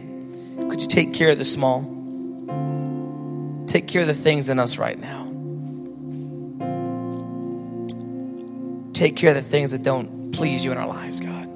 could 0.68 0.80
you 0.80 0.88
take 0.88 1.14
care 1.14 1.30
of 1.30 1.38
the 1.38 1.44
small? 1.44 1.82
Take 3.68 3.86
care 3.86 4.00
of 4.00 4.08
the 4.08 4.14
things 4.14 4.50
in 4.50 4.58
us 4.58 4.76
right 4.78 4.98
now. 4.98 5.19
Take 9.00 9.16
care 9.16 9.30
of 9.30 9.36
the 9.36 9.40
things 9.40 9.72
that 9.72 9.82
don't 9.82 10.30
please 10.32 10.62
you 10.62 10.70
in 10.72 10.76
our 10.76 10.86
lives, 10.86 11.20
God. 11.20 11.46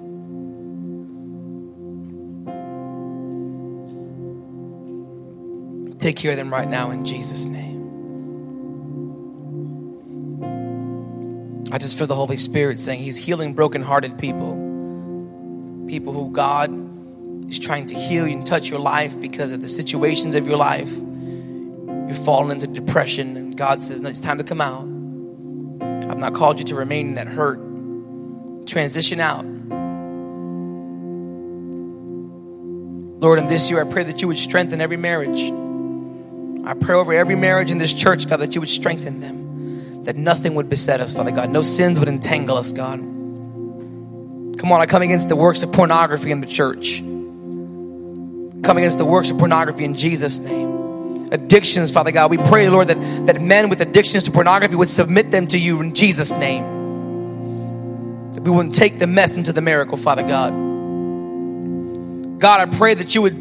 Take 6.01 6.17
care 6.17 6.31
of 6.31 6.39
them 6.39 6.51
right 6.51 6.67
now 6.67 6.91
in 6.91 7.05
Jesus' 7.05 7.45
name. 7.45 7.83
I 11.71 11.77
just 11.77 11.99
feel 11.99 12.07
the 12.07 12.15
Holy 12.15 12.39
Spirit 12.39 12.81
saying 12.81 13.01
He's 13.01 13.19
healing 13.19 13.53
brokenhearted 13.53 14.19
people. 14.19 14.53
People 15.87 16.15
who 16.15 16.31
God 16.33 16.71
is 17.51 17.59
trying 17.59 17.85
to 17.89 17.95
heal 17.95 18.25
and 18.25 18.47
touch 18.47 18.71
your 18.71 18.81
life 18.81 19.21
because 19.21 19.53
of 19.53 19.61
the 19.61 19.69
situations 19.69 20.35
of 20.35 20.47
your 20.47 20.57
life. 20.57 20.97
You've 20.97 22.25
fallen 22.25 22.53
into 22.53 22.69
depression, 22.69 23.37
and 23.37 23.55
God 23.55 23.83
says, 23.83 24.01
No, 24.01 24.09
it's 24.09 24.21
time 24.21 24.39
to 24.39 24.45
come 24.45 24.63
out. 24.63 24.94
I've 26.15 26.21
not 26.21 26.35
called 26.35 26.61
you 26.61 26.65
to 26.67 26.77
remain 26.77 27.09
in 27.09 27.15
that 27.15 27.27
hurt. 27.27 27.59
Transition 28.69 29.19
out. 29.19 29.45
Lord, 33.21 33.41
in 33.41 33.49
this 33.49 33.69
year, 33.69 33.85
I 33.85 33.93
pray 33.93 34.05
that 34.05 34.23
you 34.23 34.29
would 34.29 34.39
strengthen 34.39 34.81
every 34.81 34.97
marriage. 34.97 35.41
I 36.65 36.75
pray 36.75 36.95
over 36.95 37.12
every 37.12 37.35
marriage 37.35 37.73
in 37.73 37.79
this 37.79 37.93
church, 37.93 38.29
God, 38.29 38.37
that 38.37 38.55
you 38.55 38.61
would 38.61 38.71
strengthen 38.71 39.19
them, 39.19 40.05
that 40.05 40.15
nothing 40.15 40.55
would 40.55 40.69
beset 40.69 41.01
us, 41.01 41.15
Father 41.15 41.33
God. 41.33 41.51
No 41.51 41.62
sins 41.62 41.99
would 41.99 42.09
entangle 42.09 42.57
us, 42.59 42.71
God. 42.71 43.01
Come 43.01 44.71
on, 44.71 44.81
I 44.81 44.87
come 44.87 45.03
against 45.03 45.29
the 45.29 45.35
works 45.35 45.65
of 45.65 45.73
pornography 45.73 46.31
in 46.31 46.41
the 46.41 46.47
church. 46.47 47.01
Come 48.62 48.79
against 48.79 48.99
the 48.99 49.05
works 49.05 49.33
of 49.33 49.39
pornography 49.39 49.85
in 49.85 49.97
Jesus' 49.97 50.39
name 50.39 50.84
addictions, 51.35 51.91
Father 51.91 52.12
God. 52.12 52.30
We 52.30 52.39
pray, 52.39 52.68
Lord, 52.68 52.89
that, 52.89 53.26
that 53.26 53.43
men 53.43 53.68
with 53.68 53.80
addictions 53.80 54.24
to 54.24 54.30
pornography 54.30 54.76
would 54.76 54.89
submit 54.89 55.30
them 55.30 55.47
to 55.49 55.59
you 55.59 55.80
in 55.80 55.93
Jesus' 55.95 56.32
name. 56.32 56.62
That 58.32 58.43
we 58.43 58.51
wouldn't 58.51 58.74
take 58.74 58.99
the 58.99 59.07
mess 59.07 59.37
into 59.37 59.53
the 59.53 59.61
miracle, 59.61 59.99
Father 59.99 60.22
God. 60.22 60.53
God, 62.41 62.68
I 62.68 62.76
pray 62.76 62.95
that 62.95 63.14
you 63.14 63.22
would 63.22 63.35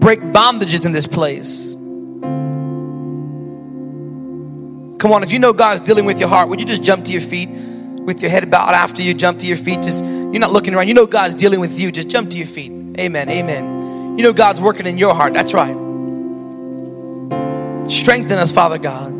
break 0.00 0.20
bondages 0.20 0.84
in 0.84 0.92
this 0.92 1.06
place. 1.06 1.74
Come 4.98 5.12
on, 5.12 5.22
if 5.22 5.32
you 5.32 5.38
know 5.38 5.52
God's 5.52 5.80
dealing 5.82 6.06
with 6.06 6.18
your 6.18 6.28
heart, 6.28 6.48
would 6.48 6.60
you 6.60 6.66
just 6.66 6.82
jump 6.82 7.04
to 7.04 7.12
your 7.12 7.20
feet 7.20 7.48
with 7.50 8.20
your 8.20 8.30
head 8.30 8.50
bowed 8.50 8.74
after 8.74 9.02
you 9.02 9.14
jump 9.14 9.38
to 9.40 9.46
your 9.46 9.56
feet? 9.56 9.82
Just 9.82 10.04
you're 10.04 10.40
not 10.40 10.50
looking 10.50 10.74
around. 10.74 10.88
You 10.88 10.94
know 10.94 11.06
God's 11.06 11.34
dealing 11.34 11.60
with 11.60 11.78
you. 11.80 11.92
Just 11.92 12.10
jump 12.10 12.30
to 12.30 12.38
your 12.38 12.46
feet. 12.46 12.72
Amen. 12.98 13.28
Amen. 13.30 13.77
You 14.18 14.24
know 14.24 14.32
God's 14.32 14.60
working 14.60 14.86
in 14.86 14.98
your 14.98 15.14
heart. 15.14 15.32
That's 15.32 15.54
right. 15.54 15.76
Strengthen 17.88 18.36
us, 18.36 18.50
Father 18.50 18.76
God. 18.76 19.12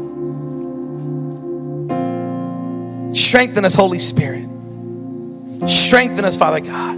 Strengthen 3.17 3.65
us, 3.65 3.75
Holy 3.75 4.01
Spirit. 4.01 4.49
Strengthen 5.69 6.25
us, 6.25 6.37
Father 6.37 6.59
God. 6.59 6.97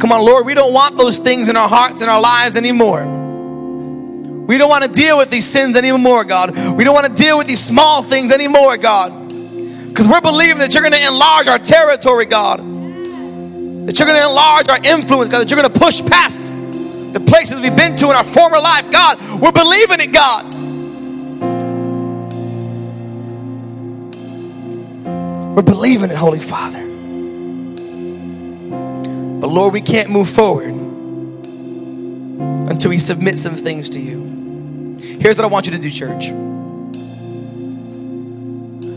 Come 0.00 0.10
on, 0.10 0.24
Lord, 0.24 0.46
we 0.46 0.54
don't 0.54 0.72
want 0.72 0.96
those 0.96 1.18
things 1.18 1.50
in 1.50 1.56
our 1.58 1.68
hearts 1.68 2.00
and 2.00 2.10
our 2.10 2.22
lives 2.22 2.56
anymore. 2.56 3.04
We 3.04 4.56
don't 4.56 4.70
want 4.70 4.84
to 4.84 4.90
deal 4.90 5.18
with 5.18 5.28
these 5.28 5.44
sins 5.44 5.76
anymore, 5.76 6.24
God. 6.24 6.56
We 6.78 6.84
don't 6.84 6.94
want 6.94 7.14
to 7.14 7.22
deal 7.22 7.36
with 7.36 7.46
these 7.46 7.62
small 7.62 8.02
things 8.02 8.32
anymore, 8.32 8.78
God. 8.78 9.28
Because 9.88 10.08
we're 10.08 10.22
believing 10.22 10.56
that 10.60 10.72
you're 10.72 10.82
going 10.82 10.94
to 10.94 11.06
enlarge 11.06 11.46
our 11.46 11.58
territory, 11.58 12.24
God. 12.24 12.72
That 13.84 13.98
you're 13.98 14.06
going 14.06 14.20
to 14.20 14.28
enlarge 14.28 14.68
our 14.68 14.78
influence, 14.78 15.28
God. 15.30 15.40
That 15.40 15.50
you're 15.50 15.60
going 15.60 15.72
to 15.72 15.78
push 15.78 16.02
past 16.02 16.52
the 17.12 17.20
places 17.20 17.60
we've 17.60 17.76
been 17.76 17.96
to 17.96 18.10
in 18.10 18.16
our 18.16 18.24
former 18.24 18.58
life. 18.58 18.90
God, 18.90 19.18
we're 19.40 19.52
believing 19.52 20.00
it, 20.00 20.12
God. 20.12 20.54
We're 25.54 25.62
believing 25.62 26.10
it, 26.10 26.16
Holy 26.16 26.40
Father. 26.40 26.80
But 29.40 29.48
Lord, 29.48 29.72
we 29.72 29.80
can't 29.80 30.08
move 30.08 30.28
forward 30.30 30.72
until 32.70 32.90
we 32.90 32.98
submit 32.98 33.36
some 33.36 33.56
things 33.56 33.88
to 33.90 34.00
you. 34.00 34.96
Here's 34.98 35.36
what 35.36 35.44
I 35.44 35.48
want 35.48 35.66
you 35.66 35.72
to 35.72 35.78
do, 35.78 35.90
church. 35.90 36.30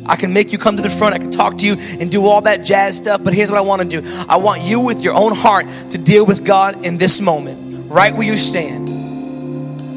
I 0.05 0.15
can 0.15 0.33
make 0.33 0.51
you 0.51 0.57
come 0.57 0.77
to 0.77 0.83
the 0.83 0.89
front. 0.89 1.15
I 1.15 1.17
can 1.17 1.31
talk 1.31 1.57
to 1.59 1.65
you 1.65 1.75
and 1.99 2.11
do 2.11 2.25
all 2.25 2.41
that 2.41 2.63
jazz 2.63 2.97
stuff. 2.97 3.23
But 3.23 3.33
here's 3.33 3.49
what 3.49 3.57
I 3.57 3.61
want 3.61 3.81
to 3.81 3.87
do 3.87 4.25
I 4.29 4.37
want 4.37 4.61
you, 4.61 4.79
with 4.79 5.03
your 5.03 5.13
own 5.13 5.33
heart, 5.35 5.65
to 5.91 5.97
deal 5.97 6.25
with 6.25 6.45
God 6.45 6.85
in 6.85 6.97
this 6.97 7.21
moment, 7.21 7.89
right 7.89 8.13
where 8.13 8.25
you 8.25 8.37
stand. 8.37 8.85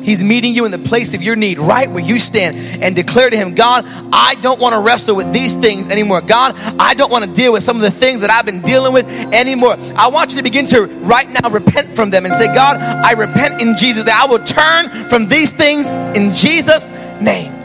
He's 0.09 0.25
meeting 0.25 0.55
you 0.55 0.65
in 0.65 0.71
the 0.71 0.79
place 0.79 1.13
of 1.13 1.23
your 1.23 1.37
need, 1.37 1.59
right 1.59 1.91
where 1.91 2.03
you 2.03 2.19
stand, 2.19 2.57
and 2.83 2.97
declare 2.97 3.29
to 3.29 3.37
Him, 3.37 3.55
God, 3.55 3.85
I 4.11 4.37
don't 4.41 4.59
want 4.59 4.73
to 4.73 4.81
wrestle 4.81 5.15
with 5.15 5.35
these 5.35 5.53
things 5.53 5.91
anymore. 5.91 6.23
God, 6.23 6.55
I 6.81 6.95
don't 6.95 7.13
want 7.13 7.27
to 7.27 7.31
deal 7.31 7.53
with 7.53 7.63
some 7.63 7.77
of 7.77 7.83
the 7.83 7.91
things 7.91 8.23
that 8.23 8.31
I've 8.31 8.47
been 8.47 8.63
dealing 8.63 8.95
with 8.95 9.07
anymore. 9.35 9.77
I 9.97 10.09
want 10.09 10.31
you 10.31 10.39
to 10.39 10.43
begin 10.43 10.67
to 10.69 10.87
right 10.87 11.29
now 11.29 11.51
repent 11.51 11.91
from 11.91 12.09
them 12.09 12.25
and 12.25 12.33
say, 12.33 12.47
God, 12.47 12.79
I 12.79 13.13
repent 13.13 13.61
in 13.61 13.77
Jesus' 13.77 14.07
name. 14.07 14.15
I 14.17 14.25
will 14.25 14.43
turn 14.43 14.89
from 15.11 15.29
these 15.29 15.53
things 15.53 15.91
in 16.17 16.33
Jesus' 16.33 16.91
name. 17.21 17.58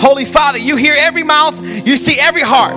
Holy 0.00 0.24
Father, 0.24 0.58
you 0.58 0.76
hear 0.76 0.94
every 0.96 1.22
mouth, 1.22 1.58
you 1.86 1.96
see 1.96 2.18
every 2.20 2.42
heart. 2.42 2.74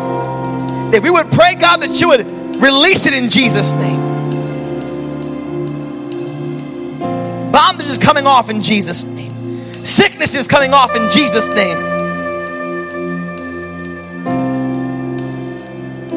That 0.91 1.03
we 1.03 1.09
would 1.09 1.31
pray, 1.31 1.55
God, 1.55 1.81
that 1.81 1.99
you 1.99 2.09
would 2.09 2.25
release 2.61 3.05
it 3.05 3.13
in 3.13 3.29
Jesus' 3.29 3.73
name. 3.73 4.09
Bondage 7.51 7.87
is 7.87 7.97
coming 7.97 8.25
off 8.25 8.49
in 8.49 8.61
Jesus' 8.61 9.03
name. 9.03 9.29
Sickness 9.83 10.35
is 10.35 10.47
coming 10.47 10.73
off 10.73 10.95
in 10.95 11.09
Jesus' 11.11 11.49
name. 11.49 11.77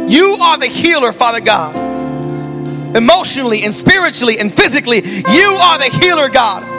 You 0.09 0.37
are 0.41 0.59
the 0.59 0.67
healer, 0.67 1.13
Father 1.13 1.41
God. 1.41 1.77
Emotionally 2.97 3.63
and 3.63 3.73
spiritually 3.73 4.39
and 4.39 4.53
physically, 4.53 4.99
you 4.99 5.59
are 5.63 5.79
the 5.79 5.91
healer, 6.01 6.29
God. 6.29 6.72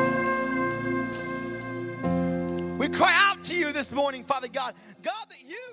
Cry 2.94 3.12
out 3.14 3.44
to 3.44 3.56
you 3.56 3.72
this 3.72 3.92
morning, 3.92 4.24
Father 4.24 4.48
God. 4.48 4.74
God, 5.02 5.26
that 5.30 5.50
you 5.50 5.73